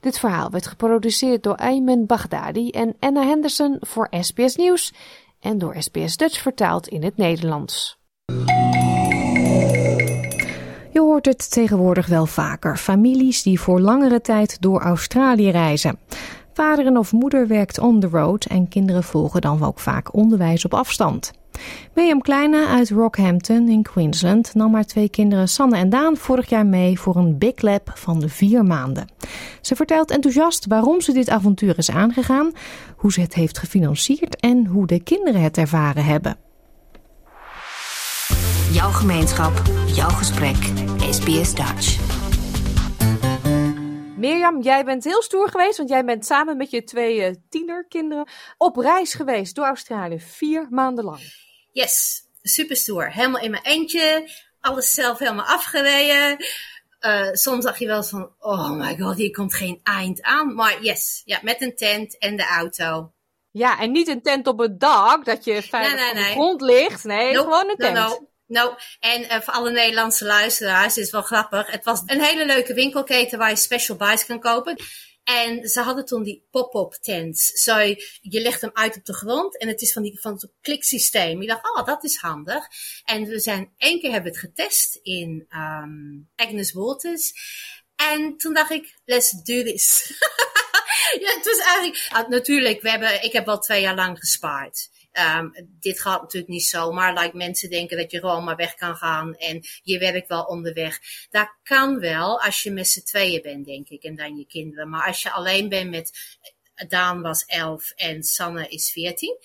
Dit 0.00 0.18
verhaal 0.18 0.50
werd 0.50 0.66
geproduceerd 0.66 1.42
door 1.42 1.56
Ayman 1.56 2.06
Baghdadi 2.06 2.70
en 2.70 2.96
Anna 2.98 3.22
Henderson 3.22 3.76
voor 3.80 4.08
SBS 4.20 4.56
Nieuws 4.56 4.92
en 5.40 5.58
door 5.58 5.74
SBS 5.78 6.16
Dutch 6.16 6.40
vertaald 6.42 6.88
in 6.88 7.02
het 7.02 7.16
Nederlands. 7.16 7.98
Je 10.92 11.00
hoort 11.02 11.26
het 11.26 11.50
tegenwoordig 11.50 12.06
wel 12.06 12.26
vaker. 12.26 12.76
Families 12.76 13.42
die 13.42 13.60
voor 13.60 13.80
langere 13.80 14.20
tijd 14.20 14.60
door 14.60 14.80
Australië 14.80 15.50
reizen. 15.50 15.98
Vader 16.56 16.96
of 16.98 17.12
moeder 17.12 17.46
werkt 17.46 17.78
on 17.78 18.00
the 18.00 18.08
road 18.08 18.44
en 18.44 18.68
kinderen 18.68 19.02
volgen 19.02 19.40
dan 19.40 19.64
ook 19.64 19.78
vaak 19.80 20.14
onderwijs 20.14 20.64
op 20.64 20.74
afstand. 20.74 21.32
Mirjam 21.94 22.20
Kleine 22.20 22.66
uit 22.66 22.90
Rockhampton 22.90 23.68
in 23.68 23.82
Queensland 23.82 24.54
nam 24.54 24.74
haar 24.74 24.84
twee 24.84 25.08
kinderen 25.08 25.48
Sanne 25.48 25.76
en 25.76 25.88
Daan 25.88 26.16
vorig 26.16 26.48
jaar 26.48 26.66
mee 26.66 27.00
voor 27.00 27.16
een 27.16 27.38
Big 27.38 27.60
Lab 27.60 27.90
van 27.94 28.22
vier 28.26 28.64
maanden. 28.64 29.08
Ze 29.60 29.76
vertelt 29.76 30.10
enthousiast 30.10 30.66
waarom 30.66 31.00
ze 31.00 31.12
dit 31.12 31.30
avontuur 31.30 31.78
is 31.78 31.90
aangegaan, 31.90 32.52
hoe 32.96 33.12
ze 33.12 33.20
het 33.20 33.34
heeft 33.34 33.58
gefinancierd 33.58 34.36
en 34.40 34.66
hoe 34.66 34.86
de 34.86 35.02
kinderen 35.02 35.40
het 35.40 35.58
ervaren 35.58 36.04
hebben. 36.04 36.36
Jouw 38.70 38.90
gemeenschap, 38.90 39.62
jouw 39.86 40.08
gesprek, 40.08 40.72
SBS 41.10 41.54
Dutch. 41.54 42.15
Mirjam, 44.16 44.62
jij 44.62 44.84
bent 44.84 45.04
heel 45.04 45.22
stoer 45.22 45.48
geweest, 45.48 45.76
want 45.76 45.88
jij 45.88 46.04
bent 46.04 46.26
samen 46.26 46.56
met 46.56 46.70
je 46.70 46.84
twee 46.84 47.28
uh, 47.28 47.34
tienerkinderen 47.48 48.28
op 48.56 48.76
reis 48.76 49.14
geweest 49.14 49.54
door 49.54 49.64
Australië, 49.64 50.20
vier 50.20 50.66
maanden 50.70 51.04
lang. 51.04 51.20
Yes, 51.72 52.22
super 52.42 52.76
stoer. 52.76 53.10
Helemaal 53.10 53.40
in 53.40 53.50
mijn 53.50 53.64
eentje, 53.64 54.30
alles 54.60 54.90
zelf 54.90 55.18
helemaal 55.18 55.44
afgereden. 55.44 56.36
Uh, 57.00 57.28
soms 57.32 57.64
dacht 57.64 57.78
je 57.78 57.86
wel 57.86 57.96
eens 57.96 58.08
van, 58.08 58.30
oh 58.38 58.70
my 58.70 58.96
god, 58.98 59.16
hier 59.16 59.30
komt 59.30 59.54
geen 59.54 59.80
eind 59.82 60.22
aan. 60.22 60.54
Maar 60.54 60.82
yes, 60.82 61.22
ja, 61.24 61.38
met 61.42 61.62
een 61.62 61.76
tent 61.76 62.18
en 62.18 62.36
de 62.36 62.46
auto. 62.46 63.12
Ja, 63.50 63.78
en 63.78 63.92
niet 63.92 64.08
een 64.08 64.22
tent 64.22 64.46
op 64.46 64.58
het 64.58 64.80
dak, 64.80 65.24
dat 65.24 65.44
je 65.44 65.62
veilig 65.62 65.94
nee, 65.94 66.04
nee, 66.04 66.14
nee. 66.14 66.22
op 66.22 66.28
de 66.28 66.32
grond 66.32 66.60
ligt. 66.60 67.04
Nee, 67.04 67.34
gewoon 67.34 67.68
een 67.68 67.76
tent. 67.76 67.94
No, 67.94 68.08
no. 68.08 68.28
Nou, 68.46 68.74
en 69.00 69.22
uh, 69.22 69.40
voor 69.40 69.54
alle 69.54 69.70
Nederlandse 69.70 70.24
luisteraars 70.24 70.96
is 70.96 71.02
het 71.02 71.12
wel 71.12 71.22
grappig. 71.22 71.70
Het 71.70 71.84
was 71.84 72.02
een 72.06 72.22
hele 72.22 72.46
leuke 72.46 72.74
winkelketen 72.74 73.38
waar 73.38 73.50
je 73.50 73.56
special 73.56 73.96
buys 73.96 74.26
kan 74.26 74.40
kopen. 74.40 74.76
En 75.24 75.68
ze 75.68 75.80
hadden 75.80 76.04
toen 76.04 76.22
die 76.22 76.46
pop-up 76.50 76.92
tents. 76.92 77.46
Zo, 77.46 77.78
je 78.20 78.40
legt 78.40 78.60
hem 78.60 78.70
uit 78.72 78.96
op 78.96 79.04
de 79.04 79.14
grond 79.14 79.58
en 79.58 79.68
het 79.68 79.82
is 79.82 79.92
van, 79.92 80.02
die, 80.02 80.20
van 80.20 80.32
het 80.32 80.48
kliksysteem. 80.60 81.40
Je 81.40 81.48
dacht, 81.48 81.76
oh, 81.76 81.86
dat 81.86 82.04
is 82.04 82.16
handig. 82.16 82.66
En 83.04 83.24
we 83.24 83.40
zijn 83.40 83.72
één 83.76 84.00
keer 84.00 84.10
hebben 84.10 84.30
het 84.30 84.40
getest 84.40 84.98
in 85.02 85.46
um, 85.50 86.28
Agnes 86.36 86.72
Waters. 86.72 87.32
En 87.96 88.36
toen 88.36 88.54
dacht 88.54 88.70
ik, 88.70 88.94
let's 89.04 89.30
do 89.30 89.62
this. 89.62 90.12
ja, 91.22 91.34
het 91.34 91.44
was 91.44 91.58
eigenlijk, 91.58 92.10
uh, 92.12 92.28
natuurlijk, 92.28 92.82
we 92.82 92.90
hebben, 92.90 93.22
ik 93.22 93.32
heb 93.32 93.48
al 93.48 93.58
twee 93.58 93.80
jaar 93.80 93.94
lang 93.94 94.18
gespaard. 94.18 94.88
Um, 95.18 95.52
dit 95.80 96.00
gaat 96.00 96.20
natuurlijk 96.20 96.52
niet 96.52 96.66
zomaar. 96.66 97.18
Like 97.18 97.36
mensen 97.36 97.70
denken 97.70 97.96
dat 97.96 98.10
je 98.10 98.18
gewoon 98.18 98.44
maar 98.44 98.56
weg 98.56 98.74
kan 98.74 98.96
gaan 98.96 99.36
en 99.36 99.62
je 99.82 99.98
werkt 99.98 100.28
wel 100.28 100.44
onderweg. 100.44 101.00
Dat 101.30 101.54
kan 101.62 101.98
wel 101.98 102.40
als 102.40 102.62
je 102.62 102.70
met 102.70 102.88
z'n 102.88 103.02
tweeën 103.02 103.42
bent, 103.42 103.66
denk 103.66 103.88
ik, 103.88 104.02
en 104.02 104.16
dan 104.16 104.36
je 104.36 104.46
kinderen. 104.46 104.88
Maar 104.88 105.06
als 105.06 105.22
je 105.22 105.30
alleen 105.30 105.68
bent 105.68 105.90
met, 105.90 106.38
Daan 106.88 107.22
was 107.22 107.44
elf 107.44 107.90
en 107.90 108.22
Sanne 108.22 108.68
is 108.68 108.90
veertien. 108.92 109.36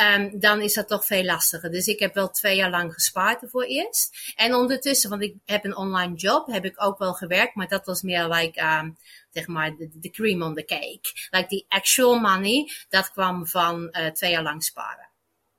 um, 0.00 0.40
dan 0.40 0.60
is 0.60 0.74
dat 0.74 0.88
toch 0.88 1.06
veel 1.06 1.24
lastiger. 1.24 1.70
Dus 1.70 1.86
ik 1.86 1.98
heb 1.98 2.14
wel 2.14 2.30
twee 2.30 2.56
jaar 2.56 2.70
lang 2.70 2.92
gespaard 2.92 3.42
ervoor 3.42 3.64
eerst. 3.64 4.32
En 4.34 4.54
ondertussen, 4.54 5.10
want 5.10 5.22
ik 5.22 5.34
heb 5.44 5.64
een 5.64 5.76
online 5.76 6.14
job, 6.14 6.46
heb 6.46 6.64
ik 6.64 6.82
ook 6.82 6.98
wel 6.98 7.12
gewerkt, 7.12 7.54
maar 7.54 7.68
dat 7.68 7.86
was 7.86 8.02
meer 8.02 8.28
like, 8.28 8.62
um, 8.62 8.96
zeg 9.36 9.46
maar, 9.46 9.76
de, 9.76 10.10
cream 10.10 10.42
on 10.42 10.54
the 10.54 10.64
cake. 10.64 11.28
Like 11.30 11.46
the 11.46 11.64
actual 11.68 12.18
money, 12.18 12.70
dat 12.88 13.10
kwam 13.10 13.46
van 13.46 13.88
uh, 13.90 14.06
twee 14.06 14.30
jaar 14.30 14.42
lang 14.42 14.64
sparen. 14.64 15.08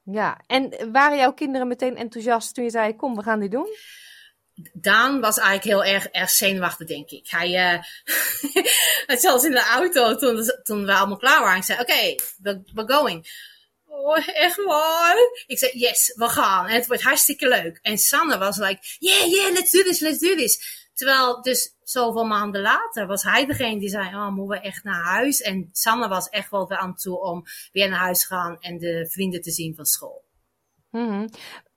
Ja, 0.03 0.41
en 0.47 0.91
waren 0.91 1.17
jouw 1.17 1.33
kinderen 1.33 1.67
meteen 1.67 1.97
enthousiast 1.97 2.53
toen 2.53 2.63
je 2.63 2.69
zei, 2.69 2.95
kom, 2.95 3.15
we 3.15 3.23
gaan 3.23 3.39
dit 3.39 3.51
doen? 3.51 3.67
Daan 4.73 5.19
was 5.19 5.37
eigenlijk 5.37 5.85
heel 5.85 5.93
erg, 5.93 6.07
erg 6.07 6.29
zenuwachtig, 6.29 6.87
denk 6.87 7.09
ik. 7.09 7.27
Hij, 7.29 7.49
uh, 7.49 7.83
hij 9.07 9.17
zelfs 9.17 9.43
in 9.43 9.51
de 9.51 9.63
auto, 9.63 10.15
toen, 10.15 10.51
toen 10.63 10.85
we 10.85 10.93
allemaal 10.93 11.17
klaar 11.17 11.41
waren, 11.41 11.63
zei, 11.63 11.79
oké, 11.79 11.91
okay, 11.91 12.19
we're 12.73 12.93
going. 12.93 13.27
Oh, 13.85 14.27
echt 14.27 14.63
waar? 14.63 15.15
Ik 15.45 15.57
zei, 15.57 15.71
yes, 15.73 16.13
we 16.15 16.29
gaan. 16.29 16.67
En 16.67 16.75
het 16.75 16.87
wordt 16.87 17.03
hartstikke 17.03 17.47
leuk. 17.47 17.79
En 17.81 17.97
Sanne 17.97 18.37
was 18.37 18.57
like, 18.57 18.79
yeah, 18.99 19.25
yeah, 19.25 19.53
let's 19.53 19.71
do 19.71 19.83
this, 19.83 19.99
let's 19.99 20.19
do 20.19 20.35
this. 20.35 20.87
Terwijl 20.93 21.41
dus 21.41 21.75
zoveel 21.89 22.25
maanden 22.25 22.61
later 22.61 23.07
was 23.07 23.23
hij 23.23 23.45
degene 23.45 23.79
die 23.79 23.89
zei, 23.89 24.15
oh, 24.15 24.29
moeten 24.29 24.59
we 24.59 24.67
echt 24.67 24.83
naar 24.83 25.03
huis? 25.03 25.41
En 25.41 25.69
Sanne 25.71 26.07
was 26.07 26.29
echt 26.29 26.51
wel 26.51 26.67
weer 26.67 26.77
aan 26.77 26.95
toe 26.95 27.21
om 27.21 27.43
weer 27.71 27.89
naar 27.89 27.99
huis 27.99 28.19
te 28.19 28.25
gaan 28.25 28.57
en 28.59 28.77
de 28.77 29.07
vrienden 29.09 29.41
te 29.41 29.51
zien 29.51 29.75
van 29.75 29.85
school. 29.85 30.25
Mm 30.91 31.29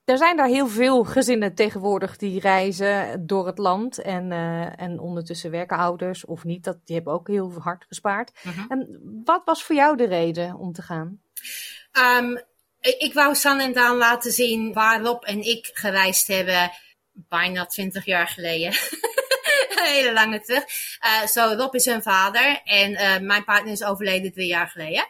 Er 0.05 0.17
zijn 0.17 0.37
daar 0.37 0.47
heel 0.47 0.67
veel 0.67 1.03
gezinnen 1.03 1.55
tegenwoordig 1.55 2.17
die 2.17 2.39
reizen 2.39 3.25
door 3.27 3.45
het 3.45 3.57
land. 3.57 4.01
En, 4.01 4.31
uh, 4.31 4.81
en 4.81 4.99
ondertussen 4.99 5.51
werken 5.51 5.77
ouders 5.77 6.25
of 6.25 6.43
niet. 6.43 6.63
Dat, 6.63 6.77
die 6.85 6.95
hebben 6.95 7.13
ook 7.13 7.27
heel 7.27 7.53
hard 7.59 7.85
gespaard. 7.87 8.31
Mm 8.43 8.65
En 8.69 9.01
wat 9.25 9.41
was 9.45 9.63
voor 9.63 9.75
jou 9.75 9.97
de 9.97 10.07
reden 10.07 10.55
om 10.55 10.71
te 10.73 10.81
gaan? 10.81 11.21
Um, 12.19 12.41
ik 12.79 13.13
wou 13.13 13.35
San 13.35 13.59
en 13.59 13.73
Daan 13.73 13.97
laten 13.97 14.31
zien 14.31 14.73
waar 14.73 15.01
Rob 15.01 15.23
en 15.23 15.41
ik 15.41 15.69
gereisd 15.73 16.27
hebben. 16.27 16.71
Bijna 17.11 17.65
twintig 17.65 18.05
jaar 18.05 18.27
geleden. 18.27 18.73
Hele 19.85 20.13
lange 20.13 20.41
terug. 20.41 20.63
Uh, 21.05 21.27
zo, 21.27 21.53
Rob 21.57 21.75
is 21.75 21.85
hun 21.85 22.01
vader. 22.01 22.61
En 22.63 22.91
uh, 22.91 23.17
mijn 23.19 23.43
partner 23.43 23.71
is 23.71 23.83
overleden 23.83 24.33
drie 24.33 24.47
jaar 24.47 24.67
geleden. 24.67 25.05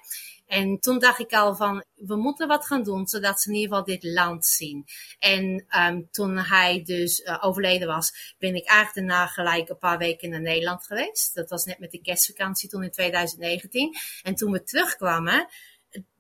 En 0.52 0.80
toen 0.80 1.00
dacht 1.00 1.20
ik 1.20 1.34
al 1.34 1.56
van, 1.56 1.84
we 1.96 2.16
moeten 2.16 2.48
wat 2.48 2.66
gaan 2.66 2.84
doen, 2.84 3.08
zodat 3.08 3.42
ze 3.42 3.50
in 3.50 3.56
ieder 3.56 3.70
geval 3.70 3.86
dit 3.86 4.04
land 4.04 4.46
zien. 4.46 4.86
En 5.20 5.66
um, 5.78 6.08
toen 6.12 6.38
hij 6.38 6.84
dus 6.84 7.20
uh, 7.20 7.38
overleden 7.42 7.88
was, 7.88 8.36
ben 8.38 8.56
ik 8.56 8.68
eigenlijk 8.68 9.08
daarna 9.08 9.28
gelijk 9.28 9.70
een 9.70 9.78
paar 9.78 9.98
weken 9.98 10.30
naar 10.30 10.42
Nederland 10.42 10.86
geweest. 10.86 11.36
Dat 11.36 11.50
was 11.50 11.66
net 11.66 11.80
met 11.80 11.92
de 11.92 12.02
kerstvakantie 12.02 12.70
toen 12.70 12.84
in 12.84 12.92
2019. 12.92 13.96
En 14.24 14.36
toen 14.36 14.52
we 14.52 14.64
terugkwamen, 14.64 15.48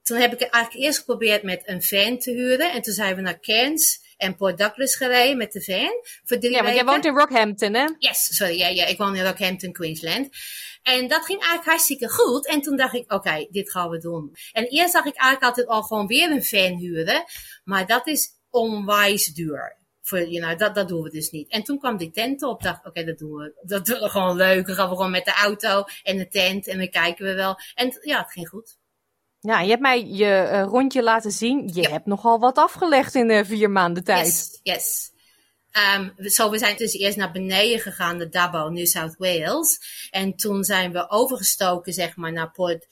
toen 0.03 0.17
heb 0.17 0.33
ik 0.33 0.41
eigenlijk 0.41 0.85
eerst 0.85 0.99
geprobeerd 0.99 1.43
met 1.43 1.61
een 1.65 1.83
van 1.83 2.17
te 2.17 2.31
huren. 2.31 2.71
En 2.71 2.81
toen 2.81 2.93
zijn 2.93 3.15
we 3.15 3.21
naar 3.21 3.39
Cairns 3.39 4.10
en 4.21 4.35
Port 4.35 4.57
Douglas 4.57 4.95
gereden 4.95 5.37
met 5.37 5.51
de 5.51 5.61
van. 5.61 6.19
Voor 6.23 6.37
drie 6.37 6.51
ja, 6.51 6.63
want 6.63 6.75
jij 6.75 6.85
woont 6.85 7.05
in 7.05 7.15
Rockhampton, 7.15 7.73
hè? 7.73 7.85
Yes, 7.97 8.35
sorry. 8.35 8.57
Ja, 8.57 8.67
ja, 8.67 8.85
ik 8.85 8.97
woon 8.97 9.15
in 9.15 9.25
Rockhampton, 9.25 9.71
Queensland. 9.71 10.29
En 10.83 11.07
dat 11.07 11.25
ging 11.25 11.39
eigenlijk 11.39 11.69
hartstikke 11.69 12.09
goed. 12.09 12.47
En 12.47 12.61
toen 12.61 12.77
dacht 12.77 12.93
ik, 12.93 13.03
oké, 13.03 13.15
okay, 13.15 13.47
dit 13.51 13.71
gaan 13.71 13.89
we 13.89 13.97
doen. 13.97 14.35
En 14.51 14.65
eerst 14.65 14.93
dacht 14.93 15.07
ik 15.07 15.15
eigenlijk 15.15 15.43
altijd 15.43 15.67
al 15.67 15.83
gewoon 15.83 16.07
weer 16.07 16.31
een 16.31 16.43
van 16.43 16.77
huren. 16.77 17.23
Maar 17.63 17.87
dat 17.87 18.07
is 18.07 18.29
onwijs 18.49 19.25
duur. 19.25 19.79
Voor, 20.01 20.19
you 20.19 20.45
know, 20.45 20.59
dat, 20.59 20.75
dat 20.75 20.87
doen 20.87 21.01
we 21.01 21.09
dus 21.09 21.29
niet. 21.29 21.51
En 21.51 21.63
toen 21.63 21.79
kwam 21.79 21.97
die 21.97 22.11
tent 22.11 22.43
op. 22.43 22.63
dacht, 22.63 22.79
oké, 22.79 22.87
okay, 22.87 23.03
dat 23.03 23.17
doen 23.17 23.35
we. 23.35 23.53
Dat 23.61 23.85
doen 23.85 23.99
we 23.99 24.09
gewoon 24.09 24.35
leuk. 24.35 24.65
Dan 24.67 24.75
gaan 24.75 24.89
we 24.89 24.95
gewoon 24.95 25.11
met 25.11 25.25
de 25.25 25.33
auto 25.33 25.83
en 26.03 26.17
de 26.17 26.27
tent. 26.27 26.67
En 26.67 26.77
dan 26.77 26.89
kijken 26.89 27.25
we 27.25 27.33
wel. 27.33 27.59
En 27.75 27.99
ja, 28.01 28.21
het 28.21 28.31
ging 28.31 28.49
goed. 28.49 28.79
Ja, 29.43 29.61
je 29.61 29.69
hebt 29.69 29.81
mij 29.81 30.05
je 30.05 30.49
uh, 30.51 30.63
rondje 30.63 31.03
laten 31.03 31.31
zien. 31.31 31.69
Je 31.73 31.89
hebt 31.89 32.05
nogal 32.05 32.39
wat 32.39 32.57
afgelegd 32.57 33.15
in 33.15 33.29
uh, 33.29 33.43
vier 33.43 33.69
maanden 33.69 34.03
tijd. 34.03 34.25
Yes, 34.25 34.59
yes. 34.63 35.11
Um, 35.95 36.29
zo, 36.29 36.49
we 36.49 36.57
zijn 36.57 36.75
dus 36.77 36.93
eerst 36.93 37.17
naar 37.17 37.31
beneden 37.31 37.79
gegaan, 37.79 38.17
naar 38.17 38.29
Dabo, 38.29 38.69
New 38.69 38.85
South 38.85 39.15
Wales. 39.17 39.79
En 40.09 40.35
toen 40.35 40.63
zijn 40.63 40.91
we 40.91 41.09
overgestoken, 41.09 41.93
zeg 41.93 42.15
maar, 42.15 42.31
naar 42.31 42.51
Port 42.51 42.87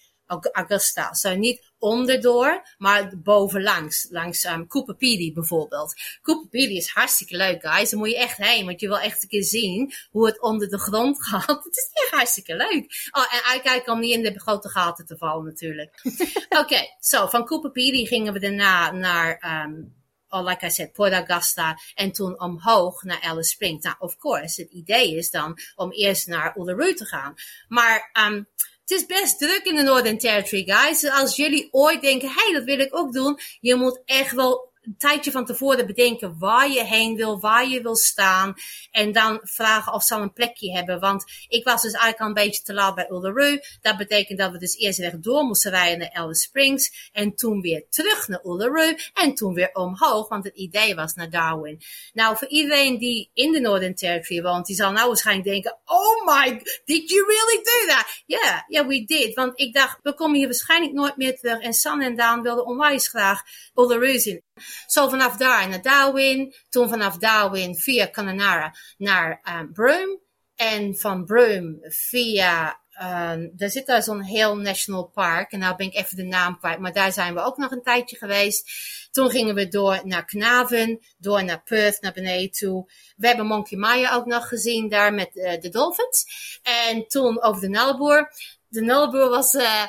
Augusta. 0.51 1.13
Zo 1.13 1.35
niet 1.35 1.71
onderdoor, 1.79 2.61
maar 2.77 3.11
bovenlangs. 3.17 4.07
Langs 4.09 4.43
um, 4.43 4.67
Cooper 4.67 4.95
Pedy 4.95 5.33
bijvoorbeeld. 5.33 5.93
Cooper 6.21 6.49
Pedy 6.49 6.73
is 6.73 6.89
hartstikke 6.89 7.37
leuk, 7.37 7.61
guys. 7.61 7.89
Daar 7.89 7.99
moet 7.99 8.09
je 8.09 8.17
echt 8.17 8.37
heen, 8.37 8.65
want 8.65 8.79
je 8.79 8.87
wil 8.87 8.99
echt 8.99 9.23
een 9.23 9.29
keer 9.29 9.43
zien 9.43 9.93
hoe 10.11 10.25
het 10.25 10.41
onder 10.41 10.69
de 10.69 10.79
grond 10.79 11.23
gaat. 11.27 11.63
Het 11.63 11.77
is 11.77 11.89
echt 11.93 12.11
hartstikke 12.11 12.55
leuk. 12.55 13.09
Oh, 13.11 13.33
en 13.33 13.43
uitkijken 13.43 13.93
om 13.93 13.99
niet 13.99 14.13
in 14.13 14.23
de 14.23 14.39
grote 14.39 14.69
gaten 14.69 15.05
te 15.05 15.17
vallen 15.17 15.45
natuurlijk. 15.45 15.99
Oké, 16.49 16.59
okay, 16.59 16.97
zo, 16.99 17.27
van 17.27 17.45
Cooper 17.45 17.71
Pedy 17.71 18.05
gingen 18.05 18.33
we 18.33 18.39
daarna 18.39 18.91
naar... 18.91 19.63
Um, 19.65 19.97
oh, 20.29 20.43
like 20.43 20.65
I 20.65 20.69
said, 20.69 20.93
Port 20.93 21.13
Augusta 21.13 21.77
en 21.95 22.11
toen 22.11 22.39
omhoog 22.39 23.03
naar 23.03 23.21
Alice 23.21 23.49
Springs. 23.49 23.83
Nou, 23.83 23.95
of 23.99 24.17
course, 24.17 24.61
het 24.61 24.71
idee 24.71 25.15
is 25.15 25.29
dan 25.29 25.59
om 25.75 25.91
eerst 25.91 26.27
naar 26.27 26.57
Uluru 26.57 26.93
te 26.93 27.05
gaan. 27.05 27.33
Maar 27.67 28.09
um, 28.27 28.47
het 28.89 28.99
is 28.99 29.05
best 29.05 29.39
druk 29.39 29.61
in 29.63 29.75
de 29.75 29.81
Northern 29.81 30.17
Territory, 30.17 30.63
guys. 30.65 31.09
Als 31.09 31.35
jullie 31.35 31.67
ooit 31.71 32.01
denken, 32.01 32.29
hey, 32.29 32.53
dat 32.53 32.63
wil 32.63 32.79
ik 32.79 32.97
ook 32.97 33.13
doen. 33.13 33.39
Je 33.59 33.75
moet 33.75 34.01
echt 34.05 34.35
wel 34.35 34.68
een 34.89 34.97
tijdje 34.97 35.31
van 35.31 35.45
tevoren 35.45 35.85
bedenken 35.85 36.35
waar 36.39 36.69
je 36.69 36.83
heen 36.83 37.15
wil, 37.15 37.39
waar 37.39 37.67
je 37.67 37.81
wil 37.81 37.95
staan. 37.95 38.53
En 38.91 39.11
dan 39.11 39.39
vragen 39.43 39.93
of 39.93 40.03
ze 40.03 40.15
al 40.15 40.21
een 40.21 40.33
plekje 40.33 40.71
hebben. 40.71 40.99
Want 40.99 41.23
ik 41.47 41.63
was 41.63 41.81
dus 41.81 41.91
eigenlijk 41.91 42.21
al 42.21 42.27
een 42.27 42.45
beetje 42.47 42.61
te 42.61 42.73
laat 42.73 42.95
bij 42.95 43.09
Uluru. 43.09 43.59
Dat 43.81 43.97
betekent 43.97 44.39
dat 44.39 44.51
we 44.51 44.57
dus 44.57 44.77
eerst 44.77 45.23
door 45.23 45.43
moesten 45.43 45.71
rijden 45.71 45.99
naar 45.99 46.11
Alice 46.13 46.41
Springs. 46.41 47.09
En 47.11 47.35
toen 47.35 47.61
weer 47.61 47.85
terug 47.89 48.27
naar 48.27 48.39
Uluru. 48.43 48.97
En 49.13 49.33
toen 49.33 49.53
weer 49.53 49.69
omhoog, 49.73 50.27
want 50.27 50.43
het 50.43 50.55
idee 50.55 50.95
was 50.95 51.13
naar 51.13 51.29
Darwin. 51.29 51.81
Nou, 52.13 52.37
voor 52.37 52.47
iedereen 52.47 52.97
die 52.97 53.29
in 53.33 53.51
de 53.51 53.59
Northern 53.59 53.95
Territory 53.95 54.41
woont, 54.41 54.65
die 54.65 54.75
zal 54.75 54.91
nou 54.91 55.07
waarschijnlijk 55.07 55.47
denken, 55.47 55.77
oh 55.85 56.25
my, 56.25 56.61
did 56.85 57.09
you 57.09 57.25
really 57.25 57.63
do 57.63 57.93
that? 57.93 58.23
Ja, 58.25 58.37
yeah, 58.37 58.61
yeah, 58.67 58.87
we 58.87 59.05
did. 59.05 59.35
Want 59.35 59.59
ik 59.59 59.73
dacht, 59.73 59.99
we 60.01 60.13
komen 60.13 60.37
hier 60.37 60.47
waarschijnlijk 60.47 60.93
nooit 60.93 61.17
meer 61.17 61.37
terug. 61.37 61.59
En 61.59 61.73
San 61.73 62.01
en 62.01 62.15
Daan 62.15 62.41
wilden 62.41 62.65
onwijs 62.65 63.07
graag 63.07 63.41
Uluru 63.75 64.19
zien. 64.19 64.43
Zo 64.87 65.09
vanaf 65.09 65.37
daar 65.37 65.69
naar 65.69 65.81
Darwin. 65.81 66.53
Toen 66.69 66.89
vanaf 66.89 67.17
Darwin 67.17 67.75
via 67.75 68.09
Connemara 68.09 68.75
naar 68.97 69.41
um, 69.59 69.73
Broome. 69.73 70.19
En 70.55 70.97
van 70.97 71.25
Broome 71.25 71.77
via 71.81 72.79
um, 73.01 73.53
er 73.57 73.69
zit 73.69 73.85
daar 73.85 74.03
zo'n 74.03 74.23
heel 74.23 74.55
national 74.55 75.03
park. 75.03 75.51
En 75.51 75.59
nou 75.59 75.75
ben 75.75 75.87
ik 75.87 75.95
even 75.95 76.15
de 76.15 76.23
naam 76.23 76.59
kwijt. 76.59 76.79
Maar 76.79 76.93
daar 76.93 77.11
zijn 77.11 77.33
we 77.33 77.41
ook 77.41 77.57
nog 77.57 77.71
een 77.71 77.83
tijdje 77.83 78.17
geweest. 78.17 78.71
Toen 79.11 79.29
gingen 79.29 79.55
we 79.55 79.67
door 79.67 80.01
naar 80.03 80.25
Knaven. 80.25 80.99
Door 81.17 81.43
naar 81.43 81.63
Perth, 81.63 82.01
naar 82.01 82.13
beneden 82.13 82.51
toe. 82.51 82.91
We 83.17 83.27
hebben 83.27 83.45
Monkey 83.45 83.77
Maya 83.77 84.13
ook 84.13 84.25
nog 84.25 84.47
gezien 84.47 84.89
daar 84.89 85.13
met 85.13 85.35
uh, 85.35 85.59
de 85.59 85.69
Dolphins. 85.69 86.25
En 86.63 87.07
toen 87.07 87.41
over 87.41 87.61
de 87.61 87.69
Nullarbor. 87.69 88.31
De 88.67 88.81
Nullarbor 88.81 89.29
was... 89.29 89.53
Uh, 89.53 89.83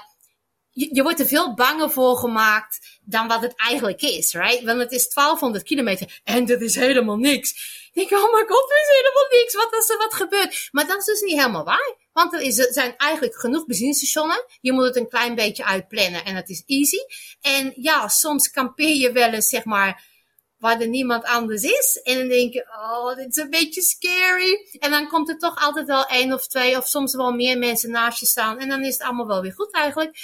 je, 0.72 1.02
wordt 1.02 1.20
er 1.20 1.26
veel 1.26 1.54
banger 1.54 1.90
voor 1.90 2.16
gemaakt 2.16 2.98
dan 3.02 3.28
wat 3.28 3.42
het 3.42 3.52
eigenlijk 3.56 4.02
is, 4.02 4.32
right? 4.32 4.62
Want 4.62 4.80
het 4.80 4.92
is 4.92 5.08
1200 5.08 5.64
kilometer 5.64 6.20
en 6.24 6.46
dat 6.46 6.60
is 6.60 6.74
helemaal 6.74 7.16
niks. 7.16 7.78
Ik 7.92 8.08
denk, 8.08 8.22
oh 8.22 8.32
my 8.34 8.44
god, 8.46 8.70
er 8.70 8.80
is 8.80 8.96
helemaal 8.96 9.40
niks. 9.40 9.54
Wat 9.54 9.72
als 9.72 9.88
er 9.88 9.98
wat 9.98 10.14
gebeurt? 10.14 10.68
Maar 10.72 10.86
dat 10.86 10.98
is 10.98 11.04
dus 11.04 11.20
niet 11.20 11.38
helemaal 11.38 11.64
waar. 11.64 11.96
Want 12.12 12.32
er, 12.32 12.40
is, 12.40 12.58
er 12.58 12.72
zijn 12.72 12.94
eigenlijk 12.96 13.36
genoeg 13.36 13.66
benzinestationen. 13.66 14.44
Je 14.60 14.72
moet 14.72 14.84
het 14.84 14.96
een 14.96 15.08
klein 15.08 15.34
beetje 15.34 15.64
uitplannen 15.64 16.24
en 16.24 16.34
het 16.34 16.48
is 16.48 16.62
easy. 16.66 16.98
En 17.40 17.72
ja, 17.76 18.08
soms 18.08 18.50
kampeer 18.50 18.96
je 18.96 19.12
wel 19.12 19.32
eens, 19.32 19.48
zeg 19.48 19.64
maar, 19.64 20.04
waar 20.58 20.80
er 20.80 20.88
niemand 20.88 21.24
anders 21.24 21.62
is. 21.62 22.00
En 22.02 22.18
dan 22.18 22.28
denk 22.28 22.52
je, 22.52 22.66
oh, 22.80 23.16
dit 23.16 23.28
is 23.28 23.36
een 23.36 23.50
beetje 23.50 23.82
scary. 23.82 24.68
En 24.78 24.90
dan 24.90 25.08
komt 25.08 25.28
er 25.28 25.38
toch 25.38 25.56
altijd 25.56 25.86
wel 25.86 26.06
één 26.06 26.32
of 26.32 26.46
twee 26.46 26.76
of 26.76 26.86
soms 26.86 27.14
wel 27.14 27.32
meer 27.32 27.58
mensen 27.58 27.90
naast 27.90 28.20
je 28.20 28.26
staan. 28.26 28.58
En 28.58 28.68
dan 28.68 28.84
is 28.84 28.92
het 28.92 29.02
allemaal 29.02 29.26
wel 29.26 29.42
weer 29.42 29.52
goed 29.52 29.74
eigenlijk. 29.74 30.18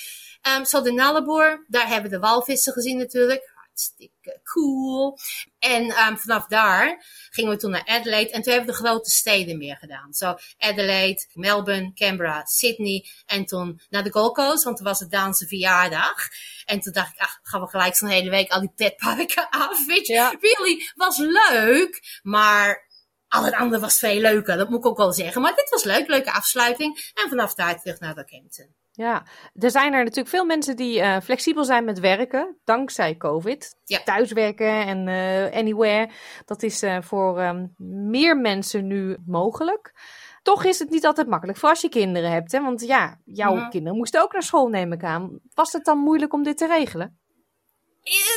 Um, 0.48 0.64
zo 0.64 0.82
de 0.82 0.92
Nullarbor, 0.92 1.64
daar 1.68 1.88
hebben 1.88 2.10
we 2.10 2.16
de 2.16 2.22
walvissen 2.22 2.72
gezien 2.72 2.98
natuurlijk. 2.98 3.54
Hartstikke 3.54 4.40
cool. 4.44 5.18
En 5.58 5.82
um, 5.84 6.18
vanaf 6.18 6.46
daar 6.46 7.04
gingen 7.30 7.50
we 7.50 7.56
toen 7.56 7.70
naar 7.70 7.86
Adelaide. 7.86 8.30
En 8.30 8.42
toen 8.42 8.52
hebben 8.52 8.74
we 8.74 8.80
de 8.80 8.86
grote 8.86 9.10
steden 9.10 9.58
meer 9.58 9.76
gedaan. 9.76 10.14
Zo 10.14 10.34
Adelaide, 10.58 11.26
Melbourne, 11.32 11.92
Canberra, 11.92 12.44
Sydney. 12.44 13.06
En 13.26 13.44
toen 13.44 13.80
naar 13.88 14.02
de 14.02 14.12
Gold 14.12 14.34
Coast, 14.34 14.64
want 14.64 14.76
toen 14.76 14.86
was 14.86 15.00
het 15.00 15.10
Daanse 15.10 15.46
verjaardag. 15.46 16.28
En 16.64 16.80
toen 16.80 16.92
dacht 16.92 17.12
ik, 17.12 17.20
ach, 17.20 17.38
gaan 17.42 17.60
we 17.60 17.68
gelijk 17.68 17.94
zo'n 17.94 18.08
hele 18.08 18.30
week 18.30 18.50
al 18.50 18.60
die 18.60 18.72
petparken 18.76 19.48
af. 19.68 19.86
Weet 19.86 20.06
je, 20.06 20.12
ja. 20.12 20.34
really, 20.40 20.90
was 20.94 21.18
leuk. 21.18 22.20
Maar 22.22 22.88
al 23.28 23.44
het 23.44 23.54
andere 23.54 23.80
was 23.80 23.98
veel 23.98 24.20
leuker. 24.20 24.56
Dat 24.56 24.68
moet 24.68 24.78
ik 24.78 24.86
ook 24.86 24.96
wel 24.96 25.12
zeggen. 25.12 25.42
Maar 25.42 25.54
dit 25.54 25.70
was 25.70 25.84
leuk, 25.84 26.08
leuke 26.08 26.32
afsluiting. 26.32 27.12
En 27.14 27.28
vanaf 27.28 27.54
daar 27.54 27.80
terug 27.80 28.00
naar 28.00 28.14
Rockhampton. 28.14 28.74
Ja, 28.96 29.26
er 29.54 29.70
zijn 29.70 29.92
er 29.92 29.98
natuurlijk 29.98 30.28
veel 30.28 30.44
mensen 30.44 30.76
die 30.76 30.98
uh, 30.98 31.20
flexibel 31.20 31.64
zijn 31.64 31.84
met 31.84 32.00
werken, 32.00 32.56
dankzij 32.64 33.16
COVID. 33.16 33.76
Ja. 33.84 34.02
Thuiswerken 34.02 34.86
en 34.86 35.06
uh, 35.06 35.58
anywhere, 35.58 36.10
dat 36.44 36.62
is 36.62 36.82
uh, 36.82 37.02
voor 37.02 37.42
um, 37.42 37.74
meer 38.08 38.36
mensen 38.36 38.86
nu 38.86 39.16
mogelijk. 39.26 39.94
Toch 40.42 40.64
is 40.64 40.78
het 40.78 40.90
niet 40.90 41.06
altijd 41.06 41.26
makkelijk, 41.26 41.58
voor 41.58 41.68
als 41.68 41.80
je 41.80 41.88
kinderen 41.88 42.30
hebt. 42.30 42.52
Hè? 42.52 42.60
Want 42.60 42.80
ja, 42.80 43.20
jouw 43.24 43.68
kinderen 43.68 43.96
moesten 43.96 44.22
ook 44.22 44.32
naar 44.32 44.42
school, 44.42 44.68
neem 44.68 44.92
ik 44.92 45.04
aan. 45.04 45.40
Was 45.54 45.72
het 45.72 45.84
dan 45.84 45.98
moeilijk 45.98 46.32
om 46.32 46.42
dit 46.42 46.58
te 46.58 46.66
regelen? 46.66 47.18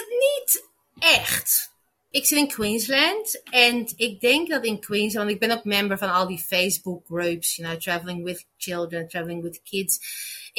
niet 0.08 0.70
echt. 1.00 1.70
Ik 2.12 2.26
zit 2.26 2.38
in 2.38 2.48
Queensland 2.48 3.42
en 3.44 3.94
ik 3.96 4.20
denk 4.20 4.50
dat 4.50 4.66
in 4.66 4.80
Queensland, 4.80 5.30
want 5.30 5.42
ik 5.42 5.48
ben 5.48 5.58
ook 5.58 5.64
member 5.64 5.98
van 5.98 6.14
al 6.14 6.28
die 6.28 6.40
Facebook 6.40 7.06
groups, 7.06 7.56
you 7.56 7.70
know, 7.70 7.82
traveling 7.82 8.24
with 8.24 8.46
children, 8.58 9.08
traveling 9.08 9.42
with 9.42 9.62
kids. 9.62 10.00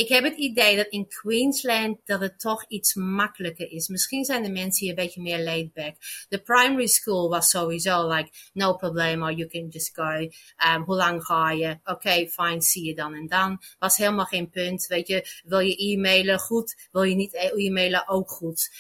Ik 0.01 0.09
heb 0.09 0.25
het 0.25 0.37
idee 0.37 0.77
dat 0.77 0.87
in 0.87 1.09
Queensland 1.09 1.99
dat 2.05 2.21
het 2.21 2.41
toch 2.41 2.65
iets 2.69 2.95
makkelijker 2.95 3.71
is. 3.71 3.89
Misschien 3.89 4.25
zijn 4.25 4.43
de 4.43 4.51
mensen 4.51 4.87
hier 4.87 4.99
een 4.99 5.05
beetje 5.05 5.23
meer 5.23 5.45
laid 5.45 5.73
back. 5.73 5.97
De 6.29 6.43
primary 6.43 6.87
school 6.87 7.29
was 7.29 7.51
sowieso 7.51 8.09
like, 8.09 8.31
no 8.53 8.75
problem, 8.75 9.23
or 9.23 9.33
you 9.33 9.49
can 9.49 9.69
just 9.69 9.95
go. 9.95 10.29
Um, 10.75 10.83
hoe 10.85 10.97
lang 10.97 11.25
ga 11.25 11.51
je? 11.51 11.79
Oké, 11.85 12.29
fine, 12.29 12.63
zie 12.63 12.85
je 12.85 12.95
dan 12.95 13.15
en 13.15 13.27
dan. 13.27 13.59
Was 13.79 13.97
helemaal 13.97 14.25
geen 14.25 14.51
punt. 14.51 14.87
Weet 14.87 15.09
je, 15.09 15.41
wil 15.45 15.59
je 15.59 15.77
e-mailen? 15.77 16.39
Goed. 16.39 16.89
Wil 16.93 17.03
je 17.03 17.15
niet 17.15 17.35
e-mailen? 17.35 18.09
Ook 18.09 18.31
goed. 18.31 18.71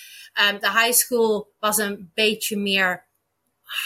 Um, 0.50 0.60
de 0.60 0.70
high 0.70 0.92
school 0.92 1.52
was 1.58 1.76
een 1.76 2.10
beetje 2.14 2.56
meer 2.56 3.09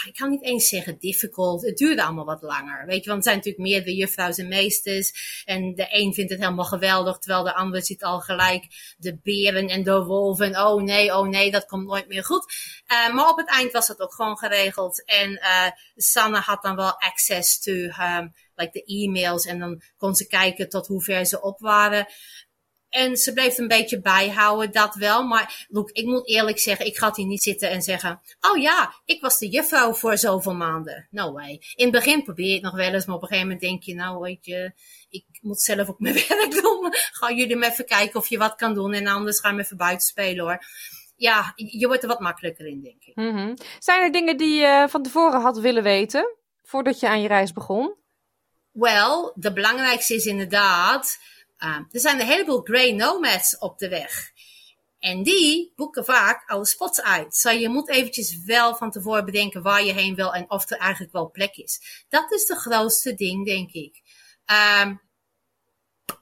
ik 0.07 0.15
kan 0.15 0.31
niet 0.31 0.43
eens 0.43 0.69
zeggen 0.69 0.99
difficult. 0.99 1.63
Het 1.63 1.77
duurde 1.77 2.05
allemaal 2.05 2.25
wat 2.25 2.43
langer. 2.43 2.87
Weet 2.87 3.05
je, 3.05 3.11
want 3.11 3.15
het 3.17 3.25
zijn 3.25 3.37
natuurlijk 3.37 3.65
meer 3.65 3.85
de 3.85 3.95
juffrouws 3.95 4.39
en 4.39 4.49
meesters. 4.49 5.43
En 5.45 5.75
de 5.75 5.87
een 5.91 6.15
vindt 6.15 6.31
het 6.31 6.41
helemaal 6.41 6.65
geweldig, 6.65 7.19
terwijl 7.19 7.45
de 7.45 7.55
ander 7.55 7.83
ziet 7.85 8.05
al 8.05 8.21
gelijk 8.21 8.95
de 8.99 9.19
beren 9.23 9.69
en 9.69 9.83
de 9.83 10.05
wolven. 10.05 10.57
Oh 10.67 10.83
nee, 10.83 11.17
oh 11.17 11.29
nee, 11.29 11.51
dat 11.51 11.67
komt 11.67 11.87
nooit 11.87 12.09
meer 12.09 12.25
goed. 12.25 12.53
Uh, 12.93 13.15
maar 13.15 13.29
op 13.29 13.37
het 13.37 13.49
eind 13.49 13.73
was 13.73 13.89
het 13.89 14.01
ook 14.01 14.15
gewoon 14.15 14.39
geregeld. 14.39 15.05
En 15.05 15.31
uh, 15.31 15.71
Sanne 15.97 16.39
had 16.39 16.63
dan 16.63 16.77
wel 16.77 17.01
access 17.01 17.61
to 17.61 17.73
um, 17.73 18.33
like 18.55 18.73
de 18.73 18.85
e-mails. 18.85 19.47
En 19.47 19.59
dan 19.59 19.83
kon 19.97 20.15
ze 20.15 20.27
kijken 20.27 20.69
tot 20.69 20.87
hoe 20.87 21.03
ver 21.03 21.27
ze 21.27 21.43
op 21.43 21.59
waren. 21.61 22.07
En 22.95 23.17
ze 23.17 23.33
bleef 23.33 23.59
een 23.59 23.69
beetje 23.69 24.01
bijhouden, 24.01 24.73
dat 24.73 24.95
wel. 24.95 25.23
Maar 25.23 25.67
look, 25.69 25.91
ik 25.91 26.05
moet 26.05 26.29
eerlijk 26.29 26.59
zeggen, 26.59 26.87
ik 26.87 26.97
ga 26.97 27.13
hier 27.15 27.27
niet 27.27 27.43
zitten 27.43 27.71
en 27.71 27.83
zeggen... 27.83 28.21
Oh 28.41 28.61
ja, 28.61 28.95
ik 29.05 29.21
was 29.21 29.39
de 29.39 29.49
juffrouw 29.49 29.93
voor 29.93 30.19
zoveel 30.19 30.55
maanden. 30.55 31.09
No 31.11 31.33
way. 31.33 31.61
In 31.75 31.85
het 31.85 31.91
begin 31.91 32.23
probeer 32.23 32.47
je 32.47 32.53
het 32.53 32.63
nog 32.63 32.75
wel 32.75 32.93
eens, 32.93 33.07
maar 33.07 33.17
op 33.17 33.23
een 33.23 33.29
gegeven 33.29 33.49
moment 33.49 33.69
denk 33.69 33.83
je... 33.83 33.95
Nou, 33.95 34.21
weet 34.21 34.45
je, 34.45 34.73
ik 35.09 35.25
moet 35.41 35.61
zelf 35.61 35.89
ook 35.89 35.99
mijn 36.07 36.15
werk 36.15 36.51
doen. 36.63 36.89
Ga 36.91 37.33
jullie 37.33 37.57
maar 37.57 37.71
even 37.71 37.85
kijken 37.85 38.21
of 38.21 38.29
je 38.29 38.39
wat 38.39 38.55
kan 38.55 38.75
doen. 38.75 38.93
En 38.93 39.07
anders 39.07 39.41
ga 39.41 39.51
je 39.51 39.59
even 39.59 39.77
buiten 39.77 40.07
spelen 40.07 40.45
hoor. 40.45 40.65
Ja, 41.17 41.53
je 41.57 41.87
wordt 41.87 42.03
er 42.03 42.09
wat 42.09 42.21
makkelijker 42.21 42.67
in, 42.67 42.83
denk 42.83 43.05
ik. 43.05 43.17
Mm 43.17 43.37
-hmm. 43.37 43.57
Zijn 43.79 44.03
er 44.03 44.13
dingen 44.13 44.37
die 44.37 44.55
je 44.55 44.87
van 44.89 45.03
tevoren 45.03 45.41
had 45.41 45.59
willen 45.59 45.83
weten, 45.83 46.37
voordat 46.63 47.01
je 47.01 47.09
aan 47.09 47.23
je 47.23 47.29
reis 47.29 47.53
begon? 47.53 47.95
Wel, 48.73 49.33
de 49.35 49.53
belangrijkste 49.53 50.15
is 50.15 50.27
inderdaad 50.27 51.19
Um, 51.65 51.89
er 51.91 52.01
zijn 52.01 52.21
een 52.21 52.27
heleboel 52.27 52.61
grey 52.61 52.93
nomads 52.93 53.59
op 53.59 53.79
de 53.79 53.89
weg. 53.89 54.33
En 54.99 55.23
die 55.23 55.73
boeken 55.77 56.05
vaak 56.05 56.51
alle 56.51 56.67
spots 56.67 57.03
uit. 57.03 57.37
Zo 57.37 57.51
je 57.51 57.69
moet 57.69 57.89
eventjes 57.89 58.45
wel 58.45 58.77
van 58.77 58.91
tevoren 58.91 59.25
bedenken 59.25 59.63
waar 59.63 59.85
je 59.85 59.93
heen 59.93 60.15
wil 60.15 60.35
en 60.35 60.51
of 60.51 60.71
er 60.71 60.79
eigenlijk 60.79 61.13
wel 61.13 61.31
plek 61.31 61.57
is. 61.57 62.05
Dat 62.09 62.33
is 62.33 62.45
de 62.45 62.57
grootste 62.57 63.15
ding, 63.15 63.47
denk 63.47 63.73
ik. 63.73 64.03
Um, 64.83 65.01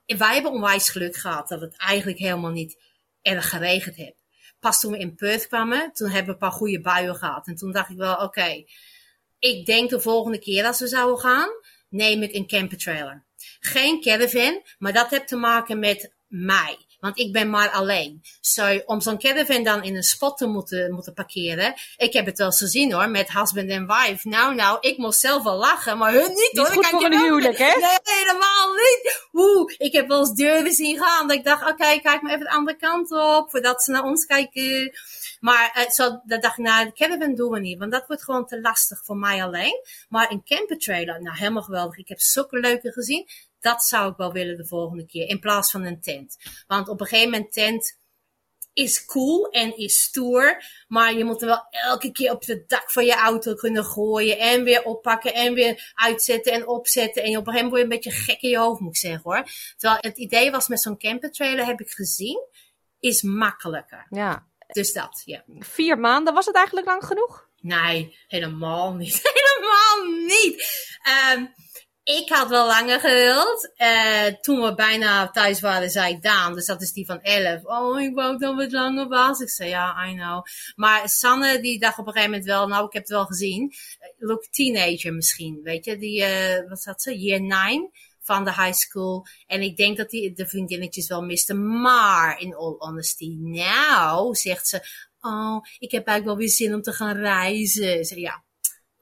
wij 0.06 0.34
hebben 0.34 0.52
onwijs 0.52 0.88
geluk 0.88 1.16
gehad 1.16 1.48
dat 1.48 1.60
het 1.60 1.76
eigenlijk 1.76 2.18
helemaal 2.18 2.50
niet 2.50 2.82
erg 3.22 3.48
geregend 3.48 3.96
heeft. 3.96 4.22
Pas 4.60 4.80
toen 4.80 4.92
we 4.92 4.98
in 4.98 5.14
Perth 5.14 5.46
kwamen, 5.46 5.92
toen 5.92 6.08
hebben 6.08 6.26
we 6.26 6.32
een 6.32 6.48
paar 6.48 6.58
goede 6.58 6.80
buien 6.80 7.16
gehad. 7.16 7.46
En 7.46 7.54
toen 7.54 7.72
dacht 7.72 7.90
ik 7.90 7.96
wel, 7.96 8.16
oké, 8.16 8.64
ik 9.38 9.66
denk 9.66 9.90
de 9.90 10.00
volgende 10.00 10.38
keer 10.38 10.66
als 10.66 10.80
we 10.80 10.86
zouden 10.86 11.18
gaan, 11.18 11.48
neem 11.88 12.22
ik 12.22 12.34
een 12.34 12.46
campertrailer. 12.46 13.24
Geen 13.60 14.00
caravan, 14.00 14.62
maar 14.78 14.92
dat 14.92 15.10
heeft 15.10 15.28
te 15.28 15.36
maken 15.36 15.78
met 15.78 16.12
mij. 16.28 16.78
Want 17.02 17.18
ik 17.18 17.32
ben 17.32 17.50
maar 17.50 17.70
alleen. 17.70 18.20
So, 18.40 18.80
om 18.86 19.00
zo'n 19.00 19.18
caravan 19.18 19.62
dan 19.62 19.82
in 19.82 19.96
een 19.96 20.02
spot 20.02 20.38
te 20.38 20.46
moeten, 20.46 20.92
moeten 20.94 21.14
parkeren. 21.14 21.74
Ik 21.96 22.12
heb 22.12 22.26
het 22.26 22.38
wel 22.38 22.46
eens 22.46 22.58
gezien 22.58 22.92
hoor, 22.92 23.08
met 23.08 23.32
husband 23.32 23.70
en 23.70 23.86
wife. 23.86 24.28
Nou, 24.28 24.54
nou, 24.54 24.78
ik 24.80 24.98
moest 24.98 25.20
zelf 25.20 25.42
wel 25.42 25.56
lachen, 25.56 25.98
maar 25.98 26.12
hun 26.12 26.28
niet 26.28 26.50
hoor. 26.52 26.66
Goed 26.66 26.86
voor 26.86 27.04
een 27.04 27.20
huwelijk, 27.20 27.58
hè? 27.58 27.64
Nee, 27.64 27.98
helemaal 28.02 28.72
niet. 28.72 29.26
Oeh, 29.32 29.74
ik 29.78 29.92
heb 29.92 30.08
wel 30.08 30.18
eens 30.18 30.34
deuren 30.34 30.72
zien 30.72 30.98
gaan. 30.98 31.28
Dat 31.28 31.36
ik 31.36 31.44
dacht, 31.44 31.62
oké, 31.62 31.72
okay, 31.72 32.00
kijk 32.00 32.22
maar 32.22 32.32
even 32.32 32.44
de 32.44 32.52
andere 32.52 32.76
kant 32.76 33.12
op. 33.12 33.50
Voordat 33.50 33.82
ze 33.82 33.90
naar 33.90 34.04
ons 34.04 34.24
kijken. 34.24 34.92
Maar 35.42 35.78
uh, 35.78 35.90
zo, 35.90 36.20
dat 36.24 36.42
dacht 36.42 36.58
ik, 36.58 36.64
nou, 36.64 36.84
de 36.84 36.92
caravan 36.92 37.34
doen 37.34 37.50
we 37.50 37.60
niet. 37.60 37.78
Want 37.78 37.92
dat 37.92 38.06
wordt 38.06 38.24
gewoon 38.24 38.46
te 38.46 38.60
lastig 38.60 39.04
voor 39.04 39.16
mij 39.16 39.42
alleen. 39.42 39.82
Maar 40.08 40.30
een 40.30 40.44
campertrailer, 40.44 41.22
nou, 41.22 41.36
helemaal 41.36 41.62
geweldig. 41.62 41.98
Ik 41.98 42.08
heb 42.08 42.20
zulke 42.20 42.58
leuke 42.58 42.92
gezien. 42.92 43.28
Dat 43.60 43.82
zou 43.82 44.10
ik 44.10 44.16
wel 44.16 44.32
willen 44.32 44.56
de 44.56 44.66
volgende 44.66 45.06
keer. 45.06 45.28
In 45.28 45.40
plaats 45.40 45.70
van 45.70 45.84
een 45.84 46.00
tent. 46.00 46.36
Want 46.66 46.88
op 46.88 47.00
een 47.00 47.06
gegeven 47.06 47.30
moment 47.30 47.52
tent 47.52 48.00
is 48.72 49.04
cool 49.04 49.50
en 49.50 49.76
is 49.76 50.00
stoer. 50.00 50.64
Maar 50.88 51.14
je 51.14 51.24
moet 51.24 51.40
hem 51.40 51.48
wel 51.48 51.66
elke 51.70 52.12
keer 52.12 52.32
op 52.32 52.44
het 52.44 52.68
dak 52.68 52.90
van 52.90 53.04
je 53.04 53.14
auto 53.14 53.54
kunnen 53.54 53.84
gooien. 53.84 54.38
En 54.38 54.64
weer 54.64 54.82
oppakken 54.82 55.34
en 55.34 55.54
weer 55.54 55.92
uitzetten 55.94 56.52
en 56.52 56.66
opzetten. 56.66 57.22
En 57.22 57.36
op 57.36 57.46
een 57.46 57.52
gegeven 57.52 57.64
moment 57.64 57.82
een 57.82 57.88
beetje 57.88 58.10
gek 58.10 58.40
in 58.40 58.50
je 58.50 58.58
hoofd, 58.58 58.80
moet 58.80 58.94
ik 58.94 58.96
zeggen 58.96 59.20
hoor. 59.22 59.44
Terwijl 59.76 60.00
het 60.00 60.18
idee 60.18 60.50
was 60.50 60.68
met 60.68 60.80
zo'n 60.80 60.98
campertrailer, 60.98 61.66
heb 61.66 61.80
ik 61.80 61.90
gezien, 61.90 62.46
is 63.00 63.22
makkelijker. 63.22 64.06
Ja. 64.10 64.50
Dus 64.72 64.92
dat, 64.92 65.22
ja. 65.24 65.44
Vier 65.58 65.98
maanden, 65.98 66.34
was 66.34 66.46
het 66.46 66.54
eigenlijk 66.54 66.86
lang 66.86 67.04
genoeg? 67.04 67.48
Nee, 67.60 68.18
helemaal 68.26 68.94
niet. 68.94 69.20
helemaal 69.34 70.26
niet. 70.26 70.66
Um, 71.34 71.54
ik 72.04 72.28
had 72.28 72.48
wel 72.48 72.66
langer 72.66 73.00
gewild. 73.00 73.72
Uh, 73.76 74.26
toen 74.40 74.62
we 74.62 74.74
bijna 74.74 75.30
thuis 75.30 75.60
waren, 75.60 75.90
zei 75.90 76.18
Daan, 76.20 76.54
dus 76.54 76.66
dat 76.66 76.82
is 76.82 76.92
die 76.92 77.06
van 77.06 77.20
11. 77.20 77.64
Oh, 77.64 78.00
ik 78.00 78.14
wou 78.14 78.38
dat 78.38 78.58
het 78.58 78.72
langer 78.72 79.08
was. 79.08 79.40
Ik 79.40 79.50
zei, 79.50 79.68
ja, 79.68 80.06
I 80.08 80.14
know. 80.14 80.44
Maar 80.74 81.08
Sanne, 81.08 81.60
die 81.60 81.78
dacht 81.78 81.98
op 81.98 82.06
een 82.06 82.12
gegeven 82.12 82.30
moment 82.30 82.48
wel, 82.50 82.68
nou, 82.68 82.86
ik 82.86 82.92
heb 82.92 83.02
het 83.02 83.10
wel 83.10 83.24
gezien. 83.24 83.72
Look, 84.18 84.46
teenager 84.50 85.14
misschien, 85.14 85.60
weet 85.62 85.84
je. 85.84 85.96
Die, 85.96 86.20
uh, 86.20 86.68
wat 86.68 86.82
zat 86.82 87.02
ze? 87.02 87.18
Year 87.18 87.40
9 87.40 87.90
van 88.22 88.44
de 88.44 88.52
high 88.52 88.72
school. 88.72 89.26
En 89.46 89.62
ik 89.62 89.76
denk 89.76 89.96
dat 89.96 90.10
die 90.10 90.32
de 90.32 90.46
vriendinnetjes 90.46 91.06
wel 91.06 91.22
misten. 91.22 91.80
Maar, 91.80 92.40
in 92.40 92.54
all 92.54 92.74
honesty, 92.78 93.36
nou, 93.38 94.34
zegt 94.34 94.68
ze, 94.68 94.80
oh, 95.20 95.56
ik 95.78 95.90
heb 95.90 96.06
eigenlijk 96.06 96.24
wel 96.24 96.36
weer 96.36 96.56
zin 96.56 96.74
om 96.74 96.82
te 96.82 96.92
gaan 96.92 97.16
reizen. 97.16 98.04
Zeg, 98.04 98.18
ja, 98.18 98.44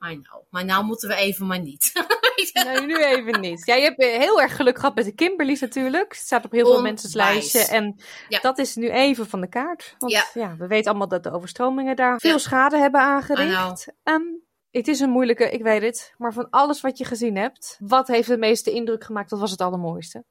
I 0.08 0.20
know. 0.20 0.42
Maar 0.50 0.64
nou 0.64 0.84
moeten 0.84 1.08
we 1.08 1.14
even 1.14 1.46
maar 1.46 1.60
niet. 1.60 1.92
nee, 2.64 2.80
nu 2.80 3.04
even 3.04 3.40
niet. 3.40 3.66
Ja, 3.66 3.74
je 3.74 3.82
hebt 3.82 4.04
heel 4.04 4.40
erg 4.40 4.56
geluk 4.56 4.78
gehad 4.78 4.94
met 4.94 5.04
de 5.04 5.14
Kimberly's 5.14 5.60
natuurlijk. 5.60 6.12
Het 6.12 6.22
staat 6.22 6.44
op 6.44 6.52
heel 6.52 6.66
veel 6.66 6.82
mensen's 6.82 7.14
lijstje. 7.14 7.66
En 7.66 8.00
ja. 8.28 8.40
dat 8.40 8.58
is 8.58 8.74
nu 8.74 8.90
even 8.90 9.26
van 9.26 9.40
de 9.40 9.48
kaart. 9.48 9.94
Want 9.98 10.12
ja. 10.12 10.26
ja. 10.34 10.56
we 10.56 10.66
weten 10.66 10.90
allemaal 10.90 11.08
dat 11.08 11.22
de 11.22 11.32
overstromingen 11.32 11.96
daar 11.96 12.18
veel 12.18 12.38
schade 12.38 12.76
hebben 12.76 13.00
aangericht. 13.00 13.86
Um, 14.04 14.48
het 14.70 14.88
is 14.88 15.00
een 15.00 15.10
moeilijke, 15.10 15.50
ik 15.50 15.62
weet 15.62 15.82
het. 15.82 16.14
Maar 16.16 16.32
van 16.32 16.50
alles 16.50 16.80
wat 16.80 16.98
je 16.98 17.04
gezien 17.04 17.36
hebt, 17.36 17.76
wat 17.78 18.08
heeft 18.08 18.28
de 18.28 18.38
meeste 18.38 18.70
indruk 18.70 19.04
gemaakt? 19.04 19.30
Wat 19.30 19.40
was 19.40 19.50
het 19.50 19.60
allermooiste? 19.60 20.24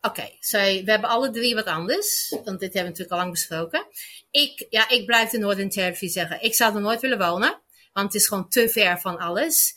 Oké, 0.00 0.28
okay, 0.50 0.84
we 0.84 0.90
hebben 0.90 1.10
alle 1.10 1.30
drie 1.30 1.54
wat 1.54 1.64
anders. 1.64 2.28
Want 2.30 2.44
dit 2.44 2.60
hebben 2.60 2.82
we 2.82 2.88
natuurlijk 2.88 3.10
al 3.10 3.18
lang 3.18 3.30
besproken. 3.30 3.86
Ik, 4.30 4.66
ja, 4.70 4.88
ik 4.88 5.06
blijf 5.06 5.30
de 5.30 5.38
Northern 5.38 5.68
Territory 5.68 6.10
zeggen. 6.10 6.42
Ik 6.42 6.54
zou 6.54 6.74
er 6.74 6.80
nooit 6.80 7.00
willen 7.00 7.18
wonen. 7.18 7.62
Want 7.92 8.12
het 8.12 8.22
is 8.22 8.28
gewoon 8.28 8.48
te 8.48 8.68
ver 8.68 9.00
van 9.00 9.18
alles. 9.18 9.74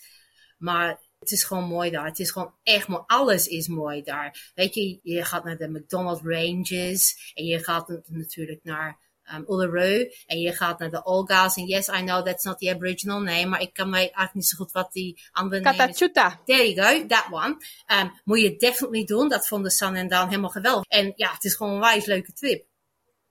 Maar 0.58 1.00
het 1.20 1.32
is 1.32 1.44
gewoon 1.44 1.64
mooi 1.64 1.92
daar. 1.92 2.06
Het 2.06 2.20
is 2.20 2.32
gewoon 2.32 2.54
echt 2.64 2.88
mooi. 2.88 3.04
Alles 3.06 3.48
is 3.48 3.68
mooi 3.68 4.04
daar. 4.04 4.52
Weet 4.56 4.76
je, 4.76 5.00
je 5.04 5.26
gaat 5.26 5.44
naar 5.44 5.58
de 5.58 5.70
McDonald 5.70 6.22
Ranges. 6.24 7.32
En 7.34 7.46
je 7.46 7.64
gaat 7.64 7.88
natuurlijk 8.06 8.60
naar 8.64 9.00
um, 9.34 9.46
Uluru. 9.48 10.12
En 10.26 10.40
je 10.40 10.54
gaat 10.54 10.80
naar 10.80 10.90
de 10.90 11.04
Olga's. 11.04 11.56
En 11.56 11.66
yes, 11.66 11.88
I 11.88 12.04
know 12.04 12.26
that's 12.26 12.44
not 12.44 12.60
the 12.60 12.70
Aboriginal 12.70 13.20
name. 13.20 13.46
Maar 13.46 13.62
ik 13.62 13.74
kan 13.74 13.90
mij 13.90 14.00
eigenlijk 14.00 14.34
niet 14.34 14.48
zo 14.48 14.58
goed 14.58 14.72
wat 14.72 14.92
die 14.92 15.22
andere 15.32 15.62
naam 15.62 15.90
is. 15.90 15.98
There 16.46 16.74
you 16.74 16.76
go, 16.76 17.06
that 17.08 17.26
one. 17.32 17.58
Um, 18.02 18.12
moet 18.24 18.42
je 18.42 18.56
definitely 18.56 19.04
doen. 19.04 19.30
Dat 19.30 19.48
vonden 19.48 19.72
San 19.72 19.96
en 19.96 20.08
Dan 20.08 20.28
helemaal 20.28 20.50
geweldig. 20.50 20.86
En 20.88 21.14
ja, 21.16 21.32
het 21.32 21.44
is 21.44 21.56
gewoon 21.56 21.74
een 21.74 21.80
wijs 21.80 22.06
leuke 22.06 22.34
trip. 22.34 22.66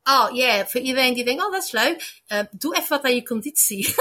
Oh 0.03 0.29
yeah, 0.33 0.67
voor 0.67 0.81
iedereen 0.81 1.15
die 1.15 1.25
denkt, 1.25 1.45
oh 1.45 1.53
dat 1.53 1.63
is 1.63 1.71
leuk. 1.71 2.23
Uh, 2.29 2.41
doe 2.51 2.77
even 2.77 2.89
wat 2.89 3.03
aan 3.03 3.15
je 3.15 3.23
conditie. 3.23 3.87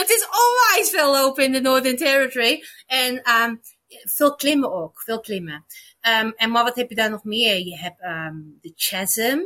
het 0.00 0.10
is 0.10 0.26
onwijs 0.26 0.90
veel 0.90 1.10
lopen 1.10 1.44
in 1.44 1.52
de 1.52 1.60
Northern 1.60 1.96
Territory. 1.96 2.64
En 2.86 3.30
um, 3.30 3.60
veel 3.88 4.34
klimmen 4.34 4.72
ook, 4.72 5.02
veel 5.02 5.20
klimmen. 5.20 5.66
Um, 6.22 6.32
en 6.36 6.50
maar 6.50 6.64
wat 6.64 6.76
heb 6.76 6.88
je 6.88 6.94
daar 6.94 7.10
nog 7.10 7.24
meer? 7.24 7.58
Je 7.58 7.78
hebt 7.78 8.02
um, 8.02 8.58
de 8.60 8.72
Chasm. 8.76 9.38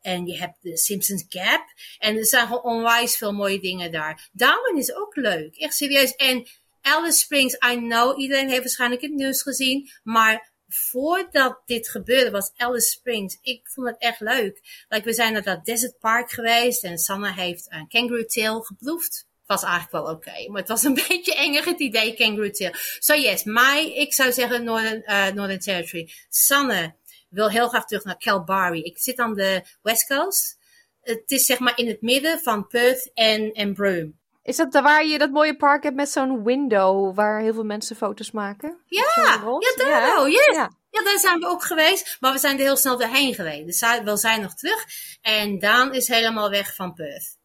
En 0.00 0.26
je 0.26 0.38
hebt 0.38 0.56
de 0.60 0.76
Simpsons 0.76 1.24
Gap. 1.28 1.64
En 1.98 2.16
er 2.16 2.26
zijn 2.26 2.46
gewoon 2.46 2.62
onwijs 2.62 3.16
veel 3.16 3.32
mooie 3.32 3.60
dingen 3.60 3.92
daar. 3.92 4.28
Darwin 4.32 4.78
is 4.78 4.94
ook 4.94 5.16
leuk. 5.16 5.56
Echt 5.56 5.74
serieus. 5.74 6.14
En 6.14 6.46
Alice 6.82 7.18
Springs, 7.18 7.54
I 7.54 7.76
know, 7.76 8.20
iedereen 8.20 8.48
heeft 8.48 8.60
waarschijnlijk 8.60 9.02
het 9.02 9.14
nieuws 9.14 9.42
gezien. 9.42 9.90
Maar 10.02 10.52
voordat 10.68 11.62
dit 11.66 11.88
gebeurde 11.88 12.30
was 12.30 12.52
Alice 12.56 12.88
Springs. 12.88 13.38
Ik 13.42 13.68
vond 13.68 13.86
het 13.86 13.98
echt 13.98 14.20
leuk. 14.20 14.84
Like, 14.88 15.04
we 15.04 15.12
zijn 15.12 15.32
naar 15.32 15.42
dat 15.42 15.64
Desert 15.64 15.98
Park 15.98 16.30
geweest. 16.30 16.84
En 16.84 16.98
Sanne 16.98 17.32
heeft 17.32 17.66
een 17.68 17.88
kangaroo 17.88 18.24
tail 18.24 18.60
geproefd 18.60 19.28
was 19.50 19.62
eigenlijk 19.62 19.92
wel 19.92 20.14
oké. 20.14 20.50
Maar 20.50 20.60
het 20.60 20.68
was 20.68 20.82
een 20.82 20.94
beetje 21.08 21.34
enger 21.34 21.64
het 21.64 21.80
idee 21.80 22.14
Kangaroo 22.14 22.50
Tail. 22.50 22.72
So 22.98 23.14
yes, 23.14 23.44
mij, 23.44 23.94
ik 23.94 24.14
zou 24.14 24.32
zeggen 24.32 24.64
Northern, 24.64 25.02
uh, 25.06 25.28
Northern 25.28 25.58
Territory. 25.58 26.10
Sanne 26.28 26.94
wil 27.30 27.50
heel 27.50 27.68
graag 27.68 27.86
terug 27.86 28.04
naar 28.04 28.18
Calgary. 28.18 28.80
Ik 28.80 28.98
zit 28.98 29.18
aan 29.18 29.34
de 29.34 29.62
West 29.82 30.06
Coast. 30.06 30.58
het 31.00 31.30
is 31.30 31.44
zeg 31.44 31.58
maar 31.58 31.78
in 31.78 31.88
het 31.88 32.02
midden 32.02 32.38
van 32.38 32.66
Perth 32.66 33.10
en, 33.14 33.52
en 33.52 33.74
Broome. 33.74 34.12
Is 34.42 34.56
dat 34.56 34.72
waar 34.72 35.06
je 35.06 35.18
dat 35.18 35.30
mooie 35.30 35.56
park 35.56 35.82
hebt 35.82 35.96
met 35.96 36.10
zo'n 36.10 36.44
window 36.44 37.14
waar 37.14 37.40
heel 37.40 37.54
veel 37.54 37.64
mensen 37.64 37.96
foto's 37.96 38.30
maken? 38.30 38.78
Ja, 38.86 39.12
ja 39.14 39.36
daar 39.76 40.00
wel, 40.00 40.28
yes. 40.28 40.46
Ja. 40.52 40.70
ja. 40.90 41.02
daar 41.02 41.18
zijn 41.18 41.38
we 41.38 41.46
ook 41.46 41.64
geweest. 41.64 42.16
Maar 42.20 42.32
we 42.32 42.38
zijn 42.38 42.56
er 42.56 42.62
heel 42.62 42.76
snel 42.76 42.98
doorheen 42.98 43.34
geweest. 43.34 43.66
Dus 43.66 44.00
we 44.04 44.16
zijn 44.16 44.40
nog 44.40 44.54
terug. 44.54 44.86
En 45.20 45.58
Daan 45.58 45.94
is 45.94 46.08
helemaal 46.08 46.50
weg 46.50 46.74
van 46.74 46.94
Perth. 46.94 47.38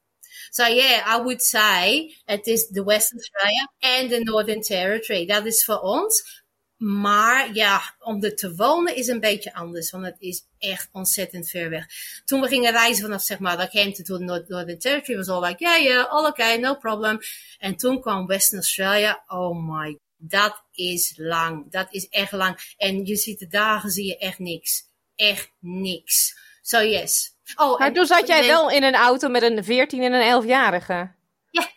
So 0.50 0.64
yeah, 0.64 1.20
I 1.20 1.22
would 1.22 1.44
say 1.44 2.16
het 2.26 2.48
is 2.48 2.68
de 2.68 2.84
Western 2.84 3.20
Australia 3.20 3.72
en 3.80 4.08
de 4.08 4.24
Northern 4.24 4.62
Territory. 4.62 5.26
Dat 5.26 5.46
is 5.46 5.64
voor 5.66 5.80
ons. 5.80 6.44
Maar 6.78 7.54
ja, 7.54 7.82
om 8.00 8.24
er 8.24 8.36
te 8.36 8.56
wonen 8.56 8.96
is 8.96 9.08
een 9.08 9.20
beetje 9.20 9.54
anders, 9.54 9.92
want 9.92 10.06
het 10.06 10.16
is 10.20 10.44
echt 10.60 10.90
ontzettend 10.92 11.50
ver 11.50 11.70
weg. 11.70 11.86
Toen 12.26 12.42
we 12.42 12.48
gingen 12.48 12.72
reizen 12.72 13.04
vanaf, 13.04 13.22
zeg 13.22 13.40
maar, 13.40 13.58
dat 13.58 13.70
came 13.70 13.92
to 13.92 14.18
Northern 14.18 14.80
Territory, 14.80 15.18
was 15.18 15.30
all 15.30 15.44
like, 15.44 15.64
yeah, 15.64 15.84
yeah, 15.84 16.12
all 16.12 16.26
okay, 16.26 16.58
no 16.58 16.76
problem. 16.76 17.20
En 17.58 17.76
toen 17.76 18.02
kwam 18.02 18.26
Western 18.26 18.60
Australia, 18.60 19.24
oh 19.28 19.78
my, 19.78 20.00
dat 20.18 20.64
is 20.72 21.14
lang. 21.18 21.72
Dat 21.72 21.88
is 21.90 22.08
echt 22.10 22.32
lang. 22.32 22.74
En 22.78 23.06
je 23.06 23.16
ziet 23.16 23.40
de 23.40 23.48
dagen, 23.48 23.90
zie 23.90 24.06
je 24.06 24.18
echt 24.18 24.40
niks. 24.40 24.84
Echt 25.16 25.52
niks. 25.60 26.38
So 26.62 26.82
yes. 26.82 27.34
Oh, 27.56 27.80
maar 27.80 27.94
toen 27.94 28.06
zat 28.06 28.28
jij 28.28 28.46
wel 28.46 28.70
in 28.70 28.84
een 28.84 28.96
auto 28.96 29.30
met 29.30 29.42
een 29.42 29.64
14 29.64 30.02
en 30.04 30.14
een 30.14 30.44
11-jarige. 30.44 31.12
Ja, 31.52 31.70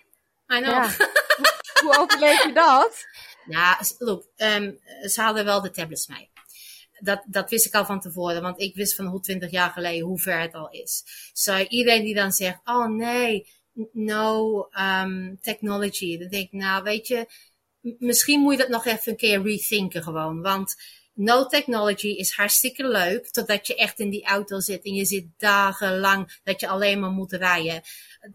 I 0.57 0.61
know. 0.61 0.85
Hoe 1.83 1.99
overleef 1.99 2.45
je 2.45 2.53
dat? 2.53 3.07
Ja, 3.49 3.81
look, 3.99 4.27
um, 4.37 4.79
ze 5.09 5.21
hadden 5.21 5.45
wel 5.45 5.61
de 5.61 5.71
tablets 5.71 6.07
mee. 6.07 6.31
Dat, 7.01 7.23
dat 7.27 7.51
wist 7.51 7.67
ik 7.67 7.75
al 7.75 7.85
van 7.85 8.01
tevoren, 8.01 8.43
want 8.43 8.61
ik 8.61 8.75
wist 8.75 8.95
van 8.95 9.07
hoe 9.07 9.21
20 9.21 9.51
jaar 9.51 9.71
geleden 9.71 10.07
hoe 10.07 10.19
ver 10.19 10.41
het 10.41 10.55
al 10.55 10.71
is. 10.71 11.05
So, 11.33 11.59
iedereen 11.59 12.05
die 12.05 12.15
dan 12.15 12.33
zegt, 12.33 12.61
oh 12.65 12.87
nee, 12.87 13.47
no 13.93 14.69
um, 14.79 15.39
technology. 15.41 16.19
Dan 16.19 16.29
denk 16.29 16.45
ik, 16.45 16.53
nou 16.53 16.83
weet 16.83 17.07
je, 17.07 17.27
misschien 17.99 18.41
moet 18.41 18.53
je 18.53 18.59
dat 18.59 18.69
nog 18.69 18.87
even 18.87 19.13
een 19.13 19.17
keer 19.17 19.43
rethinken 19.43 20.03
gewoon. 20.03 20.43
Want 20.43 20.77
no 21.15 21.47
technology 21.47 22.09
is 22.09 22.33
hartstikke 22.33 22.89
leuk, 22.89 23.31
totdat 23.31 23.67
je 23.67 23.77
echt 23.77 23.99
in 23.99 24.11
die 24.11 24.25
auto 24.25 24.61
zit 24.61 24.85
en 24.85 24.95
je 24.95 25.05
zit 25.05 25.27
dagenlang 25.37 26.39
dat 26.45 26.61
je 26.61 26.69
alleen 26.69 27.01
maar 27.01 27.11
moet 27.11 27.33
rijden. 27.33 27.83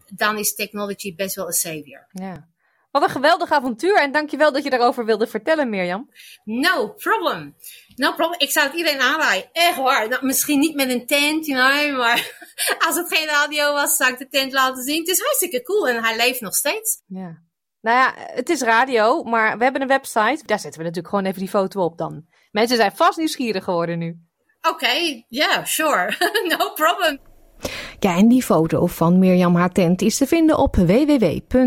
Dan 0.08 0.38
is 0.38 0.54
technology 0.54 1.14
best 1.14 1.34
wel 1.34 1.46
een 1.46 1.52
savior. 1.52 2.06
Ja. 2.12 2.52
Wat 2.94 3.02
een 3.02 3.08
geweldig 3.08 3.50
avontuur 3.50 3.96
en 3.96 4.12
dankjewel 4.12 4.52
dat 4.52 4.64
je 4.64 4.70
daarover 4.70 5.04
wilde 5.04 5.26
vertellen, 5.26 5.70
Mirjam. 5.70 6.10
No 6.44 6.88
problem. 6.88 7.56
No 7.94 8.12
problem. 8.12 8.40
Ik 8.40 8.50
zou 8.50 8.66
het 8.66 8.76
iedereen 8.76 9.00
aanraaien. 9.00 9.48
Echt 9.52 9.76
waar. 9.76 10.08
Nou, 10.08 10.26
misschien 10.26 10.58
niet 10.58 10.74
met 10.74 10.90
een 10.90 11.06
tent, 11.06 11.46
you 11.46 11.86
know, 11.86 11.98
maar 11.98 12.46
als 12.86 12.96
het 12.96 13.16
geen 13.16 13.26
radio 13.26 13.72
was, 13.72 13.96
zou 13.96 14.12
ik 14.12 14.18
de 14.18 14.28
tent 14.28 14.52
laten 14.52 14.82
zien. 14.82 14.98
Het 14.98 15.08
is 15.08 15.20
hartstikke 15.20 15.62
cool 15.62 15.88
en 15.88 16.02
hij 16.02 16.16
leeft 16.16 16.40
nog 16.40 16.54
steeds. 16.54 17.02
Ja. 17.06 17.42
Nou 17.80 17.96
ja, 17.96 18.14
het 18.16 18.48
is 18.48 18.60
radio, 18.60 19.22
maar 19.22 19.58
we 19.58 19.64
hebben 19.64 19.82
een 19.82 19.88
website. 19.88 20.42
Daar 20.46 20.58
zetten 20.58 20.80
we 20.80 20.86
natuurlijk 20.86 21.08
gewoon 21.08 21.24
even 21.24 21.40
die 21.40 21.48
foto 21.48 21.84
op 21.84 21.98
dan. 21.98 22.26
Mensen 22.50 22.76
zijn 22.76 22.96
vast 22.96 23.18
nieuwsgierig 23.18 23.64
geworden 23.64 23.98
nu. 23.98 24.18
Oké, 24.60 24.68
okay, 24.68 25.26
yeah, 25.28 25.64
sure. 25.64 26.16
no 26.58 26.72
problem. 26.72 27.20
Ja, 27.98 28.16
en 28.16 28.28
die 28.28 28.42
foto 28.42 28.86
van 28.86 29.18
Mirjam 29.18 29.54
haar 29.54 29.72
tent 29.72 30.02
is 30.02 30.16
te 30.16 30.26
vinden 30.26 30.58
op 30.58 30.76
www.sbs.com.au 30.76 31.62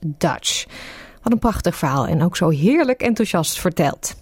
Dutch. 0.00 0.66
Wat 1.22 1.32
een 1.32 1.38
prachtig 1.38 1.76
verhaal 1.76 2.06
en 2.06 2.22
ook 2.22 2.36
zo 2.36 2.48
heerlijk 2.48 3.00
enthousiast 3.00 3.60
verteld. 3.60 4.16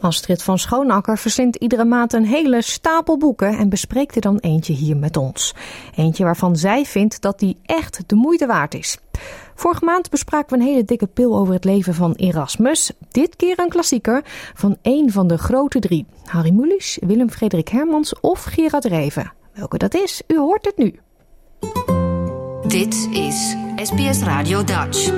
Astrid 0.00 0.42
van 0.42 0.58
Schoonakker 0.58 1.18
verzint 1.18 1.56
iedere 1.56 1.84
maand 1.84 2.12
een 2.12 2.24
hele 2.24 2.62
stapel 2.62 3.18
boeken 3.18 3.58
en 3.58 3.68
bespreekt 3.68 4.14
er 4.14 4.20
dan 4.20 4.38
eentje 4.38 4.72
hier 4.72 4.96
met 4.96 5.16
ons. 5.16 5.54
Eentje 5.96 6.24
waarvan 6.24 6.56
zij 6.56 6.84
vindt 6.84 7.20
dat 7.20 7.38
die 7.38 7.56
echt 7.64 8.02
de 8.06 8.14
moeite 8.14 8.46
waard 8.46 8.74
is. 8.74 8.98
Vorige 9.58 9.84
maand 9.84 10.10
bespraken 10.10 10.58
we 10.58 10.64
een 10.64 10.70
hele 10.70 10.84
dikke 10.84 11.06
pil 11.06 11.36
over 11.36 11.54
het 11.54 11.64
leven 11.64 11.94
van 11.94 12.12
Erasmus. 12.12 12.92
Dit 13.10 13.36
keer 13.36 13.58
een 13.58 13.68
klassieker 13.68 14.22
van 14.54 14.76
één 14.82 15.10
van 15.10 15.26
de 15.26 15.38
grote 15.38 15.78
drie. 15.78 16.06
Harry 16.24 16.50
Mulisch, 16.50 16.98
Willem 17.00 17.30
Frederik 17.30 17.68
Hermans 17.68 18.20
of 18.20 18.44
Gerard 18.44 18.84
Reven. 18.84 19.32
Welke 19.52 19.78
dat 19.78 19.94
is, 19.94 20.22
u 20.26 20.38
hoort 20.38 20.64
het 20.64 20.76
nu. 20.76 21.00
Dit 22.66 23.08
is 23.10 23.56
SBS 23.76 24.22
Radio 24.22 24.64
Dutch. 24.64 25.12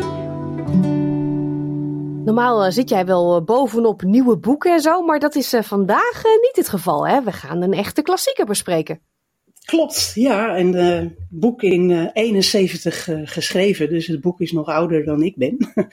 Normaal 2.24 2.64
eh, 2.64 2.70
zit 2.70 2.88
jij 2.88 3.07
wel 3.07 3.36
eh, 3.36 3.45
bovenop 3.45 4.03
nieuwe 4.03 4.36
boeken 4.36 4.72
en 4.72 4.80
zo, 4.80 5.03
maar 5.03 5.18
dat 5.18 5.34
is 5.34 5.55
uh, 5.55 5.62
vandaag 5.62 6.22
niet 6.24 6.57
het 6.57 6.68
geval. 6.68 7.07
Hè? 7.07 7.22
We 7.22 7.32
gaan 7.32 7.62
een 7.62 7.72
echte 7.72 8.03
klassieker 8.03 8.47
bespreken. 8.47 9.01
Klopt, 9.71 10.12
ja. 10.14 10.57
En 10.57 10.73
het 10.73 11.16
boek 11.29 11.62
in 11.62 11.91
uh, 11.91 12.09
71 12.12 13.09
geschreven, 13.25 13.89
dus 13.89 14.07
het 14.07 14.21
boek 14.21 14.41
is 14.41 14.53
nog 14.53 14.66
ouder 14.66 15.05
dan 15.05 15.23
ik 15.23 15.37
ben. 15.37 15.57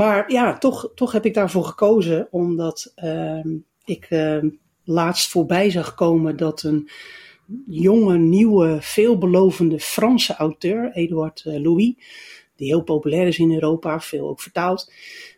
maar 0.00 0.32
ja, 0.32 0.58
toch, 0.58 0.92
toch 0.94 1.12
heb 1.12 1.24
ik 1.24 1.34
daarvoor 1.34 1.64
gekozen, 1.64 2.28
omdat 2.30 2.92
ehm, 2.94 3.48
ik 3.84 4.06
ehm, 4.08 4.48
laatst 4.84 5.30
voorbij 5.30 5.70
zag 5.70 5.94
komen 5.94 6.36
dat 6.36 6.62
een 6.62 6.88
jonge, 7.66 8.18
nieuwe, 8.18 8.78
veelbelovende 8.80 9.80
Franse 9.80 10.34
auteur, 10.34 10.92
Edouard 10.92 11.42
Louis, 11.44 11.94
die 12.56 12.66
heel 12.66 12.82
populair 12.82 13.26
is 13.26 13.38
in 13.38 13.52
Europa, 13.52 14.00
veel 14.00 14.28
ook 14.28 14.40
vertaald, 14.40 14.92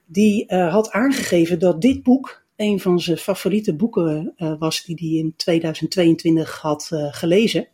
die 0.07 0.55
had 0.55 0.91
aangegeven 0.91 1.59
dat 1.59 1.81
dit 1.81 2.03
boek 2.03 2.45
een 2.61 2.81
van 2.81 3.01
zijn 3.01 3.17
favoriete 3.17 3.75
boeken 3.75 4.33
uh, 4.37 4.55
was 4.59 4.85
die 4.85 4.97
hij 4.99 5.25
in 5.25 5.35
2022 5.37 6.61
had 6.61 6.91
uh, 6.93 7.07
gelezen. 7.11 7.69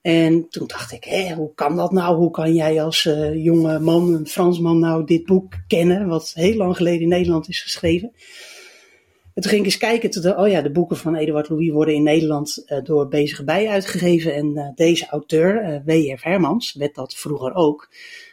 En 0.00 0.48
toen 0.48 0.66
dacht 0.66 0.92
ik, 0.92 1.04
hoe 1.36 1.54
kan 1.54 1.76
dat 1.76 1.92
nou? 1.92 2.16
Hoe 2.16 2.30
kan 2.30 2.54
jij 2.54 2.82
als 2.82 3.02
jonge 3.34 3.78
man, 3.78 4.14
een 4.14 4.26
Fransman, 4.26 4.78
nou 4.78 5.04
dit 5.04 5.24
boek 5.24 5.54
kennen, 5.66 6.08
wat 6.08 6.32
heel 6.34 6.56
lang 6.56 6.76
geleden 6.76 7.00
in 7.00 7.08
Nederland 7.08 7.48
is 7.48 7.62
geschreven? 7.62 8.12
En 9.34 9.42
toen 9.42 9.50
ging 9.50 9.60
ik 9.60 9.66
eens 9.66 9.78
kijken, 9.78 10.10
toen, 10.10 10.36
oh 10.36 10.48
ja, 10.48 10.62
de 10.62 10.70
boeken 10.70 10.96
van 10.96 11.14
Eduard 11.14 11.48
Louis 11.48 11.70
worden 11.70 11.94
in 11.94 12.02
Nederland 12.02 12.64
door 12.82 13.08
Bezige 13.08 13.44
Bij 13.44 13.68
uitgegeven. 13.68 14.34
En 14.34 14.72
deze 14.74 15.06
auteur, 15.06 15.82
W.F. 15.84 16.22
Hermans, 16.22 16.72
werd 16.72 16.94
dat 16.94 17.14
vroeger 17.14 17.54
ook. 17.54 17.88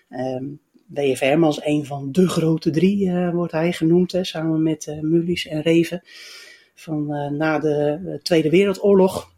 Um, 0.10 0.60
WFM 0.94 1.44
als 1.44 1.66
een 1.66 1.86
van 1.86 2.12
de 2.12 2.28
grote 2.28 2.70
drie 2.70 3.06
uh, 3.06 3.34
wordt 3.34 3.52
hij 3.52 3.72
genoemd, 3.72 4.12
hè, 4.12 4.24
samen 4.24 4.64
met 4.64 4.86
uh, 4.88 5.52
en 5.52 5.62
Reven. 5.62 6.02
Van 6.76 7.16
uh, 7.16 7.30
na 7.30 7.60
de 7.60 8.20
Tweede 8.24 8.50
Wereldoorlog, 8.50 9.32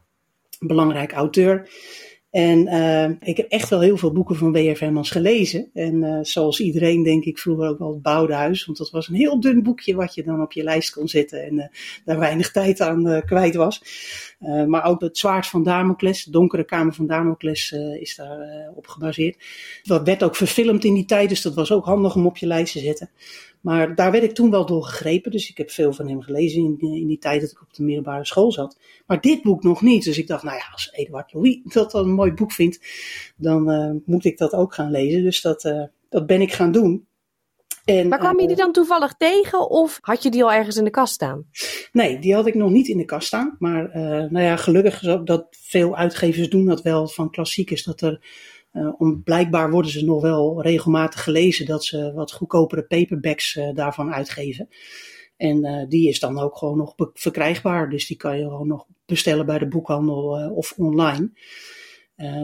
belangrijk 0.60 1.12
auteur. 1.12 1.70
En 2.34 2.68
uh, 2.68 3.10
ik 3.20 3.38
heb 3.38 3.50
echt 3.50 3.70
wel 3.70 3.80
heel 3.80 3.98
veel 3.98 4.12
boeken 4.12 4.36
van 4.36 4.52
W.F. 4.52 4.80
Hermans 4.80 5.12
gelezen. 5.12 5.70
En 5.74 6.04
uh, 6.04 6.20
zoals 6.22 6.60
iedereen 6.60 7.04
denk 7.04 7.24
ik 7.24 7.38
vroeger 7.38 7.68
ook 7.68 7.80
wel 7.80 7.92
het 7.92 8.02
Bouwdehuis. 8.02 8.66
Want 8.66 8.78
dat 8.78 8.90
was 8.90 9.08
een 9.08 9.16
heel 9.16 9.40
dun 9.40 9.64
boekje 9.64 9.96
wat 9.96 10.16
je 10.16 10.24
dan 10.24 10.42
op 10.42 10.52
je 10.52 10.64
lijst 10.64 10.94
kon 10.94 11.08
zetten. 11.08 11.46
En 11.46 11.54
uh, 11.54 11.66
daar 12.06 12.20
weinig 12.20 12.52
tijd 12.52 12.82
aan 12.82 13.22
kwijt 13.26 13.56
was. 13.56 13.82
maar 14.68 14.84
ook 14.84 15.02
het 15.02 15.18
Zwaard 15.18 15.48
van 15.48 15.64
Damocles, 15.64 16.24
de 16.24 16.32
Donkere 16.32 16.64
Kamer 16.64 16.94
van 16.94 17.08
Damocles 17.08 17.72
is 18.00 18.16
daar 18.16 18.70
op 18.76 18.88
gebaseerd. 18.88 19.38
Dat 19.84 20.06
werd 20.06 20.24
ook 20.24 20.36
verfilmd 20.36 20.84
in 20.84 20.94
die 20.94 21.06
tijd, 21.06 21.30
dus 21.30 21.42
dat 21.42 21.54
was 21.54 21.72
ook 21.72 21.86
handig 21.86 22.16
om 22.16 22.26
op 22.26 22.38
je 22.38 22.48
lijst 22.48 22.74
te 22.74 22.80
zetten. 22.80 23.10
Maar 23.64 23.96
daar 23.96 24.12
werd 24.12 24.24
ik 24.24 24.34
toen 24.34 24.50
wel 24.50 24.66
door 24.66 24.84
gegrepen. 24.84 25.32
Dus 25.32 25.50
ik 25.50 25.58
heb 25.58 25.72
veel 25.72 25.94
van 25.94 26.08
hem 26.08 26.22
gelezen 26.22 26.64
in, 26.64 26.78
in 26.80 27.08
die 27.08 27.18
tijd 27.18 27.42
dat 27.42 27.52
ik 27.52 27.62
op 27.62 27.74
de 27.74 27.84
middelbare 27.84 28.26
school 28.26 28.52
zat. 28.52 28.80
Maar 29.06 29.22
dit 29.22 29.42
boek 29.42 29.64
nog 29.64 29.82
niet. 29.82 30.04
Dus 30.04 30.18
ik 30.18 30.28
dacht, 30.28 30.44
nou 30.44 30.58
ja, 30.58 30.64
als 30.72 30.92
Eduard 30.92 31.34
Louis 31.34 31.60
dat 31.74 31.92
dan 31.92 32.06
een 32.06 32.14
mooi 32.14 32.32
boek 32.32 32.52
vindt, 32.52 32.80
dan 33.36 33.72
uh, 33.72 33.92
moet 34.06 34.26
ik 34.26 34.38
dat 34.38 34.54
ook 34.54 34.74
gaan 34.74 34.92
lezen. 34.92 35.24
Dus 35.24 35.42
dat, 35.42 35.64
uh, 35.64 35.84
dat 36.10 36.26
ben 36.26 36.42
ik 36.42 36.54
gaan 36.54 36.72
doen. 36.72 37.08
En, 37.86 38.08
maar 38.08 38.20
kwam 38.20 38.40
je 38.40 38.48
die 38.48 38.56
dan 38.56 38.72
toevallig 38.72 39.14
tegen 39.18 39.70
of 39.70 39.98
had 40.02 40.24
je 40.24 40.30
die 40.30 40.44
al 40.44 40.52
ergens 40.52 40.78
in 40.78 40.84
de 40.84 40.90
kast 40.90 41.14
staan? 41.14 41.46
Nee, 41.92 42.20
die 42.20 42.34
had 42.34 42.48
ik 42.48 42.56
nog 42.56 42.72
niet 42.72 42.88
in 42.88 42.98
de 42.98 43.06
kast 43.06 43.28
staan. 43.28 43.56
Maar 43.60 43.88
uh, 43.88 43.94
nou 44.30 44.40
ja, 44.40 44.56
gelukkig 44.56 45.02
is 45.02 45.18
dat 45.24 45.48
veel 45.52 45.96
uitgevers 45.96 46.50
doen 46.50 46.66
dat 46.66 46.82
wel 46.82 47.08
van 47.08 47.32
klassiekers. 47.32 47.84
Dat 47.84 48.02
er 48.02 48.20
om, 48.98 49.24
blijkbaar 49.24 49.72
worden 49.72 49.92
ze 49.92 50.06
nog 50.06 50.22
wel 50.22 50.62
regelmatig 50.62 51.24
gelezen 51.24 51.66
dat 51.66 51.86
ze 51.86 52.14
wat 52.14 52.32
goedkopere 52.32 52.84
paperbacks 52.84 53.56
uh, 53.56 53.70
daarvan 53.74 54.14
uitgeven. 54.14 54.70
En 55.38 55.66
uh, 55.66 55.86
die 55.90 56.08
is 56.10 56.20
dan 56.20 56.40
ook 56.40 56.58
gewoon 56.58 56.78
nog 56.78 56.96
verkrijgbaar. 57.14 57.90
Dus 57.90 58.08
die 58.08 58.18
kan 58.18 58.38
je 58.38 58.44
gewoon 58.44 58.68
nog 58.68 58.86
bestellen 59.06 59.46
bij 59.46 59.60
de 59.60 59.68
boekhandel 59.68 60.52
of 60.56 60.74
online. 60.78 61.32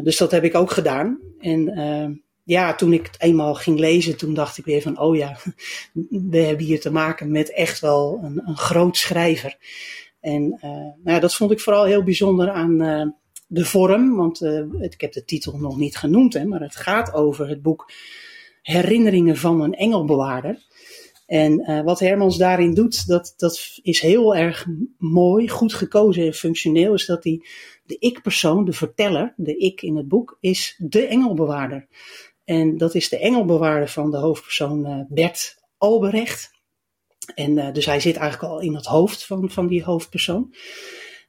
dus 0.04 0.18
dat 0.18 0.32
heb 0.32 0.44
ik 0.44 0.56
ook 0.56 0.72
gedaan. 0.72 1.20
En 1.40 2.24
ja, 2.44 2.76
toen 2.76 2.94
ik 2.94 3.06
het 3.06 3.22
eenmaal 3.22 3.56
ging 3.56 3.80
lezen, 3.80 4.18
toen 4.18 4.34
dacht 4.34 4.58
ik 4.58 4.66
weer 4.66 4.82
van, 4.82 5.00
oh 5.00 5.16
ja, 5.16 5.38
we 6.32 6.38
hebben 6.38 6.66
hier 6.66 6.80
te 6.80 6.92
maken 6.92 7.32
met 7.32 7.54
echt 7.54 7.80
wel 7.80 8.20
een, 8.24 8.42
een 8.46 8.58
groot 8.58 8.98
schrijver. 8.98 9.58
En 10.20 10.50
nou 10.60 10.96
ja, 11.04 11.20
dat 11.20 11.36
vond 11.36 11.52
ik 11.52 11.60
vooral 11.60 11.84
heel 11.84 12.04
bijzonder 12.04 12.50
aan, 12.50 12.82
de 13.52 13.66
vorm, 13.66 14.16
want 14.16 14.42
uh, 14.42 14.64
ik 14.80 15.02
heb 15.02 15.14
de 15.14 15.26
titel 15.26 15.58
nog 15.58 15.78
niet 15.78 15.98
genoemd, 15.98 16.34
hè, 16.34 16.46
maar 16.46 16.62
het 16.62 16.76
gaat 16.76 17.14
over 17.14 17.50
het 17.50 17.62
boek 17.62 17.92
Herinneringen 18.62 19.38
van 19.38 19.62
een 19.62 19.74
Engelbewaarder. 19.74 20.68
En 21.26 21.60
uh, 21.60 21.82
wat 21.82 22.00
Hermans 22.00 22.38
daarin 22.38 22.74
doet, 22.74 23.08
dat, 23.08 23.34
dat 23.38 23.80
is 23.82 24.00
heel 24.00 24.36
erg 24.36 24.66
mooi, 24.98 25.50
goed 25.50 25.74
gekozen 25.74 26.26
en 26.26 26.34
functioneel, 26.34 26.94
is 26.94 27.06
dat 27.06 27.24
hij 27.24 27.46
de 27.84 27.98
ik-persoon, 28.00 28.66
de 28.66 28.74
verteller, 28.74 29.34
de 29.38 29.58
ik 29.58 29.82
in 29.82 29.96
het 29.96 30.08
boek, 30.08 30.38
is 30.40 30.76
de 30.78 31.06
engelbewaarder. 31.06 31.88
En 32.44 32.78
dat 32.78 32.96
is 32.96 33.10
de 33.10 33.20
engelbewaarder 33.20 33.90
van 33.90 34.12
de 34.12 34.18
hoofdpersoon 34.18 34.86
uh, 34.86 35.02
Bert 35.08 35.64
Alberecht. 35.78 36.52
En 37.36 37.74
dus 37.74 37.86
hij 37.86 38.00
zit 38.00 38.16
eigenlijk 38.16 38.54
al 38.54 38.60
in 38.60 38.76
het 38.76 38.86
hoofd 38.86 39.26
van, 39.26 39.50
van 39.50 39.68
die 39.68 39.84
hoofdpersoon. 39.84 40.54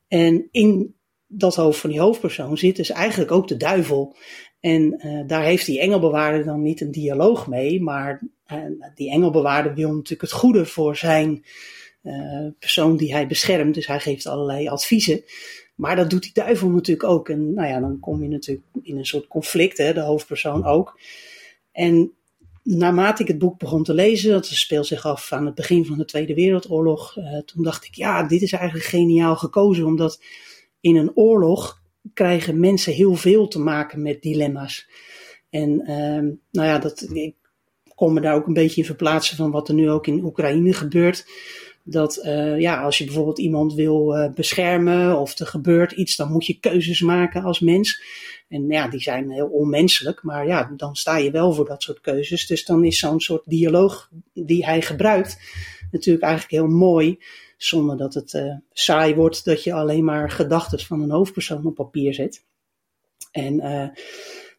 En 0.08 0.48
in 0.50 0.99
dat 1.32 1.54
hoofd 1.54 1.80
van 1.80 1.90
die 1.90 2.00
hoofdpersoon 2.00 2.58
zit 2.58 2.76
dus 2.76 2.90
eigenlijk 2.90 3.30
ook 3.30 3.48
de 3.48 3.56
duivel. 3.56 4.16
En 4.60 5.00
uh, 5.06 5.26
daar 5.26 5.42
heeft 5.42 5.66
die 5.66 5.80
engelbewaarder 5.80 6.44
dan 6.44 6.62
niet 6.62 6.80
een 6.80 6.90
dialoog 6.90 7.46
mee, 7.46 7.82
maar 7.82 8.22
uh, 8.52 8.58
die 8.94 9.10
engelbewaarder 9.10 9.74
wil 9.74 9.92
natuurlijk 9.92 10.20
het 10.20 10.32
goede 10.32 10.66
voor 10.66 10.96
zijn 10.96 11.44
uh, 12.02 12.46
persoon 12.58 12.96
die 12.96 13.12
hij 13.12 13.26
beschermt. 13.26 13.74
Dus 13.74 13.86
hij 13.86 14.00
geeft 14.00 14.26
allerlei 14.26 14.68
adviezen. 14.68 15.22
Maar 15.74 15.96
dat 15.96 16.10
doet 16.10 16.22
die 16.22 16.32
duivel 16.32 16.68
natuurlijk 16.68 17.08
ook. 17.08 17.28
En 17.28 17.54
nou 17.54 17.68
ja, 17.68 17.80
dan 17.80 18.00
kom 18.00 18.22
je 18.22 18.28
natuurlijk 18.28 18.66
in 18.82 18.98
een 18.98 19.06
soort 19.06 19.26
conflict, 19.26 19.78
hè, 19.78 19.92
de 19.92 20.00
hoofdpersoon 20.00 20.64
ook. 20.64 21.00
En 21.72 22.12
naarmate 22.62 23.22
ik 23.22 23.28
het 23.28 23.38
boek 23.38 23.58
begon 23.58 23.84
te 23.84 23.94
lezen, 23.94 24.32
dat 24.32 24.46
speelt 24.46 24.86
zich 24.86 25.06
af 25.06 25.32
aan 25.32 25.46
het 25.46 25.54
begin 25.54 25.86
van 25.86 25.98
de 25.98 26.04
Tweede 26.04 26.34
Wereldoorlog, 26.34 27.16
toen 27.44 27.62
dacht 27.62 27.84
ik, 27.84 27.94
ja, 27.94 28.22
dit 28.22 28.42
is 28.42 28.52
eigenlijk 28.52 28.88
geniaal 28.88 29.36
gekozen, 29.36 29.86
omdat 29.86 30.20
in 30.80 30.96
een 30.96 31.16
oorlog 31.16 31.82
krijgen 32.14 32.60
mensen 32.60 32.92
heel 32.92 33.14
veel 33.14 33.48
te 33.48 33.58
maken 33.58 34.02
met 34.02 34.22
dilemma's. 34.22 34.88
En 35.50 35.70
uh, 35.70 36.32
nou 36.50 36.68
ja, 36.68 36.78
dat, 36.78 37.08
ik 37.12 37.34
kom 37.94 38.12
me 38.12 38.20
daar 38.20 38.34
ook 38.34 38.46
een 38.46 38.52
beetje 38.52 38.80
in 38.80 38.86
verplaatsen 38.86 39.36
van 39.36 39.50
wat 39.50 39.68
er 39.68 39.74
nu 39.74 39.90
ook 39.90 40.06
in 40.06 40.24
Oekraïne 40.24 40.72
gebeurt. 40.72 41.26
Dat 41.82 42.20
uh, 42.24 42.60
ja, 42.60 42.82
als 42.82 42.98
je 42.98 43.04
bijvoorbeeld 43.04 43.38
iemand 43.38 43.74
wil 43.74 44.16
uh, 44.16 44.32
beschermen 44.34 45.18
of 45.18 45.38
er 45.38 45.46
gebeurt 45.46 45.92
iets, 45.92 46.16
dan 46.16 46.32
moet 46.32 46.46
je 46.46 46.60
keuzes 46.60 47.00
maken 47.00 47.42
als 47.42 47.60
mens. 47.60 48.02
En 48.48 48.68
ja, 48.68 48.88
die 48.88 49.00
zijn 49.00 49.30
heel 49.30 49.46
onmenselijk, 49.46 50.22
maar 50.22 50.46
ja, 50.46 50.72
dan 50.76 50.96
sta 50.96 51.16
je 51.16 51.30
wel 51.30 51.52
voor 51.52 51.66
dat 51.66 51.82
soort 51.82 52.00
keuzes. 52.00 52.46
Dus 52.46 52.64
dan 52.64 52.84
is 52.84 52.98
zo'n 52.98 53.20
soort 53.20 53.42
dialoog 53.44 54.10
die 54.32 54.64
hij 54.64 54.82
gebruikt 54.82 55.38
natuurlijk 55.90 56.24
eigenlijk 56.24 56.52
heel 56.52 56.76
mooi 56.76 57.18
zonder 57.62 57.96
dat 57.96 58.14
het 58.14 58.32
uh, 58.32 58.54
saai 58.72 59.14
wordt 59.14 59.44
dat 59.44 59.64
je 59.64 59.72
alleen 59.72 60.04
maar 60.04 60.30
gedachten 60.30 60.80
van 60.80 61.02
een 61.02 61.10
hoofdpersoon 61.10 61.66
op 61.66 61.74
papier 61.74 62.14
zet. 62.14 62.44
En 63.30 63.54
uh, 63.54 63.88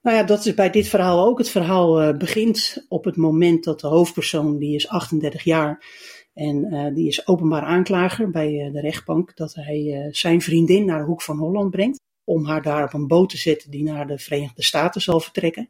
nou 0.02 0.18
ja, 0.18 0.24
dat 0.24 0.46
is 0.46 0.54
bij 0.54 0.70
dit 0.70 0.88
verhaal 0.88 1.26
ook. 1.26 1.38
Het 1.38 1.50
verhaal 1.50 2.04
uh, 2.04 2.18
begint 2.18 2.86
op 2.90 3.06
het 3.06 3.16
moment 3.16 3.64
dat 3.64 3.80
de 3.80 3.88
hoofdpersoon, 3.88 4.58
die 4.58 4.76
is 4.76 4.88
38 4.88 5.44
jaar 5.44 5.86
en 6.34 6.94
die 6.94 7.08
is 7.08 7.28
openbaar 7.28 7.62
aanklager 7.62 8.30
bij 8.30 8.70
de 8.74 8.80
rechtbank, 8.80 9.36
dat 9.36 9.54
hij 9.54 10.08
zijn 10.12 10.42
vriendin 10.42 10.86
naar 10.86 11.00
de 11.00 11.06
Hoek 11.06 11.22
van 11.22 11.38
Holland 11.38 11.72
brengt 11.72 12.00
om 12.24 12.46
haar 12.46 12.62
daar 12.62 12.84
op 12.84 12.94
een 12.94 13.08
boot 13.08 13.30
te 13.30 13.38
zetten 13.38 13.72
die 13.72 13.84
naar 13.84 14.08
de 14.08 14.18
Verenigde 14.18 14.64
Staten 14.64 15.02
zal 15.02 15.20
vertrekken. 15.20 15.70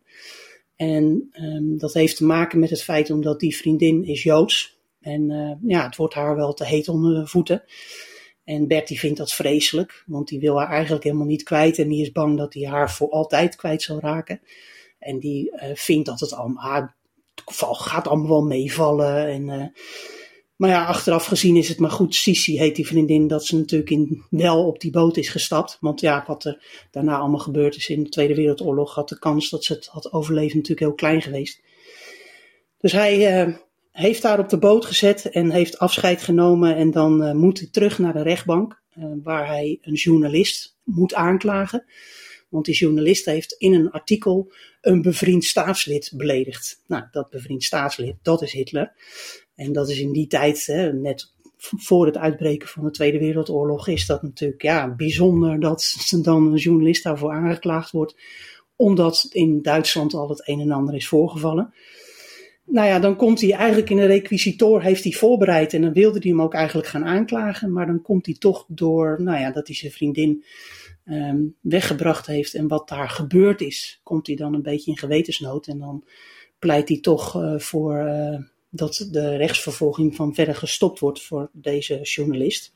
En 0.75 1.29
um, 1.33 1.77
dat 1.77 1.93
heeft 1.93 2.17
te 2.17 2.25
maken 2.25 2.59
met 2.59 2.69
het 2.69 2.83
feit 2.83 3.09
omdat 3.09 3.39
die 3.39 3.57
vriendin 3.57 4.03
is 4.03 4.23
Joods. 4.23 4.79
En 5.01 5.29
uh, 5.29 5.51
ja, 5.71 5.85
het 5.85 5.95
wordt 5.95 6.13
haar 6.13 6.35
wel 6.35 6.53
te 6.53 6.65
heet 6.65 6.87
onder 6.87 7.13
de 7.13 7.27
voeten. 7.27 7.63
En 8.43 8.67
Bertie 8.67 8.99
vindt 8.99 9.17
dat 9.17 9.33
vreselijk, 9.33 10.03
want 10.05 10.27
die 10.27 10.39
wil 10.39 10.59
haar 10.59 10.69
eigenlijk 10.69 11.03
helemaal 11.03 11.25
niet 11.25 11.43
kwijt. 11.43 11.77
En 11.77 11.87
die 11.87 12.01
is 12.01 12.11
bang 12.11 12.37
dat 12.37 12.53
hij 12.53 12.67
haar 12.67 12.91
voor 12.91 13.09
altijd 13.09 13.55
kwijt 13.55 13.81
zal 13.81 13.99
raken. 13.99 14.41
En 14.99 15.19
die 15.19 15.51
uh, 15.51 15.69
vindt 15.73 16.05
dat 16.05 16.19
het 16.19 16.33
allemaal, 16.33 16.63
haar 16.63 16.95
gaat 17.61 18.07
allemaal 18.07 18.29
wel 18.29 18.43
meevallen. 18.43 19.27
En, 19.27 19.47
uh, 19.47 19.65
maar 20.55 20.69
ja, 20.69 20.85
achteraf 20.85 21.25
gezien 21.25 21.55
is 21.55 21.69
het 21.69 21.79
maar 21.79 21.91
goed. 21.91 22.15
Sissy 22.15 22.57
heet 22.57 22.75
die 22.75 22.87
vriendin 22.87 23.27
dat 23.27 23.45
ze 23.45 23.55
natuurlijk 23.57 23.89
in, 23.89 24.23
wel 24.29 24.67
op 24.67 24.79
die 24.79 24.91
boot 24.91 25.17
is 25.17 25.29
gestapt. 25.29 25.77
Want 25.79 26.01
ja, 26.01 26.23
wat 26.27 26.43
er 26.43 26.87
daarna 26.91 27.17
allemaal 27.17 27.39
gebeurd 27.39 27.75
is 27.75 27.89
in 27.89 28.03
de 28.03 28.09
Tweede 28.09 28.35
Wereldoorlog, 28.35 28.95
had 28.95 29.09
de 29.09 29.19
kans 29.19 29.49
dat 29.49 29.63
ze 29.63 29.73
het 29.73 29.85
had 29.85 30.13
overleven 30.13 30.55
natuurlijk 30.57 30.79
heel 30.87 30.93
klein 30.93 31.21
geweest. 31.21 31.61
Dus 32.77 32.91
hij 32.91 33.61
heeft 33.91 34.21
daar 34.21 34.39
op 34.39 34.49
de 34.49 34.57
boot 34.57 34.85
gezet 34.85 35.29
en 35.29 35.51
heeft 35.51 35.79
afscheid 35.79 36.21
genomen. 36.21 36.75
En 36.75 36.91
dan 36.91 37.23
uh, 37.23 37.33
moet 37.33 37.59
hij 37.59 37.67
terug 37.71 37.99
naar 37.99 38.13
de 38.13 38.21
rechtbank, 38.21 38.81
uh, 38.97 39.05
waar 39.23 39.47
hij 39.47 39.77
een 39.81 39.93
journalist 39.93 40.77
moet 40.83 41.13
aanklagen. 41.13 41.85
Want 42.49 42.65
die 42.65 42.75
journalist 42.75 43.25
heeft 43.25 43.55
in 43.57 43.73
een 43.73 43.91
artikel 43.91 44.53
een 44.81 45.01
bevriend 45.01 45.43
staatslid 45.43 46.13
beledigd. 46.15 46.83
Nou, 46.87 47.03
dat 47.11 47.29
bevriend 47.29 47.63
staatslid, 47.63 48.15
dat 48.21 48.41
is 48.41 48.51
Hitler. 48.51 48.91
En 49.55 49.73
dat 49.73 49.89
is 49.89 49.99
in 49.99 50.11
die 50.11 50.27
tijd, 50.27 50.65
hè, 50.65 50.93
net 50.93 51.33
voor 51.57 52.05
het 52.05 52.17
uitbreken 52.17 52.67
van 52.67 52.83
de 52.83 52.91
Tweede 52.91 53.19
Wereldoorlog, 53.19 53.87
is 53.87 54.05
dat 54.05 54.21
natuurlijk 54.21 54.61
ja, 54.61 54.95
bijzonder 54.95 55.59
dat 55.59 55.95
dan 56.21 56.51
een 56.51 56.57
journalist 56.57 57.03
daarvoor 57.03 57.31
aangeklaagd 57.31 57.91
wordt. 57.91 58.15
Omdat 58.75 59.27
in 59.31 59.61
Duitsland 59.61 60.13
al 60.13 60.29
het 60.29 60.47
een 60.47 60.59
en 60.59 60.71
ander 60.71 60.95
is 60.95 61.07
voorgevallen 61.07 61.73
nou 62.71 62.87
ja, 62.87 62.99
dan 62.99 63.15
komt 63.15 63.41
hij 63.41 63.51
eigenlijk 63.51 63.89
in 63.89 63.97
een 63.97 64.07
requisitor, 64.07 64.81
heeft 64.81 65.03
hij 65.03 65.11
voorbereid 65.11 65.73
en 65.73 65.81
dan 65.81 65.93
wilde 65.93 66.19
hij 66.19 66.29
hem 66.29 66.41
ook 66.41 66.53
eigenlijk 66.53 66.87
gaan 66.87 67.05
aanklagen. 67.05 67.71
Maar 67.71 67.85
dan 67.85 68.01
komt 68.01 68.25
hij 68.25 68.35
toch 68.35 68.65
door, 68.67 69.21
nou 69.21 69.39
ja, 69.39 69.51
dat 69.51 69.67
hij 69.67 69.75
zijn 69.75 69.91
vriendin 69.91 70.43
um, 71.05 71.55
weggebracht 71.61 72.25
heeft 72.25 72.53
en 72.53 72.67
wat 72.67 72.87
daar 72.87 73.09
gebeurd 73.09 73.61
is, 73.61 73.99
komt 74.03 74.27
hij 74.27 74.35
dan 74.35 74.53
een 74.53 74.61
beetje 74.61 74.91
in 74.91 74.97
gewetensnood. 74.97 75.67
En 75.67 75.79
dan 75.79 76.03
pleit 76.59 76.89
hij 76.89 76.99
toch 76.99 77.35
uh, 77.35 77.59
voor 77.59 77.95
uh, 77.95 78.39
dat 78.69 79.07
de 79.11 79.35
rechtsvervolging 79.35 80.15
van 80.15 80.33
verder 80.33 80.55
gestopt 80.55 80.99
wordt 80.99 81.21
voor 81.21 81.49
deze 81.53 81.99
journalist. 82.01 82.73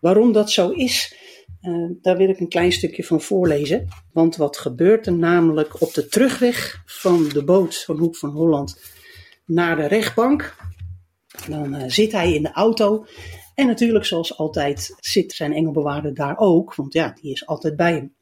Waarom 0.00 0.32
dat 0.32 0.50
zo 0.50 0.70
is, 0.70 1.16
uh, 1.62 1.90
daar 2.02 2.16
wil 2.16 2.28
ik 2.28 2.40
een 2.40 2.48
klein 2.48 2.72
stukje 2.72 3.04
van 3.04 3.20
voorlezen. 3.20 3.88
Want 4.12 4.36
wat 4.36 4.56
gebeurt 4.56 5.06
er 5.06 5.16
namelijk 5.16 5.80
op 5.80 5.94
de 5.94 6.06
terugweg 6.06 6.82
van 6.86 7.28
de 7.28 7.44
boot 7.44 7.84
van 7.84 7.98
Hoek 7.98 8.16
van 8.16 8.30
Holland 8.30 8.80
naar 9.46 9.76
de 9.76 9.86
rechtbank? 9.86 10.56
Dan 11.48 11.74
uh, 11.74 11.82
zit 11.86 12.12
hij 12.12 12.34
in 12.34 12.42
de 12.42 12.52
auto. 12.52 13.06
En 13.54 13.66
natuurlijk, 13.66 14.04
zoals 14.04 14.38
altijd, 14.38 14.96
zit 15.00 15.32
zijn 15.32 15.52
engelbewaarder 15.52 16.14
daar 16.14 16.38
ook. 16.38 16.74
Want 16.74 16.92
ja, 16.92 17.16
die 17.20 17.32
is 17.32 17.46
altijd 17.46 17.76
bij 17.76 17.92
hem. 17.92 18.14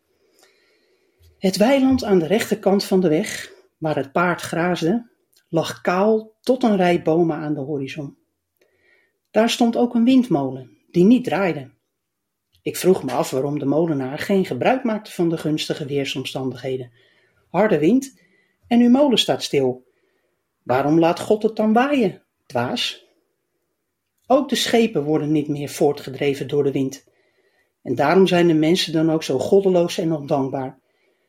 Het 1.39 1.57
weiland 1.57 2.05
aan 2.05 2.19
de 2.19 2.27
rechterkant 2.27 2.85
van 2.85 3.01
de 3.01 3.09
weg, 3.09 3.53
waar 3.79 3.97
het 3.97 4.13
paard 4.13 4.41
graasde, 4.41 5.11
lag 5.49 5.81
kaal 5.81 6.37
tot 6.41 6.63
een 6.63 6.77
rij 6.77 7.03
bomen 7.03 7.37
aan 7.37 7.55
de 7.55 7.61
horizon. 7.61 8.17
Daar 9.31 9.51
stond 9.51 9.77
ook 9.77 9.95
een 9.95 10.05
windmolen, 10.05 10.71
die 10.91 11.05
niet 11.05 11.25
draaide. 11.25 11.71
Ik 12.67 12.77
vroeg 12.77 13.05
me 13.05 13.13
af 13.13 13.31
waarom 13.31 13.59
de 13.59 13.65
molenaar 13.65 14.19
geen 14.19 14.45
gebruik 14.45 14.85
maakte 14.85 15.13
van 15.13 15.29
de 15.29 15.39
gunstige 15.39 15.87
weersomstandigheden. 15.87 16.93
Harde 17.51 17.79
wind 17.79 18.21
en 18.67 18.81
uw 18.81 18.91
molen 18.91 19.19
staat 19.19 19.43
stil. 19.43 19.87
Waarom 20.63 20.99
laat 20.99 21.21
God 21.21 21.43
het 21.43 21.57
dan 21.57 21.73
waaien, 21.73 22.23
dwaas? 22.47 23.07
Ook 24.27 24.49
de 24.49 24.55
schepen 24.55 25.05
worden 25.05 25.33
niet 25.33 25.49
meer 25.49 25.69
voortgedreven 25.69 26.49
door 26.49 26.65
de 26.65 26.73
wind. 26.73 27.05
En 27.83 27.95
daarom 27.95 28.27
zijn 28.27 28.47
de 28.47 28.55
mensen 28.55 28.93
dan 28.93 29.11
ook 29.11 29.23
zo 29.23 29.39
goddeloos 29.39 29.99
en 29.99 30.13
ondankbaar. 30.13 30.79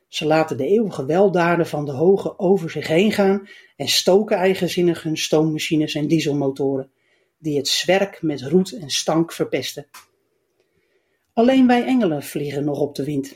Ze 0.08 0.26
laten 0.26 0.58
de 0.58 0.68
eeuwige 0.68 1.06
weldaden 1.06 1.68
van 1.68 1.86
de 1.86 1.92
hoge 1.92 2.40
over 2.40 2.70
zich 2.70 2.88
heen 2.88 3.12
gaan 3.12 3.48
en 3.76 3.88
stoken 3.88 4.38
eigenzinnig 4.38 5.04
hun 5.04 5.18
stoommachines 5.18 5.96
en 5.96 6.08
dieselmotoren, 6.08 6.92
die 7.38 7.58
het 7.58 7.68
zwerk 7.68 8.22
met 8.22 8.42
roet 8.42 8.78
en 8.78 8.90
stank 8.90 9.32
verpesten. 9.32 9.88
Alleen 11.38 11.68
wij 11.68 11.86
engelen 11.86 12.24
vliegen 12.24 12.64
nog 12.64 12.80
op 12.80 12.96
de 12.96 13.04
wind. 13.04 13.36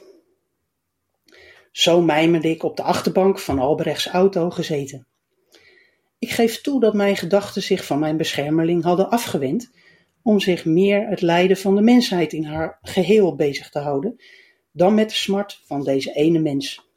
Zo 1.71 2.01
mijmerde 2.01 2.49
ik 2.49 2.63
op 2.63 2.77
de 2.77 2.83
achterbank 2.83 3.39
van 3.39 3.59
Albrechts 3.59 4.07
auto 4.07 4.49
gezeten. 4.49 5.07
Ik 6.19 6.29
geef 6.29 6.61
toe 6.61 6.79
dat 6.79 6.93
mijn 6.93 7.17
gedachten 7.17 7.61
zich 7.61 7.85
van 7.85 7.99
mijn 7.99 8.17
beschermeling 8.17 8.83
hadden 8.83 9.09
afgewend 9.09 9.71
om 10.21 10.39
zich 10.39 10.65
meer 10.65 11.07
het 11.07 11.21
lijden 11.21 11.57
van 11.57 11.75
de 11.75 11.81
mensheid 11.81 12.33
in 12.33 12.43
haar 12.43 12.79
geheel 12.81 13.35
bezig 13.35 13.69
te 13.69 13.79
houden 13.79 14.21
dan 14.71 14.93
met 14.93 15.09
de 15.09 15.15
smart 15.15 15.61
van 15.65 15.83
deze 15.83 16.11
ene 16.13 16.39
mens. 16.39 16.89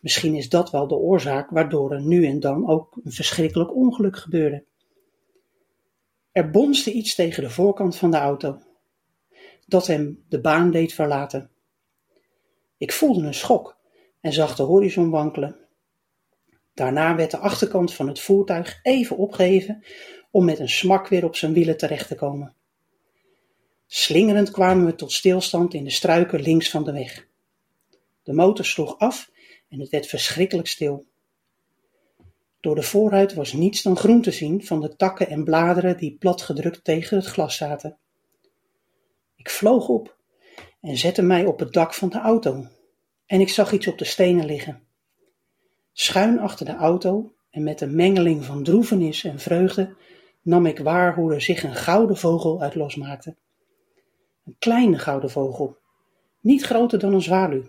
Misschien 0.00 0.34
is 0.34 0.48
dat 0.48 0.70
wel 0.70 0.88
de 0.88 0.96
oorzaak 0.96 1.50
waardoor 1.50 1.92
er 1.92 2.02
nu 2.02 2.26
en 2.26 2.40
dan 2.40 2.68
ook 2.68 3.00
een 3.04 3.12
verschrikkelijk 3.12 3.74
ongeluk 3.74 4.16
gebeurde. 4.16 4.64
Er 6.32 6.50
bonste 6.50 6.92
iets 6.92 7.14
tegen 7.14 7.42
de 7.42 7.50
voorkant 7.50 7.96
van 7.96 8.10
de 8.10 8.16
auto 8.16 8.58
dat 9.66 9.86
hem 9.86 10.24
de 10.28 10.40
baan 10.40 10.70
deed 10.70 10.92
verlaten. 10.92 11.50
Ik 12.76 12.92
voelde 12.92 13.26
een 13.26 13.34
schok 13.34 13.76
en 14.20 14.32
zag 14.32 14.56
de 14.56 14.62
horizon 14.62 15.10
wankelen. 15.10 15.56
Daarna 16.74 17.16
werd 17.16 17.30
de 17.30 17.38
achterkant 17.38 17.94
van 17.94 18.08
het 18.08 18.20
voertuig 18.20 18.78
even 18.82 19.16
opgeheven 19.16 19.84
om 20.30 20.44
met 20.44 20.58
een 20.58 20.68
smak 20.68 21.08
weer 21.08 21.24
op 21.24 21.36
zijn 21.36 21.52
wielen 21.52 21.76
terecht 21.76 22.08
te 22.08 22.14
komen. 22.14 22.54
Slingerend 23.86 24.50
kwamen 24.50 24.86
we 24.86 24.94
tot 24.94 25.12
stilstand 25.12 25.74
in 25.74 25.84
de 25.84 25.90
struiken 25.90 26.40
links 26.40 26.70
van 26.70 26.84
de 26.84 26.92
weg. 26.92 27.26
De 28.22 28.32
motor 28.32 28.64
sloeg 28.64 28.98
af 28.98 29.30
en 29.68 29.80
het 29.80 29.88
werd 29.88 30.06
verschrikkelijk 30.06 30.68
stil. 30.68 31.06
Door 32.60 32.74
de 32.74 32.82
voorruit 32.82 33.34
was 33.34 33.52
niets 33.52 33.82
dan 33.82 33.96
groen 33.96 34.22
te 34.22 34.30
zien 34.30 34.64
van 34.64 34.80
de 34.80 34.96
takken 34.96 35.28
en 35.28 35.44
bladeren 35.44 35.96
die 35.96 36.16
platgedrukt 36.18 36.84
tegen 36.84 37.16
het 37.16 37.26
glas 37.26 37.56
zaten. 37.56 37.98
Ik 39.44 39.50
vloog 39.50 39.88
op 39.88 40.16
en 40.80 40.96
zette 40.96 41.22
mij 41.22 41.46
op 41.46 41.58
het 41.58 41.72
dak 41.72 41.94
van 41.94 42.08
de 42.08 42.18
auto. 42.18 42.66
En 43.26 43.40
ik 43.40 43.48
zag 43.48 43.72
iets 43.72 43.86
op 43.86 43.98
de 43.98 44.04
stenen 44.04 44.46
liggen. 44.46 44.82
Schuin 45.92 46.38
achter 46.38 46.66
de 46.66 46.74
auto 46.74 47.32
en 47.50 47.62
met 47.62 47.80
een 47.80 47.94
mengeling 47.94 48.44
van 48.44 48.62
droevenis 48.62 49.24
en 49.24 49.38
vreugde 49.38 49.96
nam 50.42 50.66
ik 50.66 50.78
waar 50.78 51.14
hoe 51.14 51.34
er 51.34 51.40
zich 51.40 51.62
een 51.62 51.74
gouden 51.74 52.16
vogel 52.16 52.60
uit 52.60 52.74
losmaakte. 52.74 53.36
Een 54.44 54.56
kleine 54.58 54.98
gouden 54.98 55.30
vogel, 55.30 55.76
niet 56.40 56.62
groter 56.62 56.98
dan 56.98 57.14
een 57.14 57.22
zwaluw. 57.22 57.64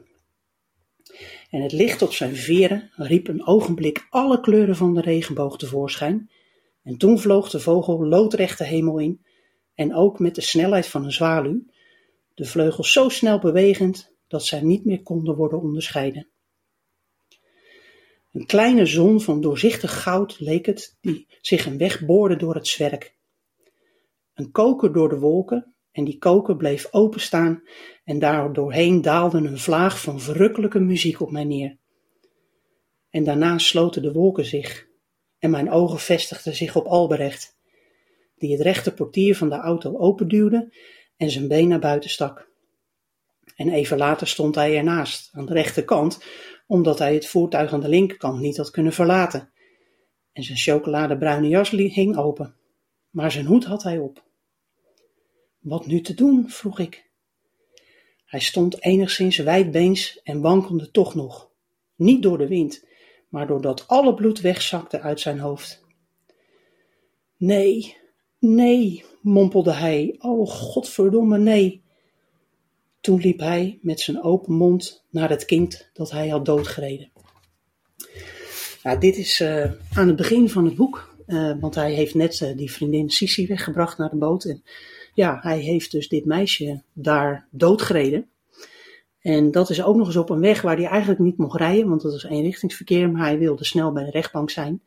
En 1.50 1.62
het 1.62 1.72
licht 1.72 2.02
op 2.02 2.14
zijn 2.14 2.36
veren 2.36 2.92
riep 2.96 3.28
een 3.28 3.48
ogenblik 3.48 4.08
alle 4.10 4.40
kleuren 4.40 4.76
van 4.76 4.94
de 4.94 5.02
regenboog 5.02 5.58
tevoorschijn, 5.58 6.30
en 6.84 6.98
toen 6.98 7.20
vloog 7.20 7.50
de 7.50 7.60
vogel 7.60 8.06
loodrecht 8.06 8.58
de 8.58 8.66
hemel 8.66 9.00
in, 9.00 9.25
en 9.76 9.96
ook 9.96 10.20
met 10.20 10.36
de 10.36 10.42
snelheid 10.42 10.88
van 10.88 11.04
een 11.04 11.12
zwaluw, 11.12 11.64
de 12.34 12.46
vleugels 12.46 12.92
zo 12.92 13.10
snel 13.10 13.40
bewegend 13.40 14.14
dat 14.28 14.46
zij 14.46 14.62
niet 14.62 14.86
meer 14.86 15.02
konden 15.02 15.36
worden 15.36 15.62
onderscheiden. 15.62 16.28
Een 18.32 18.46
kleine 18.46 18.86
zon 18.86 19.22
van 19.22 19.42
doorzichtig 19.42 20.04
goud 20.04 20.40
leek 20.40 20.66
het, 20.66 20.98
die 21.02 21.28
zich 21.42 21.66
een 21.66 21.78
weg 21.78 22.06
boorde 22.06 22.36
door 22.36 22.56
het 22.56 22.68
zwerk. 22.68 23.16
Een 24.34 24.52
koker 24.52 24.94
door 24.94 25.10
de 25.10 25.20
wolken, 25.20 25.76
en 25.96 26.04
die 26.04 26.18
koker 26.18 26.56
bleef 26.56 26.88
openstaan 26.92 27.64
en 28.04 28.20
daar 28.20 28.54
doorheen 28.54 29.02
daalde 29.02 29.38
een 29.38 29.58
vlaag 29.58 30.02
van 30.02 30.20
verrukkelijke 30.20 30.80
muziek 30.80 31.22
op 31.22 31.32
mij 31.32 31.44
neer. 31.44 31.78
En 33.10 33.24
daarna 33.24 33.58
sloten 33.58 34.02
de 34.02 34.12
wolken 34.12 34.46
zich 34.46 34.88
en 35.40 35.50
mijn 35.50 35.72
ogen 35.72 36.00
vestigden 36.00 36.56
zich 36.56 36.76
op 36.76 36.86
Albrecht, 36.86 37.55
die 38.36 38.52
het 38.52 38.62
rechte 38.62 38.94
portier 38.94 39.38
van 39.38 39.50
de 39.50 39.56
auto 39.56 39.98
openduwde 39.98 40.74
en 41.18 41.30
zijn 41.30 41.48
been 41.48 41.68
naar 41.68 41.80
buiten 41.80 42.10
stak. 42.10 42.50
En 43.56 43.70
even 43.70 43.98
later 43.98 44.28
stond 44.28 44.56
hij 44.56 44.78
ernaast, 44.78 45.30
aan 45.32 45.46
de 45.46 45.54
rechterkant, 45.54 46.24
omdat 46.68 47.00
hij 47.00 47.14
het 47.14 47.28
voertuig 47.28 47.74
aan 47.74 47.82
de 47.82 47.90
linkerkant 47.90 48.40
niet 48.40 48.58
had 48.58 48.72
kunnen 48.72 48.94
verlaten. 48.94 49.52
En 50.32 50.44
zijn 50.44 50.58
chocoladebruine 50.58 51.48
jas 51.48 51.70
hing 51.70 52.18
open, 52.18 52.56
maar 53.10 53.32
zijn 53.32 53.46
hoed 53.46 53.64
had 53.66 53.84
hij 53.84 53.98
op. 53.98 54.24
Wat 55.60 55.86
nu 55.86 56.02
te 56.02 56.14
doen? 56.14 56.50
vroeg 56.50 56.80
ik. 56.80 57.10
Hij 58.26 58.40
stond 58.40 58.84
enigszins 58.84 59.38
wijdbeens 59.38 60.22
en 60.24 60.42
wankelde 60.42 60.92
toch 60.92 61.16
nog, 61.16 61.50
niet 61.96 62.24
door 62.24 62.38
de 62.38 62.48
wind, 62.48 62.86
maar 63.30 63.48
doordat 63.48 63.88
alle 63.88 64.14
bloed 64.14 64.42
wegzakte 64.42 65.00
uit 65.00 65.20
zijn 65.20 65.40
hoofd. 65.40 65.86
Nee, 67.38 67.98
nee, 68.54 69.04
mompelde 69.22 69.74
hij, 69.74 70.16
o 70.20 70.46
godverdomme 70.46 71.38
nee. 71.38 71.84
Toen 73.02 73.20
liep 73.20 73.40
hij 73.40 73.80
met 73.82 74.00
zijn 74.00 74.24
open 74.24 74.54
mond 74.54 75.04
naar 75.10 75.30
het 75.30 75.46
kind 75.46 75.90
dat 75.94 76.12
hij 76.12 76.28
had 76.28 76.46
doodgereden. 76.46 77.12
Nou, 78.84 79.00
dit 79.00 79.18
is 79.18 79.40
uh, 79.40 79.72
aan 79.94 80.08
het 80.08 80.16
begin 80.16 80.50
van 80.50 80.66
het 80.66 80.76
boek, 80.76 81.16
uh, 81.28 81.52
want 81.60 81.76
hij 81.76 81.94
heeft 81.94 82.14
net 82.14 82.40
uh, 82.40 82.58
die 82.58 82.72
vriendin 82.72 83.10
Sissy 83.10 83.48
weggebracht 83.48 83.98
naar 83.98 84.10
de 84.10 84.16
boot. 84.16 84.44
En 84.44 84.64
ja, 85.14 85.40
hij 85.42 85.60
heeft 85.60 85.92
dus 85.92 86.08
dit 86.08 86.26
meisje 86.26 86.82
daar 86.94 87.48
doodgereden. 87.52 88.30
En 89.22 89.52
dat 89.52 89.70
is 89.70 89.84
ook 89.84 89.96
nog 89.96 90.08
eens 90.08 90.16
op 90.16 90.30
een 90.30 90.40
weg 90.40 90.62
waar 90.62 90.78
hij 90.78 90.86
eigenlijk 90.86 91.20
niet 91.20 91.38
mocht 91.38 91.60
rijden, 91.60 91.90
want 91.90 92.02
dat 92.02 92.14
is 92.14 92.24
eenrichtingsverkeer, 92.24 93.10
maar 93.10 93.22
hij 93.22 93.38
wilde 93.38 93.66
snel 93.66 93.92
bij 93.92 94.04
de 94.04 94.12
rechtbank 94.12 94.50
zijn. 94.50 94.82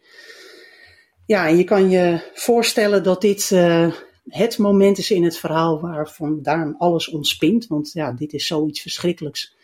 Ja, 1.28 1.48
en 1.48 1.56
je 1.56 1.64
kan 1.64 1.90
je 1.90 2.30
voorstellen 2.34 3.02
dat 3.02 3.20
dit 3.20 3.50
uh, 3.50 3.92
het 4.24 4.58
moment 4.58 4.98
is 4.98 5.10
in 5.10 5.24
het 5.24 5.38
verhaal 5.38 5.80
waar 5.80 6.10
vandaan 6.10 6.76
alles 6.76 7.08
ontspint, 7.08 7.66
want 7.66 7.92
ja, 7.92 8.12
dit 8.12 8.32
is 8.32 8.46
zoiets 8.46 8.80
verschrikkelijks. 8.80 9.56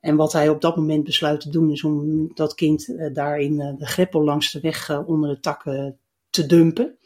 En 0.00 0.16
wat 0.16 0.32
hij 0.32 0.48
op 0.48 0.60
dat 0.60 0.76
moment 0.76 1.04
besluit 1.04 1.40
te 1.40 1.50
doen 1.50 1.70
is 1.70 1.84
om 1.84 2.28
dat 2.34 2.54
kind 2.54 2.88
uh, 2.88 3.14
daar 3.14 3.38
in 3.38 3.52
uh, 3.52 3.76
de 3.78 3.86
greppel 3.86 4.24
langs 4.24 4.52
de 4.52 4.60
weg 4.60 5.04
onder 5.06 5.30
de 5.30 5.40
takken 5.40 5.98
te 6.30 6.46
dumpen. 6.46 6.98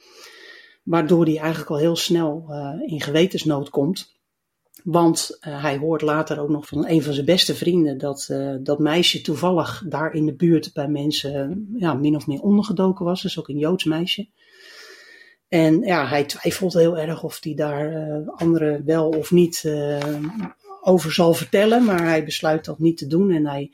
Waardoor 0.82 1.24
hij 1.24 1.39
eigenlijk 1.39 1.70
al 1.70 1.78
heel 1.78 1.97
snel 1.97 2.47
in 2.87 3.01
gewetensnood 3.01 3.70
komt. 3.70 4.13
Want 4.85 5.39
uh, 5.41 5.62
hij 5.62 5.76
hoort 5.78 6.03
later 6.03 6.41
ook 6.41 6.49
nog 6.49 6.66
van 6.66 6.89
een 6.89 7.03
van 7.03 7.12
zijn 7.12 7.26
beste 7.26 7.55
vrienden 7.55 7.99
dat 7.99 8.28
uh, 8.30 8.55
dat 8.61 8.78
meisje 8.78 9.20
toevallig 9.20 9.85
daar 9.89 10.14
in 10.14 10.26
de 10.26 10.35
buurt 10.35 10.72
bij 10.72 10.89
mensen 10.89 11.68
ja, 11.76 11.95
min 11.95 12.16
of 12.16 12.26
meer 12.26 12.41
ondergedoken 12.41 13.05
was. 13.05 13.22
Dus 13.22 13.39
ook 13.39 13.49
een 13.49 13.59
Joods 13.59 13.85
meisje. 13.85 14.28
En 15.49 15.80
ja, 15.80 16.07
hij 16.07 16.24
twijfelt 16.24 16.72
heel 16.72 16.99
erg 16.99 17.22
of 17.22 17.39
hij 17.41 17.55
daar 17.55 17.93
uh, 17.93 18.28
anderen 18.28 18.85
wel 18.85 19.09
of 19.09 19.30
niet 19.30 19.74
over 20.80 21.12
zal 21.12 21.35
vertellen. 21.35 21.85
Maar 21.85 22.05
hij 22.05 22.24
besluit 22.24 22.64
dat 22.64 22.78
niet 22.78 22.97
te 22.97 23.07
doen. 23.07 23.30
En 23.30 23.47
hij 23.47 23.72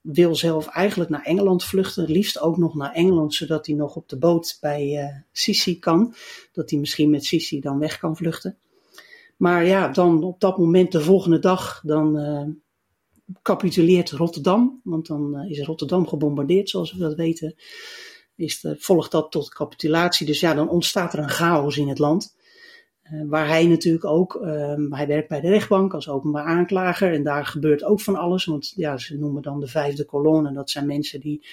wil 0.00 0.36
zelf 0.36 0.66
eigenlijk 0.66 1.10
naar 1.10 1.22
Engeland 1.22 1.64
vluchten. 1.64 2.10
Liefst 2.10 2.40
ook 2.40 2.56
nog 2.56 2.74
naar 2.74 2.92
Engeland, 2.92 3.34
zodat 3.34 3.66
hij 3.66 3.74
nog 3.74 3.96
op 3.96 4.08
de 4.08 4.18
boot 4.18 4.58
bij 4.60 5.24
Sisi 5.32 5.78
kan. 5.78 6.14
Dat 6.52 6.70
hij 6.70 6.78
misschien 6.78 7.10
met 7.10 7.24
Sisi 7.24 7.60
dan 7.60 7.78
weg 7.78 7.98
kan 7.98 8.16
vluchten. 8.16 8.56
Maar 9.36 9.64
ja, 9.64 9.88
dan 9.88 10.22
op 10.22 10.40
dat 10.40 10.58
moment, 10.58 10.92
de 10.92 11.00
volgende 11.00 11.38
dag, 11.38 11.80
dan 11.84 12.18
uh, 12.18 12.42
capituleert 13.42 14.10
Rotterdam. 14.10 14.80
Want 14.84 15.06
dan 15.06 15.36
uh, 15.36 15.50
is 15.50 15.60
Rotterdam 15.66 16.08
gebombardeerd, 16.08 16.68
zoals 16.68 16.92
we 16.92 16.98
dat 16.98 17.14
weten. 17.14 17.54
Is 18.36 18.66
volgt 18.78 19.10
dat 19.10 19.30
tot 19.30 19.54
capitulatie. 19.54 20.26
Dus 20.26 20.40
ja, 20.40 20.54
dan 20.54 20.68
ontstaat 20.68 21.12
er 21.12 21.18
een 21.18 21.28
chaos 21.28 21.76
in 21.76 21.88
het 21.88 21.98
land. 21.98 22.36
Uh, 23.04 23.28
waar 23.28 23.48
hij 23.48 23.66
natuurlijk 23.66 24.04
ook, 24.04 24.34
ehm, 24.34 24.92
hij 24.92 25.06
werkt 25.06 25.28
bij 25.28 25.40
de 25.40 25.48
rechtbank 25.48 25.94
als 25.94 26.08
openbaar 26.08 26.44
aanklager. 26.44 27.12
En 27.12 27.22
daar 27.22 27.46
gebeurt 27.46 27.84
ook 27.84 28.00
van 28.00 28.16
alles. 28.16 28.44
Want 28.44 28.72
ja, 28.76 28.96
ze 28.98 29.18
noemen 29.18 29.42
dan 29.42 29.60
de 29.60 29.68
vijfde 29.68 30.04
kolonne. 30.04 30.52
Dat 30.52 30.70
zijn 30.70 30.86
mensen 30.86 31.20
die 31.20 31.46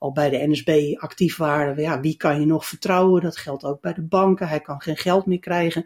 al 0.00 0.12
bij 0.12 0.30
de 0.30 0.46
NSB 0.48 0.94
actief 0.96 1.36
waren. 1.36 1.82
Ja, 1.82 2.00
wie 2.00 2.16
kan 2.16 2.40
je 2.40 2.46
nog 2.46 2.66
vertrouwen? 2.66 3.22
Dat 3.22 3.36
geldt 3.36 3.64
ook 3.64 3.80
bij 3.80 3.92
de 3.92 4.02
banken. 4.02 4.48
Hij 4.48 4.60
kan 4.60 4.80
geen 4.80 4.96
geld 4.96 5.26
meer 5.26 5.38
krijgen. 5.38 5.84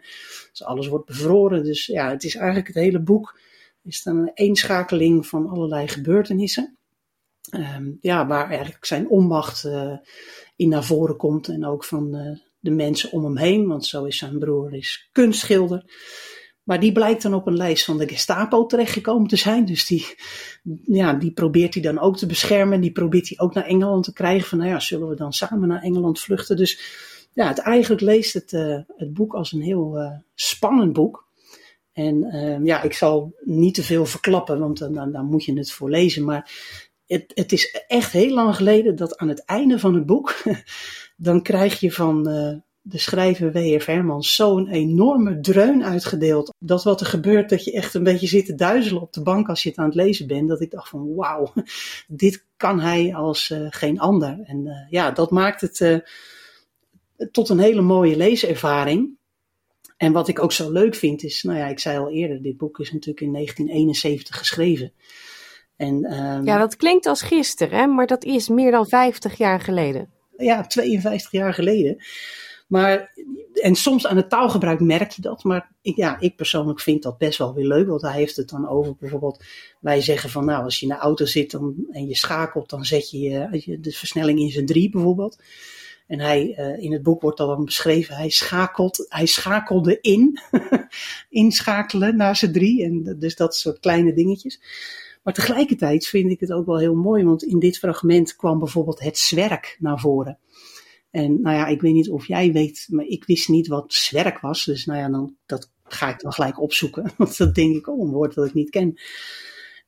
Dus 0.51 0.63
alles 0.63 0.87
wordt 0.87 1.05
bevroren. 1.05 1.63
Dus 1.63 1.85
ja, 1.85 2.09
het 2.09 2.23
is 2.23 2.35
eigenlijk 2.35 2.67
het 2.67 2.75
hele 2.75 2.99
boek 2.99 3.39
is 3.83 4.03
dan 4.03 4.17
een 4.17 4.31
eenschakeling 4.33 5.27
van 5.27 5.47
allerlei 5.47 5.87
gebeurtenissen. 5.87 6.77
Um, 7.51 7.97
ja, 8.01 8.27
waar 8.27 8.49
eigenlijk 8.49 8.85
zijn 8.85 9.09
onmacht 9.09 9.63
uh, 9.63 9.97
in 10.55 10.69
naar 10.69 10.83
voren 10.83 11.17
komt. 11.17 11.47
En 11.47 11.65
ook 11.65 11.83
van 11.83 12.15
uh, 12.15 12.37
de 12.59 12.71
mensen 12.71 13.11
om 13.11 13.23
hem 13.23 13.37
heen. 13.37 13.67
Want 13.67 13.85
zo 13.85 14.03
is 14.03 14.17
zijn 14.17 14.39
broer 14.39 14.73
is 14.73 15.09
kunstschilder. 15.11 15.83
Maar 16.65 16.79
die 16.79 16.91
blijkt 16.91 17.21
dan 17.21 17.33
op 17.33 17.47
een 17.47 17.57
lijst 17.57 17.85
van 17.85 17.97
de 17.97 18.07
Gestapo 18.07 18.65
terechtgekomen 18.65 19.27
te 19.27 19.35
zijn. 19.35 19.65
Dus 19.65 19.85
die, 19.85 20.15
ja, 20.83 21.13
die 21.13 21.31
probeert 21.31 21.73
hij 21.73 21.83
dan 21.83 21.99
ook 21.99 22.17
te 22.17 22.25
beschermen. 22.25 22.81
Die 22.81 22.91
probeert 22.91 23.27
hij 23.29 23.39
ook 23.39 23.53
naar 23.53 23.65
Engeland 23.65 24.03
te 24.03 24.13
krijgen. 24.13 24.47
Van 24.47 24.57
nou 24.57 24.69
ja, 24.69 24.79
zullen 24.79 25.09
we 25.09 25.15
dan 25.15 25.33
samen 25.33 25.67
naar 25.67 25.81
Engeland 25.81 26.19
vluchten? 26.19 26.57
Dus 26.57 26.79
ja, 27.33 27.47
het 27.47 27.59
eigenlijk 27.59 28.01
leest 28.01 28.33
het, 28.33 28.51
uh, 28.51 28.79
het 28.97 29.13
boek 29.13 29.33
als 29.33 29.51
een 29.51 29.61
heel 29.61 30.01
uh, 30.01 30.11
spannend 30.35 30.93
boek. 30.93 31.27
En 31.93 32.35
uh, 32.35 32.65
ja, 32.65 32.81
ik 32.81 32.93
zal 32.93 33.35
niet 33.43 33.73
te 33.73 33.83
veel 33.83 34.05
verklappen, 34.05 34.59
want 34.59 34.77
dan, 34.77 34.93
dan, 34.93 35.11
dan, 35.11 35.25
moet 35.25 35.45
je 35.45 35.57
het 35.57 35.71
voor 35.71 35.89
lezen. 35.89 36.23
Maar 36.23 36.51
het, 37.07 37.31
het 37.33 37.51
is 37.51 37.83
echt 37.87 38.11
heel 38.11 38.33
lang 38.33 38.55
geleden 38.55 38.95
dat 38.95 39.17
aan 39.17 39.27
het 39.27 39.45
einde 39.45 39.79
van 39.79 39.93
het 39.93 40.05
boek, 40.05 40.43
dan 41.17 41.41
krijg 41.41 41.79
je 41.79 41.91
van 41.91 42.23
de 42.87 42.97
schrijver 42.97 43.51
W.F. 43.51 43.85
Hermans 43.85 44.35
zo'n 44.35 44.67
enorme 44.67 45.39
dreun 45.39 45.83
uitgedeeld. 45.83 46.53
Dat 46.59 46.83
wat 46.83 46.99
er 46.99 47.05
gebeurt, 47.05 47.49
dat 47.49 47.63
je 47.63 47.71
echt 47.71 47.93
een 47.93 48.03
beetje 48.03 48.27
zit 48.27 48.45
te 48.45 48.55
duizelen 48.55 49.01
op 49.01 49.13
de 49.13 49.21
bank 49.21 49.49
als 49.49 49.63
je 49.63 49.69
het 49.69 49.77
aan 49.77 49.85
het 49.85 49.95
lezen 49.95 50.27
bent. 50.27 50.49
Dat 50.49 50.61
ik 50.61 50.71
dacht 50.71 50.89
van 50.89 51.15
wauw, 51.15 51.53
dit 52.07 52.45
kan 52.57 52.79
hij 52.79 53.15
als 53.15 53.49
uh, 53.49 53.67
geen 53.69 53.99
ander. 53.99 54.39
En 54.43 54.65
uh, 54.65 54.73
ja, 54.89 55.11
dat 55.11 55.31
maakt 55.31 55.61
het 55.61 55.79
uh, 55.79 55.97
tot 57.31 57.49
een 57.49 57.59
hele 57.59 57.81
mooie 57.81 58.17
leeservaring. 58.17 59.17
En 59.97 60.11
wat 60.11 60.27
ik 60.27 60.43
ook 60.43 60.51
zo 60.51 60.71
leuk 60.71 60.95
vind 60.95 61.23
is, 61.23 61.43
nou 61.43 61.57
ja, 61.57 61.67
ik 61.67 61.79
zei 61.79 61.97
al 61.97 62.11
eerder, 62.11 62.41
dit 62.41 62.57
boek 62.57 62.79
is 62.79 62.91
natuurlijk 62.91 63.25
in 63.25 63.33
1971 63.33 64.37
geschreven. 64.37 64.93
En, 65.75 66.13
um, 66.13 66.45
ja, 66.45 66.57
dat 66.57 66.75
klinkt 66.75 67.05
als 67.05 67.21
gisteren, 67.21 67.79
hè? 67.79 67.87
maar 67.87 68.07
dat 68.07 68.23
is 68.23 68.49
meer 68.49 68.71
dan 68.71 68.87
50 68.87 69.37
jaar 69.37 69.61
geleden. 69.61 70.09
Ja, 70.37 70.67
52 70.67 71.31
jaar 71.31 71.53
geleden. 71.53 71.97
Maar, 72.67 73.13
en 73.53 73.75
soms 73.75 74.07
aan 74.07 74.15
het 74.15 74.29
taalgebruik 74.29 74.79
merk 74.79 75.11
je 75.11 75.21
dat. 75.21 75.43
Maar 75.43 75.71
ik, 75.81 75.95
ja, 75.95 76.19
ik 76.19 76.35
persoonlijk 76.35 76.79
vind 76.79 77.03
dat 77.03 77.17
best 77.17 77.37
wel 77.37 77.53
weer 77.53 77.67
leuk. 77.67 77.87
Want 77.87 78.01
hij 78.01 78.13
heeft 78.13 78.35
het 78.35 78.49
dan 78.49 78.67
over 78.67 78.95
bijvoorbeeld. 78.99 79.43
Wij 79.79 80.01
zeggen 80.01 80.29
van 80.29 80.45
nou, 80.45 80.63
als 80.63 80.79
je 80.79 80.85
in 80.85 80.91
de 80.91 80.97
auto 80.97 81.25
zit 81.25 81.51
dan, 81.51 81.75
en 81.91 82.07
je 82.07 82.15
schakelt, 82.15 82.69
dan 82.69 82.85
zet 82.85 83.09
je, 83.09 83.47
je 83.51 83.79
de 83.79 83.91
versnelling 83.91 84.39
in 84.39 84.51
zijn 84.51 84.65
drie 84.65 84.89
bijvoorbeeld. 84.89 85.43
En 86.07 86.19
hij, 86.19 86.55
uh, 86.59 86.83
in 86.83 86.91
het 86.91 87.03
boek 87.03 87.21
wordt 87.21 87.37
dan 87.37 87.65
beschreven, 87.65 88.15
hij, 88.15 88.29
schakelt, 88.29 89.05
hij 89.09 89.25
schakelde 89.25 89.97
in. 90.01 90.39
Inschakelen 91.29 92.15
naar 92.15 92.35
zijn 92.35 92.51
drie. 92.51 92.83
En 92.83 93.15
dus 93.19 93.35
dat 93.35 93.55
soort 93.55 93.79
kleine 93.79 94.13
dingetjes. 94.13 94.59
Maar 95.23 95.33
tegelijkertijd 95.33 96.07
vind 96.07 96.31
ik 96.31 96.39
het 96.39 96.51
ook 96.51 96.65
wel 96.65 96.77
heel 96.77 96.95
mooi, 96.95 97.23
want 97.23 97.43
in 97.43 97.59
dit 97.59 97.77
fragment 97.77 98.35
kwam 98.35 98.59
bijvoorbeeld 98.59 98.99
het 98.99 99.17
zwerk 99.17 99.77
naar 99.79 99.99
voren. 99.99 100.37
En 101.15 101.41
nou 101.41 101.55
ja, 101.55 101.67
ik 101.67 101.81
weet 101.81 101.93
niet 101.93 102.09
of 102.09 102.27
jij 102.27 102.51
weet, 102.51 102.87
maar 102.89 103.05
ik 103.05 103.25
wist 103.25 103.49
niet 103.49 103.67
wat 103.67 103.93
zwerk 103.93 104.39
was. 104.39 104.65
Dus 104.65 104.85
nou 104.85 104.99
ja, 104.99 105.09
dan, 105.09 105.35
dat 105.45 105.71
ga 105.83 106.09
ik 106.09 106.21
dan 106.21 106.33
gelijk 106.33 106.61
opzoeken. 106.61 107.11
Want 107.17 107.37
dat 107.37 107.55
denk 107.55 107.75
ik, 107.75 107.87
oh, 107.87 108.01
een 108.01 108.11
woord 108.13 108.33
dat 108.33 108.45
ik 108.45 108.53
niet 108.53 108.69
ken. 108.69 108.99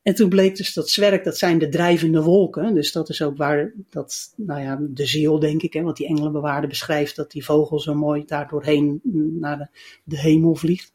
En 0.01 0.15
toen 0.15 0.30
bleek 0.30 0.55
dus 0.55 0.73
dat 0.73 0.89
zwerk, 0.89 1.23
dat 1.23 1.38
zijn 1.38 1.57
de 1.57 1.69
drijvende 1.69 2.21
wolken. 2.21 2.73
Dus 2.73 2.91
dat 2.91 3.09
is 3.09 3.21
ook 3.21 3.38
waar 3.38 3.73
dat, 3.89 4.34
nou 4.36 4.61
ja, 4.61 4.80
de 4.89 5.05
ziel 5.05 5.39
denk 5.39 5.61
ik, 5.61 5.73
hè, 5.73 5.82
wat 5.82 5.97
die 5.97 6.07
engelenbewaarder 6.07 6.69
beschrijft, 6.69 7.15
dat 7.15 7.32
die 7.32 7.45
vogel 7.45 7.80
zo 7.80 7.93
mooi 7.93 8.23
daar 8.25 8.47
doorheen 8.47 9.01
naar 9.39 9.69
de, 10.03 10.19
hemel 10.19 10.55
vliegt. 10.55 10.91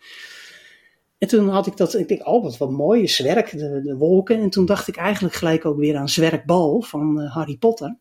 En 1.19 1.29
toen 1.29 1.49
had 1.49 1.67
ik 1.67 1.77
dat, 1.77 1.95
ik 1.95 2.09
denk, 2.09 2.27
oh 2.27 2.43
wat, 2.43 2.57
wat 2.57 2.71
mooi, 2.71 3.09
zwerk, 3.09 3.51
de, 3.51 3.95
wolken. 3.99 4.41
En 4.41 4.51
toen 4.51 4.67
dacht 4.67 4.89
ik 4.89 4.97
eigenlijk 4.97 5.35
gelijk 5.35 5.65
ook 5.65 5.79
weer 5.79 5.97
aan 5.97 6.09
zwerkbal 6.09 6.83
van 6.83 7.21
uh, 7.21 7.35
Harry 7.35 7.57
Potter. 7.57 7.97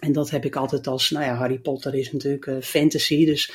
En 0.00 0.12
dat 0.12 0.30
heb 0.30 0.44
ik 0.44 0.56
altijd 0.56 0.86
als, 0.86 1.10
nou 1.10 1.24
ja, 1.24 1.34
Harry 1.34 1.58
Potter 1.58 1.94
is 1.94 2.12
natuurlijk 2.12 2.46
uh, 2.46 2.60
fantasy, 2.60 3.24
dus 3.24 3.52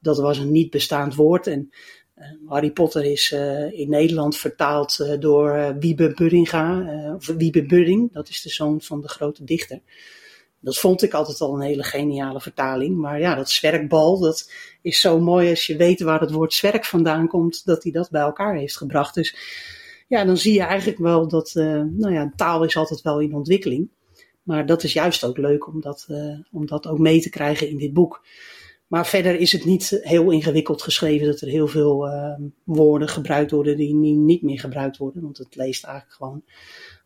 dat 0.00 0.18
was 0.18 0.38
een 0.38 0.52
niet 0.52 0.70
bestaand 0.70 1.14
woord. 1.14 1.46
En 1.46 1.70
uh, 2.16 2.24
Harry 2.46 2.70
Potter 2.70 3.04
is 3.04 3.32
uh, 3.34 3.72
in 3.72 3.90
Nederland 3.90 4.36
vertaald 4.36 5.20
door 5.20 5.76
Wiebe 5.78 6.12
Burringa, 6.14 7.14
of 7.14 7.26
Wiebe 7.26 7.66
Burring, 7.66 8.12
dat 8.12 8.28
is 8.28 8.42
de 8.42 8.48
zoon 8.48 8.80
van 8.80 9.00
de 9.00 9.08
grote 9.08 9.44
dichter. 9.44 9.80
Dat 10.60 10.78
vond 10.78 11.02
ik 11.02 11.14
altijd 11.14 11.40
al 11.40 11.54
een 11.54 11.60
hele 11.60 11.82
geniale 11.82 12.40
vertaling. 12.40 12.96
Maar 12.96 13.20
ja, 13.20 13.34
dat 13.34 13.50
zwerkbal, 13.50 14.18
dat 14.18 14.52
is 14.82 15.00
zo 15.00 15.20
mooi 15.20 15.50
als 15.50 15.66
je 15.66 15.76
weet 15.76 16.00
waar 16.00 16.20
het 16.20 16.30
woord 16.30 16.52
zwerk 16.52 16.84
vandaan 16.84 17.28
komt, 17.28 17.64
dat 17.64 17.82
hij 17.82 17.92
dat 17.92 18.10
bij 18.10 18.22
elkaar 18.22 18.56
heeft 18.56 18.76
gebracht. 18.76 19.14
Dus 19.14 19.36
ja, 20.08 20.24
dan 20.24 20.36
zie 20.36 20.52
je 20.52 20.62
eigenlijk 20.62 20.98
wel 20.98 21.28
dat, 21.28 21.52
nou 21.54 22.12
ja, 22.12 22.32
taal 22.36 22.64
is 22.64 22.76
altijd 22.76 23.00
wel 23.00 23.20
in 23.20 23.34
ontwikkeling. 23.34 23.88
Maar 24.48 24.66
dat 24.66 24.82
is 24.82 24.92
juist 24.92 25.24
ook 25.24 25.36
leuk 25.36 25.66
om 25.66 25.80
dat, 25.80 26.06
om 26.52 26.66
dat 26.66 26.86
ook 26.86 26.98
mee 26.98 27.20
te 27.20 27.30
krijgen 27.30 27.68
in 27.68 27.76
dit 27.76 27.92
boek. 27.92 28.24
Maar 28.86 29.06
verder 29.06 29.34
is 29.34 29.52
het 29.52 29.64
niet 29.64 30.00
heel 30.02 30.30
ingewikkeld 30.30 30.82
geschreven 30.82 31.26
dat 31.26 31.40
er 31.40 31.48
heel 31.48 31.66
veel 31.66 32.06
uh, 32.06 32.34
woorden 32.64 33.08
gebruikt 33.08 33.50
worden 33.50 33.76
die 33.76 33.94
niet 33.94 34.42
meer 34.42 34.60
gebruikt 34.60 34.96
worden. 34.96 35.22
Want 35.22 35.38
het 35.38 35.56
leest 35.56 35.84
eigenlijk 35.84 36.16
gewoon 36.16 36.42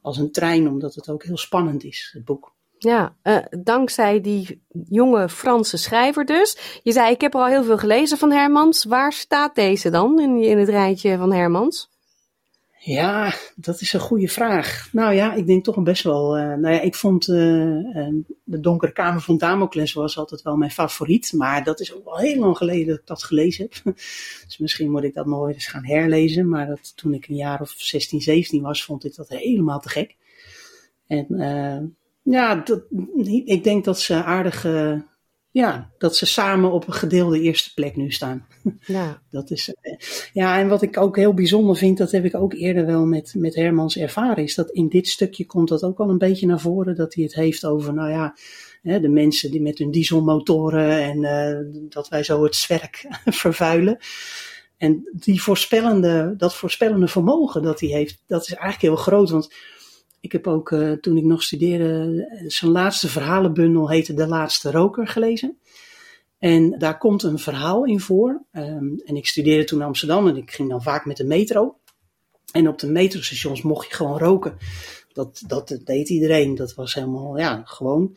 als 0.01 0.19
een 0.19 0.33
trein, 0.33 0.69
omdat 0.69 0.95
het 0.95 1.09
ook 1.09 1.25
heel 1.25 1.37
spannend 1.37 1.85
is, 1.85 2.11
het 2.13 2.25
boek. 2.25 2.55
Ja, 2.79 3.17
uh, 3.23 3.39
dankzij 3.63 4.21
die 4.21 4.63
jonge 4.89 5.29
Franse 5.29 5.77
schrijver 5.77 6.25
dus. 6.25 6.81
Je 6.83 6.93
zei, 6.93 7.13
ik 7.13 7.21
heb 7.21 7.35
er 7.35 7.41
al 7.41 7.47
heel 7.47 7.65
veel 7.65 7.79
gelezen 7.79 8.19
van 8.19 8.33
Hermans. 8.33 8.85
Waar 8.85 9.13
staat 9.13 9.55
deze 9.55 9.91
dan 9.91 10.21
in, 10.21 10.43
in 10.43 10.59
het 10.59 10.69
rijtje 10.69 11.17
van 11.17 11.33
Hermans? 11.33 11.92
Ja, 12.85 13.35
dat 13.57 13.81
is 13.81 13.93
een 13.93 14.01
goede 14.01 14.29
vraag. 14.29 14.89
Nou 14.93 15.15
ja, 15.15 15.35
ik 15.35 15.47
denk 15.47 15.65
toch 15.65 15.83
best 15.83 16.03
wel. 16.03 16.39
Uh, 16.39 16.45
nou 16.45 16.75
ja, 16.75 16.81
ik 16.81 16.95
vond 16.95 17.29
uh, 17.29 17.37
De 18.45 18.61
Donkere 18.61 18.93
Kamer 18.93 19.21
van 19.21 19.39
Damocles 19.39 19.93
was 19.93 20.19
altijd 20.19 20.43
wel 20.43 20.57
mijn 20.57 20.71
favoriet. 20.71 21.33
Maar 21.33 21.65
dat 21.65 21.81
is 21.81 21.95
ook 21.95 22.07
al 22.07 22.19
heel 22.19 22.39
lang 22.39 22.57
geleden 22.57 22.87
dat 22.87 22.99
ik 22.99 23.07
dat 23.07 23.23
gelezen 23.23 23.69
heb. 23.71 23.95
dus 24.47 24.59
misschien 24.59 24.91
moet 24.91 25.05
ik 25.05 25.15
dat 25.15 25.27
nog 25.27 25.49
eens 25.49 25.67
gaan 25.67 25.87
herlezen. 25.87 26.49
Maar 26.49 26.67
dat, 26.67 26.97
toen 26.97 27.15
ik 27.15 27.29
een 27.29 27.37
jaar 27.37 27.61
of 27.61 27.71
16, 27.71 28.21
17 28.21 28.63
was, 28.63 28.85
vond 28.85 29.05
ik 29.05 29.15
dat 29.15 29.29
helemaal 29.29 29.81
te 29.81 29.89
gek. 29.89 30.17
En 31.07 31.27
uh, 31.31 31.79
ja, 32.23 32.55
dat, 32.55 32.83
ik 33.45 33.65
denk 33.65 33.85
dat 33.85 34.01
ze 34.01 34.25
aardig 34.25 34.65
ja, 35.53 35.91
dat 35.99 36.17
ze 36.17 36.27
samen 36.27 36.73
op 36.73 36.87
een 36.87 36.93
gedeelde 36.93 37.41
eerste 37.41 37.75
plek 37.75 37.97
nu 37.97 38.11
staan. 38.11 38.47
Ja. 38.87 39.23
dat 39.31 39.51
is, 39.51 39.75
eh, 39.81 39.97
ja, 40.33 40.59
en 40.59 40.69
wat 40.69 40.83
ik 40.83 40.99
ook 40.99 41.17
heel 41.17 41.35
bijzonder 41.35 41.77
vind, 41.77 41.99
dat 41.99 42.11
heb 42.11 42.25
ik 42.25 42.35
ook 42.35 42.53
eerder 42.55 42.87
wel 42.87 43.07
met, 43.07 43.35
met 43.37 43.55
Hermans 43.55 43.97
ervaren, 43.97 44.45
is 44.45 44.55
dat 44.55 44.71
in 44.71 44.89
dit 44.89 45.09
stukje 45.09 45.47
komt 45.47 45.69
dat 45.69 45.83
ook 45.83 45.99
wel 45.99 46.11
een 46.11 46.19
beetje 46.19 46.47
naar 46.47 46.61
voren, 46.61 46.95
dat 46.95 47.15
hij 47.15 47.25
het 47.25 47.35
heeft 47.35 47.65
over, 47.65 47.95
nou 47.95 48.11
ja, 48.11 48.35
de 48.83 49.09
mensen 49.09 49.51
die 49.51 49.63
met 49.63 49.79
hun 49.79 49.91
dieselmotoren 49.91 51.03
en 51.03 51.23
uh, 51.23 51.89
dat 51.89 52.09
wij 52.09 52.23
zo 52.23 52.45
het 52.45 52.57
zwerk 52.57 53.07
vervuilen. 53.25 53.99
En 54.77 55.11
die 55.13 55.43
voorspellende, 55.43 56.35
dat 56.37 56.55
voorspellende 56.55 57.09
vermogen 57.09 57.63
dat 57.63 57.81
hij 57.81 57.89
heeft, 57.89 58.23
dat 58.27 58.43
is 58.43 58.55
eigenlijk 58.55 58.83
heel 58.83 58.97
groot. 58.97 59.31
Want 59.31 59.55
ik 60.23 60.33
heb 60.33 60.47
ook 60.47 60.71
uh, 60.71 60.93
toen 60.93 61.17
ik 61.17 61.25
nog 61.25 61.43
studeerde, 61.43 62.27
zijn 62.47 62.71
laatste 62.71 63.09
verhalenbundel 63.09 63.91
heette 63.91 64.15
De 64.15 64.27
Laatste 64.27 64.71
Roker 64.71 65.07
gelezen. 65.07 65.59
En 66.39 66.79
daar 66.79 66.99
komt 66.99 67.23
een 67.23 67.39
verhaal 67.39 67.85
in 67.85 68.01
voor. 68.01 68.43
Um, 68.53 69.01
en 69.05 69.17
ik 69.17 69.27
studeerde 69.27 69.65
toen 69.65 69.81
in 69.81 69.87
Amsterdam 69.87 70.29
en 70.29 70.37
ik 70.37 70.51
ging 70.51 70.69
dan 70.69 70.83
vaak 70.83 71.07
met 71.07 71.17
de 71.17 71.25
metro. 71.25 71.77
En 72.53 72.69
op 72.69 72.79
de 72.79 72.91
metrostations 72.91 73.63
mocht 73.63 73.89
je 73.89 73.95
gewoon 73.95 74.19
roken. 74.19 74.57
Dat, 75.13 75.43
dat 75.47 75.81
deed 75.85 76.09
iedereen. 76.09 76.55
Dat 76.55 76.75
was 76.75 76.95
helemaal, 76.95 77.39
ja, 77.39 77.63
gewoon. 77.65 78.17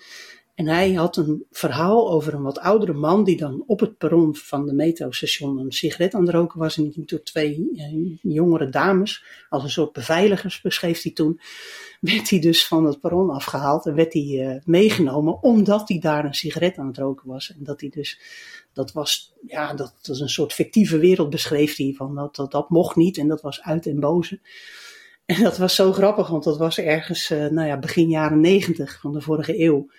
En 0.55 0.67
hij 0.67 0.93
had 0.93 1.17
een 1.17 1.45
verhaal 1.51 2.11
over 2.11 2.33
een 2.33 2.41
wat 2.41 2.59
oudere 2.59 2.93
man 2.93 3.23
die 3.23 3.37
dan 3.37 3.63
op 3.67 3.79
het 3.79 3.97
perron 3.97 4.35
van 4.35 4.65
de 4.65 4.73
metrostation 4.73 5.57
een 5.57 5.71
sigaret 5.71 6.13
aan 6.13 6.25
het 6.25 6.35
roken 6.35 6.59
was. 6.59 6.77
En 6.77 6.89
die 6.89 7.05
door 7.05 7.23
twee 7.23 7.69
eh, 7.75 8.33
jongere 8.33 8.69
dames, 8.69 9.23
als 9.49 9.63
een 9.63 9.69
soort 9.69 9.91
beveiligers 9.91 10.61
beschreef 10.61 11.01
hij 11.01 11.11
toen, 11.11 11.39
werd 12.05 12.29
hij 12.29 12.39
dus 12.39 12.67
van 12.67 12.85
het 12.85 12.99
perron 12.99 13.29
afgehaald 13.29 13.85
en 13.85 13.95
werd 13.95 14.13
hij 14.13 14.23
uh, 14.23 14.55
meegenomen 14.65 15.43
omdat 15.43 15.89
hij 15.89 15.99
daar 15.99 16.25
een 16.25 16.33
sigaret 16.33 16.77
aan 16.77 16.87
het 16.87 16.97
roken 16.97 17.27
was. 17.27 17.53
En 17.57 17.63
dat 17.63 17.81
hij 17.81 17.89
dus, 17.89 18.19
dat 18.73 18.91
was, 18.91 19.33
ja, 19.47 19.73
dat, 19.73 19.93
dat 20.01 20.19
een 20.19 20.29
soort 20.29 20.53
fictieve 20.53 20.97
wereld 20.97 21.29
beschreef 21.29 21.75
hij, 21.75 21.93
van 21.97 22.15
dat, 22.15 22.35
dat, 22.35 22.51
dat 22.51 22.69
mocht 22.69 22.95
niet 22.95 23.17
en 23.17 23.27
dat 23.27 23.41
was 23.41 23.61
uit 23.61 23.85
en 23.85 23.99
boze. 23.99 24.39
En 25.25 25.43
dat 25.43 25.57
was 25.57 25.75
zo 25.75 25.91
grappig, 25.91 26.27
want 26.27 26.43
dat 26.43 26.57
was 26.57 26.77
ergens, 26.77 27.31
uh, 27.31 27.47
nou 27.47 27.67
ja, 27.67 27.77
begin 27.79 28.09
jaren 28.09 28.39
negentig 28.39 28.99
van 29.01 29.13
de 29.13 29.21
vorige 29.21 29.59
eeuw. 29.63 29.89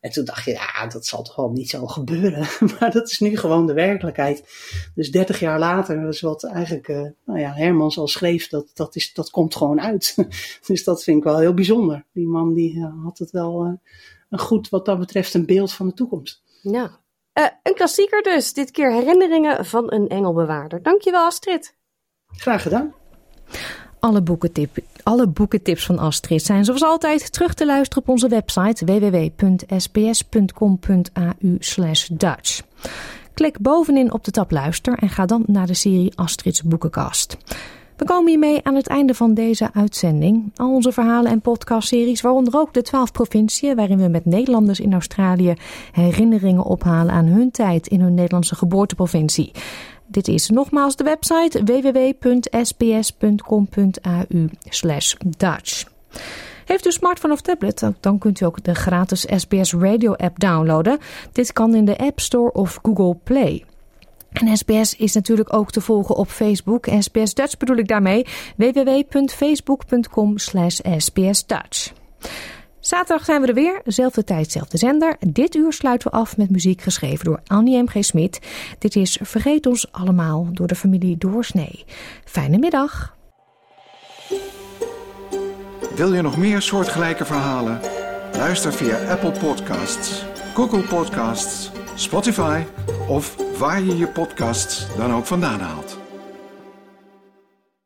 En 0.00 0.10
toen 0.10 0.24
dacht 0.24 0.44
je, 0.44 0.50
ja, 0.50 0.86
dat 0.86 1.06
zal 1.06 1.22
toch 1.22 1.36
wel 1.36 1.50
niet 1.50 1.70
zo 1.70 1.86
gebeuren. 1.86 2.46
maar 2.80 2.90
dat 2.90 3.10
is 3.10 3.18
nu 3.18 3.36
gewoon 3.36 3.66
de 3.66 3.72
werkelijkheid. 3.72 4.44
Dus 4.94 5.10
30 5.10 5.40
jaar 5.40 5.58
later, 5.58 6.00
dat 6.00 6.14
is 6.14 6.20
wat 6.20 6.44
eigenlijk, 6.44 6.88
uh, 6.88 7.06
nou 7.24 7.38
ja, 7.38 7.52
Hermans 7.52 7.98
al 7.98 8.08
schreef, 8.08 8.48
dat, 8.48 8.70
dat, 8.74 8.96
is, 8.96 9.12
dat 9.12 9.30
komt 9.30 9.56
gewoon 9.56 9.80
uit. 9.80 10.14
dus 10.66 10.84
dat 10.84 11.02
vind 11.02 11.16
ik 11.16 11.24
wel 11.24 11.38
heel 11.38 11.54
bijzonder. 11.54 12.04
Die 12.12 12.26
man 12.26 12.54
die 12.54 12.76
uh, 12.76 13.04
had 13.04 13.18
het 13.18 13.30
wel 13.30 13.66
uh, 13.66 13.72
een 14.30 14.38
goed, 14.38 14.68
wat 14.68 14.84
dat 14.84 14.98
betreft, 14.98 15.34
een 15.34 15.46
beeld 15.46 15.72
van 15.72 15.86
de 15.86 15.94
toekomst. 15.94 16.42
Ja, 16.62 17.00
een 17.62 17.74
klassieker 17.74 18.22
dus. 18.22 18.52
Dit 18.52 18.70
keer 18.70 18.92
herinneringen 18.92 19.66
van 19.66 19.92
een 19.92 20.08
engelbewaarder. 20.08 20.82
Dankjewel 20.82 21.24
Astrid. 21.24 21.76
Graag 22.26 22.62
gedaan. 22.62 22.94
Alle, 24.00 24.22
boekentip, 24.22 24.78
alle 25.08 25.28
boekentips 25.28 25.86
van 25.86 25.98
Astrid 25.98 26.42
zijn 26.42 26.64
zoals 26.64 26.82
altijd 26.82 27.32
terug 27.32 27.54
te 27.54 27.66
luisteren 27.66 28.02
op 28.02 28.08
onze 28.08 28.28
website 28.28 28.84
www.sbs.com.au 28.84 30.06
Dutch. 32.12 32.62
Klik 33.34 33.58
bovenin 33.58 34.12
op 34.12 34.24
de 34.24 34.30
tab 34.30 34.50
Luister 34.50 34.98
en 34.98 35.08
ga 35.08 35.26
dan 35.26 35.42
naar 35.46 35.66
de 35.66 35.74
serie 35.74 36.12
Astrid's 36.14 36.62
Boekenkast. 36.62 37.36
We 37.96 38.04
komen 38.04 38.28
hiermee 38.28 38.60
aan 38.62 38.74
het 38.74 38.86
einde 38.86 39.14
van 39.14 39.34
deze 39.34 39.70
uitzending. 39.72 40.50
Al 40.56 40.74
onze 40.74 40.92
verhalen 40.92 41.30
en 41.30 41.40
podcastseries, 41.40 42.20
waaronder 42.20 42.56
ook 42.56 42.74
de 42.74 42.82
12 42.82 43.12
provinciën, 43.12 43.76
waarin 43.76 43.98
we 43.98 44.08
met 44.08 44.24
Nederlanders 44.24 44.80
in 44.80 44.92
Australië 44.92 45.54
herinneringen 45.92 46.64
ophalen 46.64 47.14
aan 47.14 47.26
hun 47.26 47.50
tijd 47.50 47.86
in 47.86 48.00
hun 48.00 48.14
Nederlandse 48.14 48.54
geboorteprovincie. 48.54 49.52
Dit 50.08 50.28
is 50.28 50.48
nogmaals 50.48 50.96
de 50.96 51.04
website 51.04 51.64
www.sbs.com.au 51.64 52.48
Dutch. 55.36 55.84
Heeft 56.64 56.86
u 56.86 56.92
smartphone 56.92 57.32
of 57.32 57.40
tablet, 57.40 57.90
dan 58.00 58.18
kunt 58.18 58.40
u 58.40 58.44
ook 58.44 58.64
de 58.64 58.74
gratis 58.74 59.26
SBS 59.36 59.72
Radio 59.72 60.14
app 60.14 60.40
downloaden. 60.40 60.98
Dit 61.32 61.52
kan 61.52 61.74
in 61.74 61.84
de 61.84 61.98
App 61.98 62.20
Store 62.20 62.52
of 62.52 62.78
Google 62.82 63.14
Play. 63.24 63.64
En 64.32 64.56
SBS 64.56 64.94
is 64.96 65.14
natuurlijk 65.14 65.52
ook 65.52 65.70
te 65.70 65.80
volgen 65.80 66.16
op 66.16 66.28
Facebook. 66.28 66.86
SBS 66.98 67.34
Dutch 67.34 67.56
bedoel 67.56 67.76
ik 67.76 67.88
daarmee. 67.88 68.26
www.facebook.com 68.56 70.38
slash 70.38 70.80
sbsdutch. 70.96 71.92
Zaterdag 72.88 73.24
zijn 73.24 73.40
we 73.40 73.46
er 73.46 73.54
weer, 73.54 73.80
zelfde 73.84 74.24
tijd, 74.24 74.52
zelfde 74.52 74.78
zender. 74.78 75.16
Dit 75.26 75.54
uur 75.54 75.72
sluiten 75.72 76.10
we 76.10 76.16
af 76.16 76.36
met 76.36 76.50
muziek 76.50 76.80
geschreven 76.80 77.24
door 77.24 77.40
Annie 77.46 77.82
M.G. 77.82 78.04
Smit. 78.04 78.40
Dit 78.78 78.96
is 78.96 79.18
Vergeet 79.22 79.66
ons 79.66 79.92
allemaal 79.92 80.48
door 80.52 80.66
de 80.66 80.74
familie 80.74 81.18
Doorsnee. 81.18 81.84
Fijne 82.24 82.58
middag. 82.58 83.16
Wil 85.96 86.14
je 86.14 86.22
nog 86.22 86.36
meer 86.36 86.62
soortgelijke 86.62 87.24
verhalen? 87.24 87.80
Luister 88.32 88.72
via 88.72 89.10
Apple 89.10 89.32
Podcasts, 89.40 90.24
Google 90.54 90.82
Podcasts, 90.82 91.70
Spotify 91.94 92.62
of 93.08 93.36
waar 93.58 93.82
je 93.82 93.96
je 93.96 94.08
podcasts 94.08 94.96
dan 94.96 95.12
ook 95.12 95.26
vandaan 95.26 95.60
haalt. 95.60 96.07